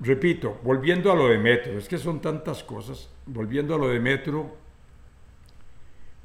repito, 0.00 0.58
volviendo 0.62 1.12
a 1.12 1.14
lo 1.14 1.28
de 1.28 1.38
Metro, 1.38 1.78
es 1.78 1.86
que 1.86 1.98
son 1.98 2.20
tantas 2.20 2.64
cosas, 2.64 3.10
volviendo 3.26 3.74
a 3.74 3.78
lo 3.78 3.88
de 3.88 4.00
Metro, 4.00 4.61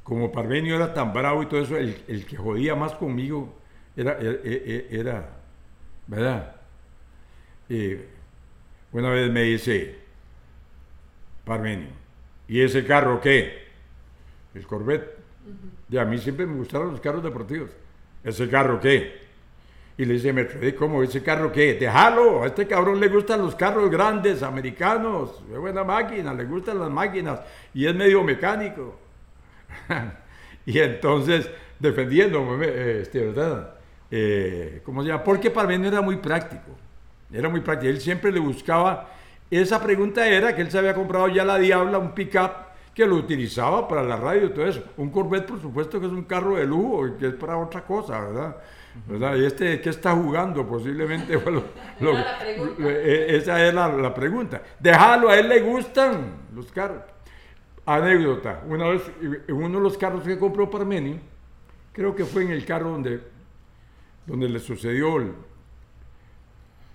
como 0.08 0.32
Parmenio 0.32 0.74
era 0.76 0.94
tan 0.94 1.12
bravo 1.12 1.42
y 1.42 1.46
todo 1.46 1.60
eso, 1.60 1.76
el, 1.76 2.02
el 2.08 2.24
que 2.24 2.38
jodía 2.38 2.74
más 2.74 2.94
conmigo 2.94 3.54
era, 3.94 4.16
era, 4.18 4.40
era- 4.90 5.30
¿verdad? 6.06 6.56
Eh, 7.68 8.08
una 8.92 9.10
vez 9.10 9.30
me 9.30 9.42
dice, 9.42 9.98
Parmenio, 11.44 11.88
¿y 12.48 12.60
ese 12.62 12.86
carro 12.86 13.20
qué? 13.20 13.68
El 14.54 14.66
Corvette. 14.66 15.18
Y 15.90 15.98
a 15.98 16.04
mí 16.06 16.16
siempre 16.18 16.46
me 16.46 16.56
gustaron 16.56 16.90
los 16.92 17.00
carros 17.00 17.22
deportivos. 17.22 17.70
¿Ese 18.24 18.48
carro 18.48 18.80
qué? 18.80 19.26
Y 19.98 20.04
le 20.06 20.14
dice 20.14 20.32
Metro, 20.32 20.60
"¿Eh, 20.62 20.74
¿cómo? 20.74 21.02
¿Ese 21.02 21.22
carro 21.22 21.52
qué? 21.52 21.74
Déjalo, 21.74 22.44
a 22.44 22.46
este 22.46 22.66
cabrón 22.66 22.98
le 23.00 23.08
gustan 23.08 23.40
los 23.42 23.54
carros 23.54 23.90
grandes, 23.90 24.42
americanos, 24.42 25.42
es 25.52 25.58
buena 25.58 25.84
máquina, 25.84 26.32
le 26.32 26.44
gustan 26.44 26.78
las 26.78 26.90
máquinas 26.90 27.40
y 27.74 27.86
es 27.86 27.94
medio 27.94 28.22
mecánico. 28.22 28.98
y 30.66 30.78
entonces, 30.78 31.50
defendiéndome, 31.78 32.66
eh, 32.66 33.00
este, 33.02 33.26
¿verdad? 33.26 33.74
Eh, 34.10 34.80
¿Cómo 34.84 35.02
se 35.02 35.08
llama? 35.08 35.24
Porque 35.24 35.50
Parmenio 35.50 35.88
era 35.88 36.00
muy 36.00 36.16
práctico, 36.16 36.76
era 37.32 37.48
muy 37.48 37.60
práctico. 37.60 37.90
Él 37.90 38.00
siempre 38.00 38.32
le 38.32 38.40
buscaba, 38.40 39.10
esa 39.50 39.82
pregunta 39.82 40.26
era 40.26 40.54
que 40.54 40.62
él 40.62 40.70
se 40.70 40.78
había 40.78 40.94
comprado 40.94 41.28
ya 41.28 41.44
la 41.44 41.58
Diabla, 41.58 41.98
un 41.98 42.12
pick-up, 42.14 42.50
que 42.94 43.06
lo 43.06 43.14
utilizaba 43.14 43.86
para 43.86 44.02
la 44.02 44.16
radio 44.16 44.46
y 44.46 44.50
todo 44.50 44.66
eso. 44.66 44.82
Un 44.96 45.10
Corvette, 45.10 45.46
por 45.46 45.60
supuesto, 45.60 46.00
que 46.00 46.06
es 46.06 46.12
un 46.12 46.24
carro 46.24 46.56
de 46.56 46.66
lujo 46.66 47.06
y 47.06 47.12
que 47.12 47.28
es 47.28 47.34
para 47.34 47.56
otra 47.56 47.82
cosa, 47.82 48.20
¿verdad? 48.20 48.56
¿Verdad? 49.06 49.36
Y 49.36 49.44
este, 49.44 49.80
¿qué 49.80 49.90
está 49.90 50.12
jugando? 50.14 50.66
Posiblemente 50.66 51.38
fue 51.38 51.52
lo- 51.52 51.64
lo- 52.00 52.18
eh, 52.90 53.36
esa 53.36 53.64
es 53.64 53.72
la, 53.72 53.88
la 53.88 54.12
pregunta. 54.12 54.60
Déjalo, 54.80 55.28
a 55.28 55.38
él 55.38 55.48
le 55.48 55.60
gustan 55.60 56.32
los 56.54 56.72
carros. 56.72 57.02
Anécdota, 57.94 58.62
una 58.66 58.88
vez 58.88 59.10
en 59.22 59.54
uno 59.54 59.78
de 59.78 59.82
los 59.82 59.96
carros 59.96 60.22
que 60.22 60.38
compró 60.38 60.70
Parmenio, 60.70 61.16
creo 61.90 62.14
que 62.14 62.26
fue 62.26 62.42
en 62.42 62.50
el 62.50 62.66
carro 62.66 62.90
donde, 62.90 63.18
donde 64.26 64.46
le 64.46 64.58
sucedió 64.58 65.16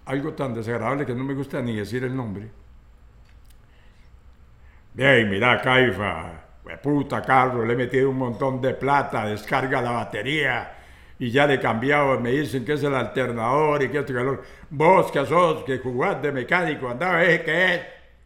algo 0.06 0.34
tan 0.34 0.54
desagradable 0.54 1.04
que 1.04 1.16
no 1.16 1.24
me 1.24 1.34
gusta 1.34 1.64
ni 1.64 1.76
decir 1.76 2.04
el 2.04 2.16
nombre. 2.16 2.48
Bien, 4.94 5.28
mira, 5.32 5.60
Caifa, 5.60 6.32
puta 6.84 7.24
carro, 7.24 7.66
le 7.66 7.74
he 7.74 7.76
metido 7.76 8.12
un 8.12 8.18
montón 8.20 8.62
de 8.62 8.76
plata, 8.76 9.26
descarga 9.26 9.82
la 9.82 9.92
batería 9.94 10.78
y 11.18 11.32
ya 11.32 11.48
le 11.48 11.56
he 11.56 11.60
cambiado, 11.60 12.20
me 12.20 12.30
dicen 12.30 12.64
que 12.64 12.74
es 12.74 12.84
el 12.84 12.94
alternador 12.94 13.82
y 13.82 13.90
que 13.90 13.98
esto 13.98 14.12
y 14.12 14.16
que. 14.16 14.40
Vos 14.70 15.12
que 15.12 15.26
sos, 15.26 15.64
que 15.64 15.80
jugás 15.80 16.22
de 16.22 16.32
mecánico, 16.32 16.88
anda 16.88 17.14
a 17.14 17.18
ver 17.18 17.44
qué 17.44 17.74
es. 17.74 17.82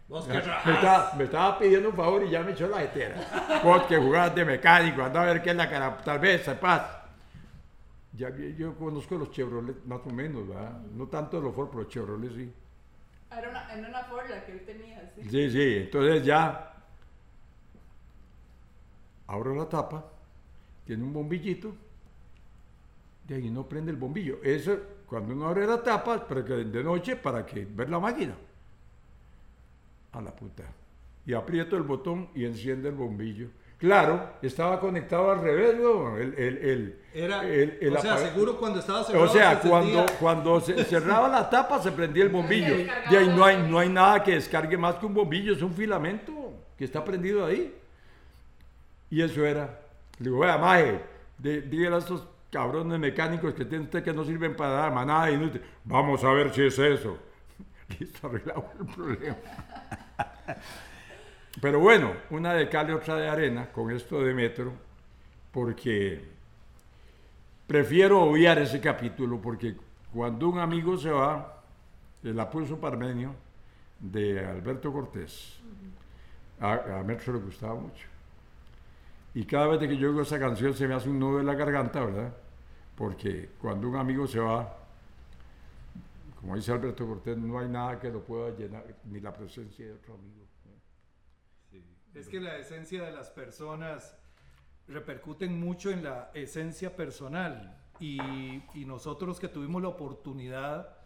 Me 0.09 0.73
estaba, 0.73 1.13
me 1.17 1.23
estaba 1.25 1.59
pidiendo 1.59 1.89
un 1.89 1.95
favor 1.95 2.23
y 2.23 2.29
ya 2.29 2.41
me 2.41 2.51
echó 2.53 2.67
la 2.67 2.77
jetera. 2.79 3.61
Vos 3.63 3.83
que 3.83 3.97
jugás 3.97 4.33
de 4.33 4.45
mecánico, 4.45 5.03
anda 5.03 5.21
a 5.21 5.25
ver 5.25 5.41
qué 5.41 5.49
es 5.49 5.55
la 5.55 5.69
cara, 5.69 5.97
tal 5.97 6.19
vez 6.19 6.43
sepas. 6.43 6.97
Ya, 8.13 8.29
yo 8.29 8.73
conozco 8.75 9.15
los 9.15 9.31
Chevrolet 9.31 9.83
más 9.85 9.99
o 10.05 10.09
menos, 10.09 10.47
¿verdad? 10.47 10.79
No 10.93 11.07
tanto 11.07 11.41
los 11.41 11.53
Ford, 11.53 11.67
pero 11.69 11.83
los 11.83 11.91
Chevrolet 11.91 12.31
sí. 12.33 12.53
Era 13.29 13.49
una, 13.49 13.73
era 13.73 13.89
una 13.89 14.03
Ford 14.05 14.29
la 14.29 14.45
que 14.45 14.53
él 14.53 14.65
tenía, 14.65 15.11
sí. 15.13 15.23
Sí, 15.29 15.51
sí, 15.51 15.75
entonces 15.83 16.23
ya 16.23 16.73
abro 19.27 19.53
la 19.55 19.67
tapa, 19.67 20.05
tiene 20.85 21.03
un 21.03 21.11
bombillito, 21.11 21.75
de 23.25 23.35
ahí 23.35 23.49
no 23.49 23.67
prende 23.67 23.91
el 23.91 23.97
bombillo. 23.97 24.41
Eso, 24.41 24.79
cuando 25.05 25.33
uno 25.33 25.49
abre 25.49 25.67
la 25.67 25.83
tapa, 25.83 26.25
para 26.25 26.45
que, 26.45 26.53
de 26.53 26.83
noche, 26.83 27.17
para 27.17 27.45
que 27.45 27.65
ver 27.65 27.89
la 27.89 27.99
máquina. 27.99 28.35
A 30.18 30.22
la 30.22 30.32
puta. 30.36 30.63
Y 31.26 31.34
aprieto 31.34 31.76
el 31.78 31.84
botón 31.84 32.30
y 32.34 32.45
enciende 32.45 32.89
el 32.89 32.95
bombillo. 32.95 33.47
Claro, 33.78 34.32
estaba 34.41 34.80
conectado 34.80 35.30
al 35.30 35.41
revés, 35.41 35.76
¿no? 35.80 36.18
El, 36.18 36.34
el, 36.34 36.57
el, 36.57 36.99
Era, 37.13 37.43
el- 37.47 37.78
el 37.80 37.95
o 37.95 38.01
sea, 38.01 38.18
seguro 38.18 38.57
cuando 38.57 38.80
estaba 38.80 39.03
cerrado. 39.03 39.26
o 39.26 39.28
sea, 39.28 39.61
se 39.61 39.70
cuando, 39.70 40.05
cuando 40.20 40.59
se 40.61 40.84
cerraba 40.86 41.28
la 41.30 41.47
tapa 41.47 41.80
se 41.80 41.91
prendía 41.91 42.24
el 42.24 42.30
bombillo. 42.30 42.76
Y 43.11 43.15
ahí 43.15 43.28
no 43.28 43.45
hay, 43.45 43.61
no 43.70 43.78
hay 43.78 43.89
nada 43.89 44.24
que 44.24 44.32
descargue 44.32 44.78
más 44.78 44.95
que 44.95 45.05
un 45.05 45.13
bombillo, 45.13 45.53
es 45.53 45.61
un 45.61 45.74
filamento 45.74 46.32
que 46.76 46.86
está 46.86 47.03
prendido 47.05 47.45
ahí. 47.45 47.76
Y 49.11 49.22
eso 49.22 49.45
era. 49.45 49.80
Le 50.18 50.26
digo, 50.26 50.39
vea, 50.39 50.57
maje, 50.57 50.99
dí- 51.38 51.61
dígale 51.61 51.97
a 51.97 51.99
estos 51.99 52.28
cabrones 52.49 52.97
mecánicos 52.97 53.53
que 53.53 53.65
tiene 53.65 53.84
usted 53.84 54.03
que 54.03 54.13
no 54.13 54.24
sirven 54.26 54.55
para 54.55 54.72
nada, 54.76 54.89
más 54.89 55.05
nada 55.05 55.30
inútil. 55.30 55.61
Vamos 55.84 56.24
a 56.24 56.32
ver 56.32 56.51
si 56.51 56.63
es 56.65 56.80
eso. 56.80 57.15
Listo, 57.99 58.28
arreglamos 58.28 58.65
el 58.80 58.86
problema. 58.88 59.36
Pero 61.61 61.79
bueno, 61.79 62.13
una 62.29 62.53
de 62.53 62.69
cal 62.69 62.89
y 62.89 62.93
otra 62.93 63.15
de 63.15 63.27
arena 63.27 63.71
con 63.71 63.91
esto 63.91 64.21
de 64.21 64.33
metro, 64.33 64.73
porque 65.51 66.23
prefiero 67.65 68.21
obviar 68.21 68.59
ese 68.59 68.79
capítulo, 68.79 69.41
porque 69.41 69.75
cuando 70.13 70.49
un 70.49 70.59
amigo 70.59 70.97
se 70.97 71.09
va, 71.09 71.61
el 72.23 72.39
Apulso 72.39 72.79
Parmenio 72.79 73.33
de 73.99 74.45
Alberto 74.45 74.91
Cortés, 74.91 75.59
a, 76.59 76.99
a 76.99 77.03
Metro 77.03 77.33
le 77.33 77.39
gustaba 77.39 77.75
mucho. 77.75 78.07
Y 79.33 79.45
cada 79.45 79.67
vez 79.67 79.79
que 79.79 79.97
yo 79.97 80.09
oigo 80.09 80.21
esa 80.21 80.39
canción 80.39 80.73
se 80.73 80.87
me 80.87 80.95
hace 80.95 81.09
un 81.09 81.19
nudo 81.19 81.39
en 81.39 81.45
la 81.45 81.53
garganta, 81.53 82.03
¿verdad? 82.03 82.33
Porque 82.95 83.49
cuando 83.59 83.87
un 83.87 83.95
amigo 83.95 84.25
se 84.27 84.39
va, 84.39 84.75
como 86.39 86.55
dice 86.55 86.71
Alberto 86.71 87.05
Cortés, 87.07 87.38
no 87.38 87.59
hay 87.59 87.67
nada 87.67 87.99
que 87.99 88.09
lo 88.09 88.23
pueda 88.23 88.55
llenar, 88.55 88.85
ni 89.05 89.19
la 89.19 89.33
presencia 89.33 89.85
de 89.85 89.93
otro 89.93 90.13
amigo. 90.15 90.45
Es 92.13 92.27
que 92.29 92.39
la 92.39 92.57
esencia 92.57 93.03
de 93.03 93.11
las 93.11 93.29
personas 93.29 94.15
repercuten 94.88 95.59
mucho 95.59 95.91
en 95.91 96.03
la 96.03 96.31
esencia 96.33 96.95
personal 96.95 97.77
y, 97.99 98.17
y 98.73 98.85
nosotros 98.85 99.39
que 99.39 99.47
tuvimos 99.47 99.81
la 99.83 99.89
oportunidad 99.89 100.97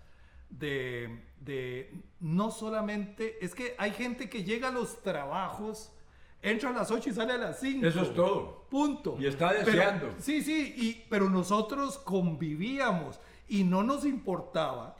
de, 0.50 1.26
de 1.40 2.02
no 2.22 2.50
solamente, 2.52 3.44
es 3.44 3.54
que 3.56 3.76
hay 3.78 3.92
gente 3.92 4.30
que 4.30 4.44
llega 4.46 4.70
a 4.70 4.72
los 4.72 5.02
trabajos, 5.02 5.92
entra 6.42 6.70
a 6.70 6.74
las 6.74 6.92
8 6.92 7.10
y 7.10 7.14
sale 7.14 7.34
a 7.34 7.38
las 7.38 7.60
5. 7.60 7.86
Eso 7.88 8.02
es 8.04 8.14
todo. 8.14 8.66
Punto. 8.70 9.18
Y 9.20 9.26
está 9.26 9.50
Pero- 9.50 9.66
deseando. 9.66 10.14
sí, 10.20 10.42
sí, 10.42 10.74
y, 10.78 11.06
pero 11.10 11.30
nosotros 11.30 11.98
convivíamos 11.98 13.20
y 13.50 13.66
no 13.66 13.84
nos 13.84 14.06
importaba, 14.06 14.96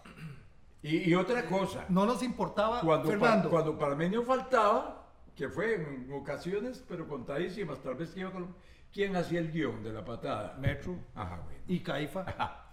Y, 0.84 1.10
y 1.10 1.16
otra 1.16 1.46
cosa, 1.46 1.86
no 1.90 2.06
nos 2.06 2.24
importaba, 2.24 2.82
cuando, 2.82 3.06
Pa- 3.08 3.12
Fernando. 3.12 3.50
cuando 3.50 3.78
Parmenio 3.78 4.24
faltaba, 4.24 5.08
que 5.36 5.48
fue 5.50 5.76
en 5.76 6.12
ocasiones, 6.12 6.84
pero 6.88 7.08
contadísimas, 7.08 7.80
tal 7.82 7.96
vez 7.96 8.12
que 8.12 8.22
iba 8.22 8.32
con... 8.32 8.56
¿Quién 8.94 9.16
hacía 9.16 9.40
el 9.40 9.52
guion 9.54 9.82
de 9.84 9.94
la 9.94 10.04
patada? 10.04 10.58
Metro 10.60 10.98
Ajá, 11.16 11.42
bueno. 11.46 11.60
y 11.68 11.80
Caifa. 11.80 12.26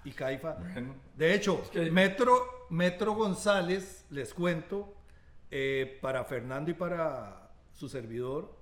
y 0.04 0.10
Caifa. 0.10 0.54
Bueno. 0.54 0.96
De 1.14 1.32
hecho, 1.34 1.62
que- 1.70 1.90
Metro, 1.92 2.66
Metro 2.70 3.12
González, 3.14 4.04
les 4.10 4.34
cuento, 4.34 4.94
eh, 5.50 5.98
para 6.02 6.24
Fernando 6.24 6.70
y 6.72 6.74
para 6.74 7.52
su 7.72 7.88
servidor, 7.88 8.56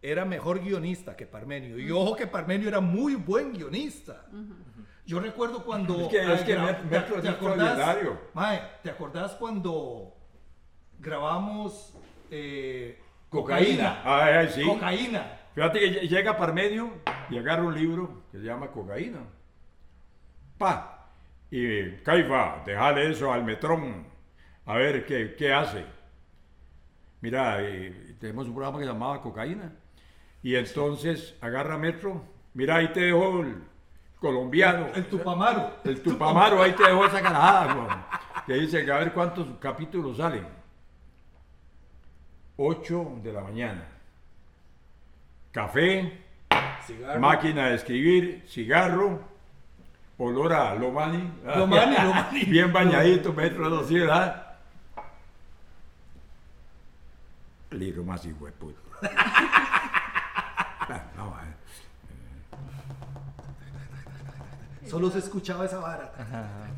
era 0.00 0.24
mejor 0.24 0.60
guionista 0.60 1.16
que 1.16 1.26
Parmenio. 1.26 1.76
Y 1.78 1.90
ojo 1.90 2.14
que 2.14 2.26
Parmenio 2.28 2.68
era 2.68 2.80
muy 2.80 3.16
buen 3.16 3.52
guionista. 3.52 4.26
Yo 5.10 5.18
recuerdo 5.18 5.64
cuando... 5.64 6.02
Es 6.02 6.08
que- 6.08 6.32
es 6.34 6.42
que 6.42 6.56
Metro 6.56 7.18
es 7.18 7.26
acordás, 7.26 7.26
extraordinario. 7.32 8.20
Mae, 8.32 8.62
¿te 8.80 8.90
acordás 8.90 9.32
cuando 9.34 10.14
grabamos 11.00 11.96
eh, 12.30 12.96
Cocaína. 13.28 14.02
Ay, 14.04 14.34
ay, 14.34 14.48
sí. 14.54 14.62
Cocaína. 14.64 15.36
Fíjate 15.52 15.80
que 15.80 15.86
lle- 16.02 16.08
llega 16.08 16.36
Parmenio 16.36 16.92
y 17.28 17.38
agarra 17.38 17.64
un 17.64 17.74
libro 17.74 18.22
que 18.30 18.38
se 18.38 18.44
llama 18.44 18.70
Cocaína. 18.70 19.18
Pa. 20.58 21.08
Y 21.50 21.90
Caifa, 22.04 22.62
déjale 22.64 23.10
eso 23.10 23.32
al 23.32 23.42
metrón. 23.42 24.06
A 24.64 24.74
ver 24.76 25.04
qué, 25.06 25.34
qué 25.36 25.52
hace. 25.52 25.84
Mira, 27.20 27.56
eh, 27.62 28.14
tenemos 28.20 28.46
un 28.46 28.54
programa 28.54 28.78
que 28.78 28.84
se 28.84 28.92
llamaba 28.92 29.20
Cocaína. 29.22 29.72
Y 30.40 30.54
entonces 30.54 31.34
agarra 31.40 31.76
Metro. 31.78 32.22
Mira, 32.54 32.76
ahí 32.76 32.92
te 32.92 33.00
dejo 33.00 33.40
el 33.40 33.56
colombiano. 34.20 34.88
El 34.94 35.06
Tupamaro. 35.06 35.78
El 35.84 36.02
Tupamaro, 36.02 36.62
ahí 36.62 36.72
te 36.72 36.84
dejo 36.84 37.06
esa 37.06 37.20
carajada, 37.22 37.74
weón. 37.74 38.04
Que 38.46 38.54
dice 38.54 38.84
que 38.84 38.92
a 38.92 38.98
ver 38.98 39.12
cuántos 39.12 39.46
capítulos 39.58 40.16
salen. 40.18 40.46
8 42.56 43.20
de 43.22 43.32
la 43.32 43.40
mañana. 43.40 43.84
Café, 45.50 46.22
Cigarro. 46.86 47.20
máquina 47.20 47.68
de 47.68 47.74
escribir, 47.76 48.44
cigarro, 48.46 49.20
olor 50.18 50.52
a 50.52 50.74
Lomani. 50.74 51.32
Lomani, 51.56 51.96
Lomani. 51.96 52.44
Bien 52.44 52.72
bañadito, 52.72 53.32
metro 53.32 53.70
de 53.70 53.84
así, 53.84 53.98
¿verdad? 53.98 54.46
Libro 57.70 58.02
más 58.04 58.24
hijo 58.24 58.46
de 58.46 58.52
puta. 58.52 58.80
No, 61.16 61.28
eh. 61.38 61.54
Solo 64.90 65.08
se 65.08 65.20
escuchaba 65.20 65.66
esa 65.66 65.78
vara. 65.78 66.12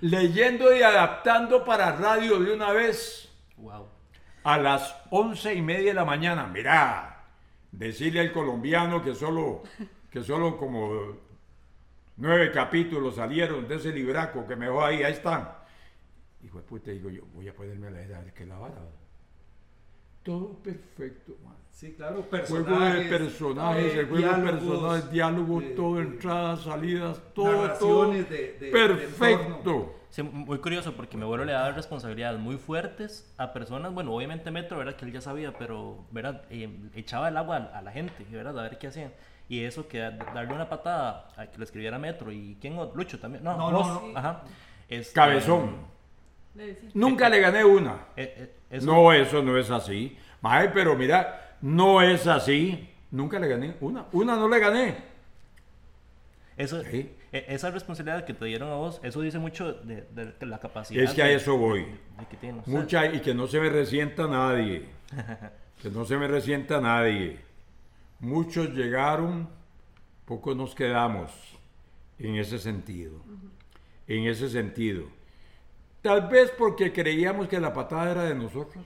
Leyendo 0.00 0.74
y 0.74 0.82
adaptando 0.82 1.64
para 1.64 1.92
radio 1.92 2.40
de 2.40 2.52
una 2.52 2.72
vez. 2.72 3.32
Wow. 3.56 3.86
a 4.42 4.58
las 4.58 4.96
once 5.10 5.54
y 5.54 5.62
media 5.62 5.90
de 5.90 5.94
la 5.94 6.04
mañana. 6.04 6.48
Mirá, 6.48 7.24
decirle 7.70 8.18
al 8.18 8.32
colombiano 8.32 9.00
que 9.02 9.14
solo, 9.14 9.62
que 10.10 10.24
solo 10.24 10.56
como 10.56 11.18
nueve 12.16 12.50
capítulos 12.50 13.14
salieron 13.14 13.68
de 13.68 13.76
ese 13.76 13.92
libraco 13.92 14.44
que 14.44 14.56
me 14.56 14.66
dejó 14.66 14.84
ahí, 14.84 15.04
ahí 15.04 15.12
están. 15.12 15.48
Hijo 16.42 16.58
de 16.58 16.64
puta, 16.64 16.90
digo 16.90 17.10
yo, 17.10 17.22
voy 17.32 17.46
a 17.46 17.54
ponerme 17.54 17.86
a 17.86 17.90
leer 17.90 18.14
a 18.14 18.20
ver 18.22 18.34
qué 18.34 18.44
la 18.44 18.58
vara. 18.58 18.74
Todo 20.22 20.54
perfecto, 20.62 21.36
man. 21.44 21.54
Sí, 21.70 21.94
claro, 21.94 22.24
Juego 22.28 22.80
de 22.80 23.02
personajes, 23.02 23.94
eh, 23.94 24.00
el 24.00 24.06
juego 24.08 24.16
de 24.16 24.20
diálogos, 24.42 24.60
personajes, 24.62 25.10
diálogo, 25.12 25.60
eh, 25.60 25.72
todo, 25.76 25.98
eh, 25.98 26.02
entradas, 26.02 26.60
salidas, 26.62 27.20
todo, 27.34 27.44
todo. 27.52 27.62
narraciones 28.08 28.28
de- 28.30 28.52
de- 28.58 28.70
perfecto. 28.72 29.70
de. 29.72 29.98
Sí, 30.10 30.22
muy 30.22 30.58
curioso 30.58 30.94
porque 30.94 31.16
mi 31.16 31.22
abuelo 31.22 31.44
le 31.44 31.52
daba 31.52 31.70
responsabilidades 31.72 32.40
muy 32.40 32.56
fuertes 32.56 33.32
a 33.36 33.52
personas, 33.52 33.92
bueno, 33.94 34.12
obviamente 34.12 34.50
Metro, 34.50 34.78
¿verdad? 34.78 34.96
Que 34.96 35.04
él 35.04 35.12
ya 35.12 35.20
sabía, 35.20 35.52
pero, 35.56 36.04
¿verdad? 36.10 36.42
Eh, 36.50 36.68
echaba 36.96 37.28
el 37.28 37.36
agua 37.36 37.70
a, 37.72 37.78
a 37.78 37.82
la 37.82 37.92
gente, 37.92 38.26
¿verdad? 38.30 38.58
A 38.58 38.62
ver 38.62 38.78
qué 38.78 38.88
hacían. 38.88 39.12
Y 39.48 39.62
eso 39.62 39.86
que 39.86 39.98
da- 39.98 40.10
darle 40.34 40.54
una 40.54 40.68
patada 40.68 41.28
a 41.36 41.46
que 41.46 41.58
lo 41.58 41.64
escribiera 41.64 41.98
Metro 41.98 42.32
y 42.32 42.56
quién 42.60 42.76
otro? 42.78 42.96
Lucho 42.96 43.20
también. 43.20 43.44
No, 43.44 43.56
No, 43.56 43.70
no. 43.70 44.18
Ajá. 44.18 44.42
Este, 44.88 45.14
Cabezón. 45.14 45.76
Le 46.56 46.66
decía. 46.68 46.90
Nunca 46.94 47.28
le 47.28 47.38
gané 47.40 47.64
una. 47.64 48.06
Eso- 48.70 48.86
No, 48.86 49.12
eso 49.12 49.42
no 49.42 49.56
es 49.56 49.70
así. 49.70 50.16
Mae, 50.40 50.68
pero 50.70 50.96
mira, 50.96 51.56
no 51.62 52.00
es 52.02 52.26
así. 52.26 52.88
Nunca 53.10 53.38
le 53.38 53.48
gané 53.48 53.76
una. 53.80 54.06
Una 54.12 54.36
no 54.36 54.48
le 54.48 54.58
gané. 54.58 54.96
Eso, 56.56 56.82
Sí. 56.82 57.10
e- 57.32 57.44
esa 57.48 57.70
responsabilidad 57.70 58.24
que 58.24 58.34
te 58.34 58.44
dieron 58.44 58.70
a 58.70 58.74
vos, 58.74 59.00
eso 59.04 59.20
dice 59.20 59.38
mucho 59.38 59.72
de, 59.74 60.02
de- 60.10 60.32
de 60.32 60.46
la 60.46 60.58
capacidad. 60.58 61.02
Es 61.04 61.12
que 61.12 61.22
a 61.22 61.30
eso 61.30 61.56
voy. 61.56 61.86
que. 62.30 62.52
Mucha, 62.66 63.06
y 63.06 63.20
que 63.20 63.32
no 63.34 63.46
se 63.46 63.60
me 63.60 63.68
resienta 63.70 64.26
nadie. 64.26 64.86
Que 65.80 65.90
no 65.90 66.04
se 66.04 66.16
me 66.16 66.26
resienta 66.26 66.80
nadie. 66.80 67.38
Muchos 68.18 68.70
llegaron, 68.70 69.48
pocos 70.24 70.56
nos 70.56 70.74
quedamos 70.74 71.30
en 72.18 72.34
ese 72.34 72.58
sentido. 72.58 73.22
En 74.08 74.24
ese 74.26 74.48
sentido. 74.50 75.04
Tal 76.08 76.26
vez 76.26 76.50
porque 76.56 76.90
creíamos 76.90 77.48
que 77.48 77.60
la 77.60 77.70
patada 77.70 78.10
era 78.12 78.22
de 78.24 78.34
nosotros. 78.34 78.82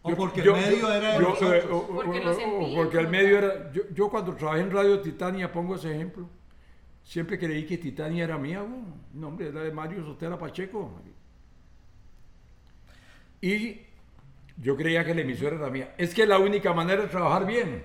O 0.00 0.08
Yo- 0.08 0.16
porque 0.16 0.42
yo- 0.42 0.56
el 0.56 0.62
medio 0.62 0.78
yo- 0.80 0.90
era 0.94 1.08
de 1.12 1.14
yo, 1.22 1.28
nosotros. 1.28 1.64
eh, 1.64 1.68
o- 1.70 1.76
o- 1.76 1.86
Porque 2.02 2.20
o- 2.46 2.74
porque 2.76 2.98
el 2.98 3.08
medio 3.08 3.36
era. 3.38 3.70
Yo, 3.72 3.82
yo 3.92 4.08
cuando 4.08 4.34
trabajé 4.34 4.62
en 4.62 4.70
Radio 4.70 5.00
Titania, 5.02 5.52
pongo 5.52 5.74
ese 5.74 5.94
ejemplo. 5.94 6.26
Siempre 7.02 7.38
creí 7.38 7.66
que 7.66 7.76
Titania 7.76 8.24
era 8.24 8.38
mía. 8.38 8.64
No, 9.12 9.28
hombre, 9.28 9.48
era 9.48 9.60
de 9.62 9.70
Mario 9.70 10.02
Sotera 10.02 10.38
Pacheco. 10.38 10.98
Y 13.42 13.82
yo 14.56 14.78
creía 14.78 15.04
que 15.04 15.14
la 15.14 15.20
emisora 15.20 15.56
era 15.56 15.68
mía. 15.68 15.94
Es 15.98 16.14
que 16.14 16.24
la 16.24 16.38
única 16.38 16.72
manera 16.72 17.02
de 17.02 17.08
trabajar 17.08 17.44
bien. 17.44 17.84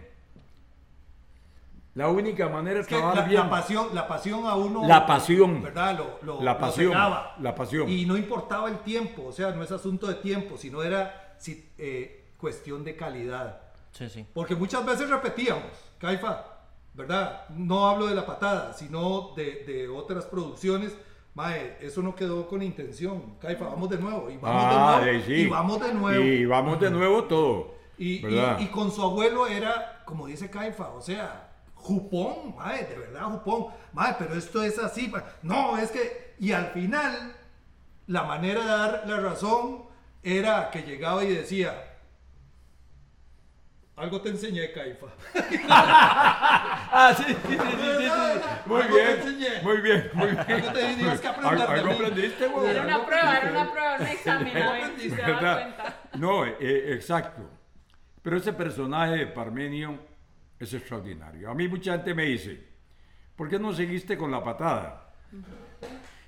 La 1.96 2.08
única 2.08 2.48
manera 2.48 2.80
Es 2.82 2.88
que 2.88 2.98
la, 2.98 3.22
bien. 3.24 3.42
la 3.42 3.50
pasión, 3.50 3.88
la 3.94 4.08
pasión 4.08 4.46
a 4.46 4.56
uno. 4.56 4.88
La 4.88 5.06
pasión. 5.06 5.62
¿Verdad? 5.64 5.98
Lo, 5.98 6.20
lo- 6.36 6.42
La 6.44 6.54
lo 6.54 6.60
pasión, 6.60 6.92
cegaba. 6.94 7.36
la 7.40 7.56
pasión. 7.56 7.90
Y 7.90 8.06
no 8.06 8.16
importaba 8.16 8.70
el 8.70 8.78
tiempo, 8.80 9.26
o 9.28 9.32
sea, 9.32 9.52
no 9.52 9.64
es 9.64 9.72
asunto 9.72 10.08
de 10.08 10.16
tiempo, 10.16 10.58
sino 10.58 10.84
era 10.84 11.34
si- 11.40 11.70
eh, 11.78 12.32
cuestión 12.38 12.84
de 12.84 12.96
calidad. 12.96 13.62
Sí, 13.92 14.08
sí. 14.08 14.26
Porque 14.34 14.56
muchas 14.56 14.86
veces 14.86 15.10
repetíamos, 15.10 15.64
Caifa, 15.98 16.46
¿verdad? 16.94 17.50
No 17.50 17.88
hablo 17.90 18.06
de 18.08 18.16
la 18.16 18.26
patada, 18.26 18.72
sino 18.74 19.34
de, 19.36 19.64
de 19.66 19.88
otras 19.90 20.26
producciones. 20.26 20.96
Mae, 21.34 21.78
eso 21.82 22.02
no 22.02 22.16
quedó 22.16 22.48
con 22.48 22.62
intención. 22.62 23.36
Caifa, 23.40 23.66
vamos 23.66 23.90
de 23.90 23.98
nuevo. 23.98 24.30
Y 24.30 24.38
vamos 24.38 24.64
Ah, 24.66 25.00
de 25.04 25.12
nuevo. 25.12 25.26
sí. 25.26 25.34
Y 25.34 25.48
vamos 25.48 25.80
de 25.82 25.94
nuevo. 25.94 26.24
Y 26.24 26.46
vamos 26.46 26.80
de 26.80 26.92
nuevo 26.92 27.24
todo. 27.26 27.76
Y, 27.98 28.26
y- 28.28 28.56
y 28.60 28.68
con 28.68 28.92
su 28.92 29.02
abuelo 29.02 29.48
era, 29.48 30.04
como 30.06 30.28
dice 30.28 30.50
Caifa, 30.50 30.90
o 30.90 31.02
sea, 31.02 31.49
jupón, 31.80 32.56
mae, 32.58 32.86
de 32.86 32.98
verdad, 32.98 33.24
jupón. 33.24 33.68
Mae, 33.94 34.16
pero 34.20 34.36
esto 34.36 34.62
es 34.64 34.78
así. 34.80 35.08
pa- 35.08 35.26
No, 35.42 35.78
es 35.78 35.92
que. 35.92 36.36
Y 36.40 36.52
al 36.52 36.68
final, 36.68 37.34
la 38.08 38.24
manera 38.24 38.62
de 38.62 38.68
dar 38.68 39.04
la 39.08 39.20
razón 39.20 39.84
era 40.24 40.70
que 40.72 40.84
llegaba 40.84 41.24
y 41.24 41.34
decía. 41.34 41.86
Algo 43.96 44.22
te 44.22 44.30
enseñé, 44.30 44.72
Caifa. 44.72 45.08
Ah, 46.92 47.14
sí, 47.16 47.24
sí, 47.24 47.34
sí, 47.34 47.48
sí, 47.48 47.58
sí, 47.58 48.06
sí. 48.06 48.50
Muy 48.66 48.82
bien, 48.84 49.10
enseñé. 49.20 49.62
muy 49.62 49.78
bien, 49.82 50.10
muy 50.14 50.28
bien. 50.28 50.40
Algo 50.40 50.72
te 50.74 50.80
tenías 50.82 51.22
que 51.22 51.28
aprender 51.28 51.70
Algo- 51.70 51.92
aprendiste, 51.94 52.48
güey. 52.48 52.70
Era 52.70 52.82
una 52.84 53.06
prueba, 53.06 53.38
era 53.38 53.52
una 53.52 53.72
prueba, 53.72 53.96
un 54.00 54.08
examen. 54.08 54.54
Cuenta. 55.40 55.96
No, 56.16 56.46
eh, 56.46 56.94
exacto. 56.94 57.42
Pero 58.24 58.38
ese 58.38 58.54
personaje 58.54 59.18
de 59.18 59.28
Parmenio 59.28 60.00
es 60.60 60.74
extraordinario. 60.74 61.50
A 61.50 61.56
mí 61.56 61.68
mucha 61.68 61.94
gente 61.94 62.14
me 62.14 62.26
dice, 62.26 62.68
¿por 63.36 63.48
qué 63.50 63.58
no 63.60 63.74
seguiste 63.74 64.18
con 64.18 64.30
la 64.32 64.44
patada? 64.44 65.14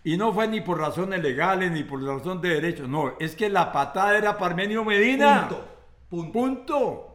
Y 0.03 0.17
no 0.17 0.33
fue 0.33 0.47
ni 0.47 0.61
por 0.61 0.79
razones 0.79 1.21
legales 1.21 1.71
ni 1.71 1.83
por 1.83 2.01
razón 2.03 2.41
de 2.41 2.49
derecho. 2.49 2.87
No, 2.87 3.13
es 3.19 3.35
que 3.35 3.49
la 3.49 3.71
patada 3.71 4.17
era 4.17 4.37
Parmenio 4.37 4.83
Medina. 4.83 5.47
Punto. 5.47 5.67
Punto. 6.09 6.31
Punto. 6.31 7.07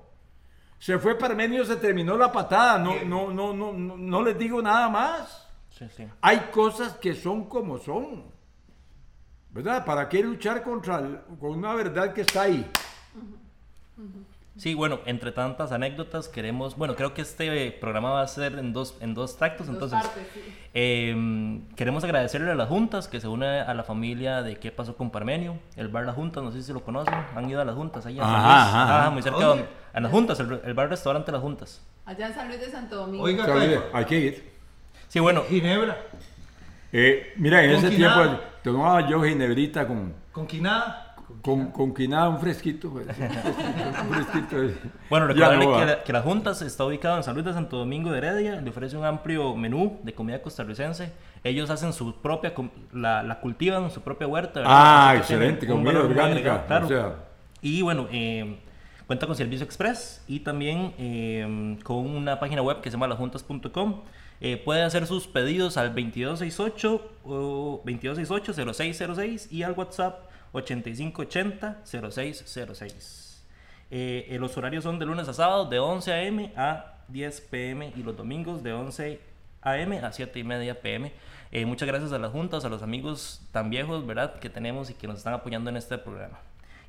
Se 0.79 0.99
fue 0.99 1.17
Parmenio, 1.19 1.64
se 1.64 1.77
terminó 1.77 2.17
la 2.17 2.31
patada. 2.31 2.79
No, 2.79 3.03
no, 3.05 3.31
no, 3.33 3.53
no, 3.55 3.73
no, 3.73 3.97
no 3.97 4.23
les 4.23 4.39
digo 4.39 4.61
nada 4.62 4.89
más. 4.89 5.49
Sí, 5.71 5.87
sí. 5.97 6.07
Hay 6.21 6.39
cosas 6.53 6.95
que 6.99 7.14
son 7.14 7.49
como 7.49 7.79
son. 7.79 8.25
¿Verdad? 9.51 9.85
¿Para 9.87 10.07
qué 10.09 10.23
luchar 10.23 10.62
contra 10.62 10.99
el- 10.99 11.19
con 11.41 11.53
una 11.59 11.75
verdad 11.75 12.12
que 12.12 12.21
está 12.21 12.43
ahí? 12.43 12.71
Sí, 14.59 14.73
bueno, 14.73 15.01
entre 15.05 15.33
tantas 15.33 15.71
anécdotas 15.71 16.29
queremos, 16.29 16.77
bueno, 16.79 16.97
creo 16.97 17.13
que 17.13 17.21
este 17.21 17.71
programa 17.73 18.11
va 18.13 18.23
a 18.23 18.27
ser 18.27 18.59
en 18.59 18.73
dos, 18.73 18.97
en 19.01 19.13
dos 19.13 19.37
tractos, 19.37 19.67
Dos 19.67 19.75
entonces 19.75 20.01
partes, 20.01 20.27
sí. 20.33 20.41
eh, 20.73 21.61
queremos 21.77 22.03
agradecerle 22.05 22.51
a 22.51 22.55
las 22.55 22.69
juntas 22.69 23.07
que 23.07 23.21
se 23.21 23.29
une 23.29 23.47
a 23.61 23.75
la 23.75 23.83
familia 23.85 24.43
de 24.43 24.57
qué 24.57 24.73
pasó 24.73 24.97
con 24.97 25.11
Parmenio, 25.11 25.59
el 25.77 25.89
bar 25.89 26.07
Las 26.07 26.15
Juntas, 26.15 26.43
no 26.43 26.53
sé 26.53 26.63
si 26.63 26.73
lo 26.73 26.83
conocen, 26.83 27.13
han 27.35 27.51
ido 27.51 27.61
a 27.61 27.67
las 27.67 27.75
juntas 27.75 28.07
en 28.07 28.17
San 28.17 28.25
Ajá, 28.25 28.37
Luis, 28.39 28.47
ajá, 28.57 28.83
Ajá, 28.85 28.99
ajá. 29.03 29.11
muy 29.11 29.23
cerca 29.23 29.37
¿A 29.37 29.41
de 29.41 29.47
donde- 29.47 29.69
a 29.93 30.01
las 30.01 30.11
juntas, 30.11 30.41
el, 30.41 30.61
el 30.65 30.75
bar 30.75 30.89
restaurante 30.89 31.31
Las 31.33 31.41
Juntas. 31.43 31.83
Allá 32.07 32.27
en 32.29 32.35
San 32.35 32.49
Luis 32.49 32.61
de 32.61 32.71
Santo 32.71 32.97
Domingo. 32.97 33.25
Oiga, 33.25 33.47
hay 33.93 34.05
que 34.07 34.19
ir. 34.19 34.51
Sí, 35.09 35.21
bueno, 35.21 35.43
Ginebra. 35.49 35.99
Eh, 36.93 37.33
mira, 37.37 37.63
en 37.63 37.75
¿Con 37.75 37.85
ese 37.85 37.95
quinada? 37.97 38.23
tiempo 38.25 38.43
tomaba 38.65 39.09
yo 39.09 39.23
ginebrita 39.23 39.87
con, 39.87 40.15
Con 40.33 40.47
quinada. 40.47 41.06
Con, 41.47 41.71
con 41.71 41.95
quinada 41.95 42.29
un 42.29 42.39
fresquito. 42.41 42.91
pues, 42.91 43.07
un 43.07 44.15
fresquito, 44.15 44.63
eh. 44.65 44.75
Bueno, 45.09 45.27
Ya 45.35 45.49
recordarle 45.51 45.65
no 45.67 45.79
que, 45.79 45.87
la- 45.87 46.03
que 46.05 46.13
la 46.13 46.21
Juntas 46.23 46.61
está 46.63 46.85
ubicada 46.85 47.17
en 47.17 47.23
San 47.23 47.35
Luis 47.35 47.47
de 47.47 47.53
Santo 47.55 47.79
Domingo 47.79 48.11
de 48.13 48.19
Heredia, 48.19 48.61
le 48.61 48.69
ofrece 48.71 48.97
un 48.97 49.05
amplio 49.05 49.55
menú 49.57 49.99
de 50.03 50.13
comida 50.13 50.43
costarricense. 50.43 51.13
Ellos 51.45 51.71
hacen 51.71 51.93
su 51.93 52.15
propia, 52.17 52.53
la, 52.93 53.23
la 53.23 53.41
cultivan 53.41 53.85
en 53.85 53.91
su 53.91 54.01
propia 54.03 54.27
huerta. 54.27 54.61
¿verdad? 54.61 54.75
Ah, 54.77 55.11
Así 55.11 55.21
que 55.21 55.27
tienen 55.29 55.51
excelente, 55.55 55.73
un 55.73 55.85
comida 55.85 56.05
orgánica. 56.05 56.67
claro. 56.67 56.87
O 56.87 56.89
sea, 56.89 57.15
Y 57.63 57.83
bueno, 57.83 58.09
eh, 58.11 58.59
cuenta 59.07 59.27
con 59.27 59.37
servicio 59.37 59.65
express 59.65 60.25
y 60.27 60.41
también 60.41 60.93
eh, 60.99 61.79
con 61.85 61.99
una 61.99 62.41
página 62.41 62.63
web 62.63 62.81
que 62.81 62.91
se 62.91 62.97
llama 62.97 63.07
lajuntas.com. 63.07 64.03
Eh, 64.41 64.61
puede 64.63 64.83
hacer 64.83 65.07
sus 65.07 65.27
pedidos 65.27 65.79
al 65.79 65.95
2268 65.95 67.11
o 67.25 67.83
2268-0606 67.87 69.51
y 69.51 69.63
al 69.63 69.73
WhatsApp 69.73 70.29
8580-0606. 70.57 73.37
Eh, 73.91 74.27
eh, 74.31 74.39
los 74.39 74.57
horarios 74.57 74.85
son 74.85 74.99
de 74.99 75.07
lunes 75.07 75.29
a 75.29 75.33
sábado 75.35 75.67
de 75.67 75.79
11 75.79 76.13
a.m. 76.13 76.53
a 76.57 76.95
10 77.09 77.41
p.m. 77.43 77.93
y 77.97 78.03
los 78.03 78.17
domingos 78.17 78.63
de 78.63 78.73
11 78.73 79.21
a.m. 79.63 79.99
a 80.01 80.13
7 80.13 80.39
y 80.39 80.45
media 80.45 80.81
p.m. 80.81 81.13
Eh, 81.53 81.65
muchas 81.65 81.87
gracias 81.87 82.13
a 82.13 82.19
las 82.19 82.33
juntas, 82.33 82.65
a 82.65 82.69
los 82.69 82.83
amigos 82.83 83.41
tan 83.53 83.71
viejos, 83.71 84.05
¿verdad?, 84.07 84.35
que 84.41 84.51
tenemos 84.51 84.91
y 84.91 84.95
que 84.95 85.07
nos 85.07 85.19
están 85.19 85.35
apoyando 85.35 85.71
en 85.71 85.77
este 85.77 85.97
programa. 85.99 86.39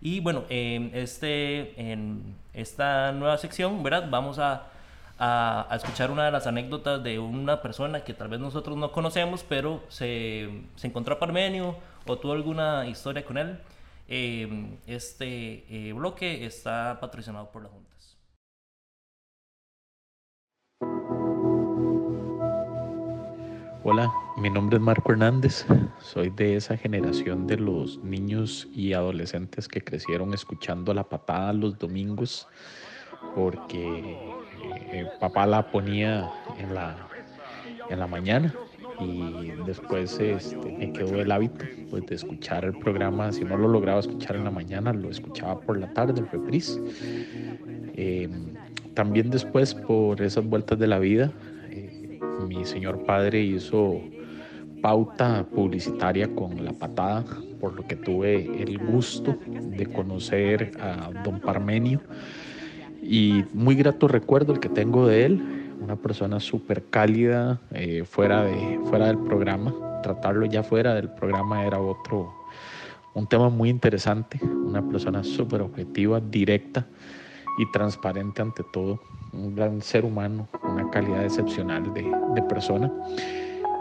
Y 0.01 0.19
bueno, 0.19 0.43
eh, 0.49 0.89
este, 0.93 1.79
en 1.91 2.35
esta 2.53 3.11
nueva 3.11 3.37
sección, 3.37 3.83
¿verdad?, 3.83 4.07
vamos 4.09 4.39
a, 4.39 4.63
a- 5.19 5.67
a 5.69 5.75
escuchar 5.75 6.09
una 6.09 6.25
de 6.25 6.31
las 6.31 6.47
anécdotas 6.47 7.03
de 7.03 7.19
una 7.19 7.61
persona 7.61 8.03
que 8.03 8.13
tal 8.15 8.29
vez 8.29 8.39
nosotros 8.39 8.75
no 8.77 8.91
conocemos, 8.91 9.45
pero 9.47 9.83
se, 9.89 10.49
se 10.75 10.87
encontró 10.87 11.15
a 11.15 11.19
Parmenio 11.19 11.75
o 12.09 12.17
tuvo 12.17 12.33
alguna 12.33 12.87
historia 12.87 13.25
con 13.25 13.37
él. 13.37 13.59
Eh, 14.07 14.77
este 14.87 15.65
eh, 15.69 15.93
bloque 15.93 16.45
está 16.45 16.97
patrocinado 16.99 17.51
por 17.51 17.63
las 17.63 17.71
juntas. 17.71 18.17
Hola, 23.83 24.11
mi 24.37 24.49
nombre 24.49 24.77
es 24.77 24.83
Marco 24.83 25.11
Hernández. 25.11 25.65
Soy 25.99 26.29
de 26.29 26.57
esa 26.57 26.75
generación 26.77 27.47
de 27.47 27.57
los 27.57 27.97
niños 28.03 28.67
y 28.73 28.93
adolescentes 28.93 29.67
que 29.67 29.81
crecieron 29.81 30.33
escuchando 30.33 30.93
la 30.93 31.03
patada 31.03 31.53
los 31.53 31.77
domingos 31.77 32.47
porque 33.33 34.33
eh, 34.91 35.07
papá 35.19 35.45
la 35.45 35.71
ponía 35.71 36.29
en 36.57 36.75
la, 36.75 37.07
en 37.89 37.99
la 37.99 38.07
mañana 38.07 38.53
y 38.99 39.51
después 39.65 40.19
este, 40.19 40.55
me 40.77 40.91
quedó 40.91 41.21
el 41.21 41.31
hábito 41.31 41.65
pues, 41.89 42.05
de 42.05 42.15
escuchar 42.15 42.65
el 42.65 42.77
programa. 42.77 43.31
Si 43.31 43.43
no 43.43 43.57
lo 43.57 43.67
lograba 43.67 43.99
escuchar 43.99 44.35
en 44.35 44.43
la 44.43 44.51
mañana, 44.51 44.93
lo 44.93 45.09
escuchaba 45.09 45.59
por 45.59 45.77
la 45.77 45.93
tarde, 45.93 46.19
el 46.19 46.27
reprise. 46.27 46.79
Eh, 47.95 48.29
también 48.93 49.29
después, 49.29 49.75
por 49.75 50.21
esas 50.21 50.45
vueltas 50.45 50.79
de 50.79 50.87
la 50.87 50.99
vida, 50.99 51.31
eh, 51.69 52.19
mi 52.47 52.65
señor 52.65 53.05
padre 53.05 53.41
hizo 53.41 54.01
pauta 54.81 55.45
publicitaria 55.53 56.33
con 56.33 56.63
la 56.63 56.73
patada, 56.73 57.25
por 57.59 57.73
lo 57.73 57.87
que 57.87 57.95
tuve 57.95 58.61
el 58.61 58.77
gusto 58.77 59.37
de 59.45 59.85
conocer 59.87 60.71
a 60.79 61.11
don 61.23 61.39
Parmenio. 61.39 62.01
Y 63.01 63.43
muy 63.53 63.75
grato 63.75 64.07
recuerdo 64.07 64.53
el 64.53 64.59
que 64.59 64.69
tengo 64.69 65.07
de 65.07 65.25
él, 65.25 65.66
una 65.79 65.95
persona 65.95 66.39
súper 66.39 66.85
cálida 66.85 67.59
eh, 67.71 68.03
fuera, 68.05 68.43
de, 68.43 68.79
fuera 68.85 69.07
del 69.07 69.17
programa. 69.17 69.73
Tratarlo 70.03 70.45
ya 70.45 70.63
fuera 70.63 70.93
del 70.95 71.09
programa 71.09 71.65
era 71.65 71.79
otro, 71.79 72.33
un 73.13 73.27
tema 73.27 73.49
muy 73.49 73.69
interesante, 73.69 74.39
una 74.43 74.87
persona 74.87 75.23
súper 75.23 75.61
objetiva, 75.61 76.19
directa 76.19 76.85
y 77.57 77.71
transparente 77.71 78.41
ante 78.41 78.63
todo, 78.71 78.99
un 79.33 79.55
gran 79.55 79.81
ser 79.81 80.05
humano, 80.05 80.47
una 80.63 80.89
calidad 80.89 81.23
excepcional 81.23 81.93
de, 81.93 82.05
de 82.35 82.41
persona. 82.43 82.91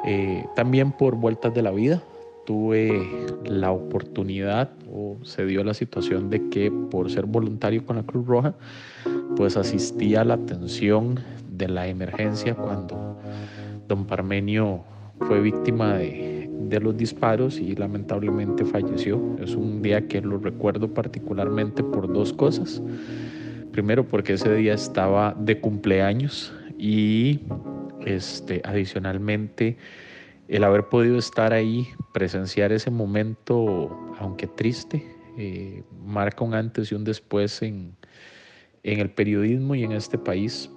Eh, 0.05 0.45
también 0.55 0.93
por 0.93 1.17
vueltas 1.17 1.53
de 1.53 1.63
la 1.63 1.71
vida 1.71 2.03
tuve 2.47 3.27
la 3.45 3.73
oportunidad 3.73 4.71
o 4.91 5.19
se 5.25 5.45
dio 5.45 5.65
la 5.65 5.75
situación 5.75 6.31
de 6.31 6.49
que 6.49 6.71
por 6.71 7.11
ser 7.11 7.27
voluntario 7.27 7.85
con 7.85 7.97
la 7.97 8.05
Cruz 8.05 8.27
Roja, 8.27 8.55
pues 9.37 9.57
asistí 9.57 10.15
a 10.15 10.25
la 10.25 10.35
atención 10.35 11.21
de 11.57 11.69
la 11.69 11.87
emergencia 11.87 12.55
cuando 12.55 13.19
don 13.89 14.07
Parmenio 14.07 14.85
fue 15.21 15.41
víctima 15.41 15.95
de, 15.95 16.49
de 16.69 16.81
los 16.81 16.97
disparos 16.97 17.59
y 17.59 17.75
lamentablemente 17.75 18.65
falleció. 18.65 19.37
Es 19.41 19.55
un 19.55 19.83
día 19.83 20.07
que 20.09 20.21
lo 20.21 20.39
recuerdo 20.39 20.93
particularmente 20.93 21.83
por 21.83 22.13
dos 22.13 22.33
cosas. 22.33 22.83
Primero 23.73 24.07
porque 24.07 24.35
ese 24.35 24.55
día 24.55 24.75
estaba 24.75 25.35
de 25.39 25.61
cumpleaños 25.61 26.53
y 26.79 27.41
este, 28.05 28.63
adicionalmente 28.65 29.77
el 30.49 30.65
haber 30.65 30.89
podido 30.89 31.19
estar 31.19 31.53
ahí, 31.53 31.89
presenciar 32.13 32.73
ese 32.73 32.91
momento, 32.91 34.15
aunque 34.19 34.47
triste, 34.47 35.05
eh, 35.37 35.83
marca 36.05 36.45
un 36.45 36.55
antes 36.55 36.93
y 36.93 36.95
un 36.95 37.05
después 37.05 37.63
en, 37.63 37.97
en 38.85 39.01
el 39.01 39.11
periodismo 39.11 39.75
y 39.75 39.85
en 39.85 39.93
este 39.93 40.19
país. 40.19 40.71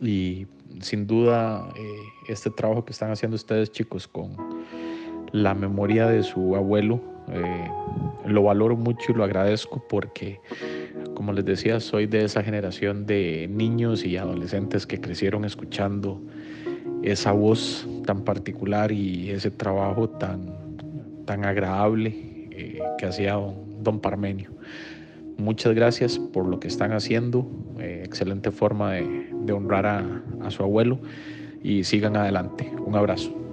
Y 0.00 0.46
sin 0.80 1.06
duda 1.06 1.68
eh, 1.76 1.82
este 2.28 2.50
trabajo 2.50 2.84
que 2.84 2.92
están 2.92 3.10
haciendo 3.10 3.36
ustedes 3.36 3.70
chicos 3.70 4.08
con 4.08 4.36
la 5.32 5.54
memoria 5.54 6.06
de 6.06 6.22
su 6.22 6.54
abuelo, 6.56 7.00
eh, 7.28 7.68
lo 8.26 8.44
valoro 8.44 8.76
mucho 8.76 9.12
y 9.12 9.14
lo 9.14 9.24
agradezco 9.24 9.82
porque, 9.88 10.40
como 11.14 11.32
les 11.32 11.44
decía, 11.44 11.80
soy 11.80 12.06
de 12.06 12.24
esa 12.24 12.42
generación 12.42 13.06
de 13.06 13.48
niños 13.50 14.04
y 14.04 14.16
adolescentes 14.16 14.86
que 14.86 15.00
crecieron 15.00 15.44
escuchando 15.44 16.20
esa 17.02 17.32
voz 17.32 17.86
tan 18.06 18.22
particular 18.22 18.92
y 18.92 19.30
ese 19.30 19.50
trabajo 19.50 20.08
tan, 20.08 20.54
tan 21.26 21.44
agradable 21.44 22.14
eh, 22.50 22.80
que 22.98 23.06
hacía 23.06 23.34
don, 23.34 23.82
don 23.82 24.00
Parmenio. 24.00 24.50
Muchas 25.36 25.74
gracias 25.74 26.18
por 26.18 26.46
lo 26.46 26.60
que 26.60 26.68
están 26.68 26.92
haciendo, 26.92 27.50
eh, 27.80 28.02
excelente 28.04 28.52
forma 28.52 28.92
de, 28.92 29.33
de 29.44 29.52
honrar 29.52 29.86
a, 29.86 30.50
su 30.50 30.62
abuelo 30.62 30.98
y 31.62 31.84
sigan 31.84 32.16
adelante. 32.16 32.70
Un 32.84 32.96
abrazo. 32.96 33.43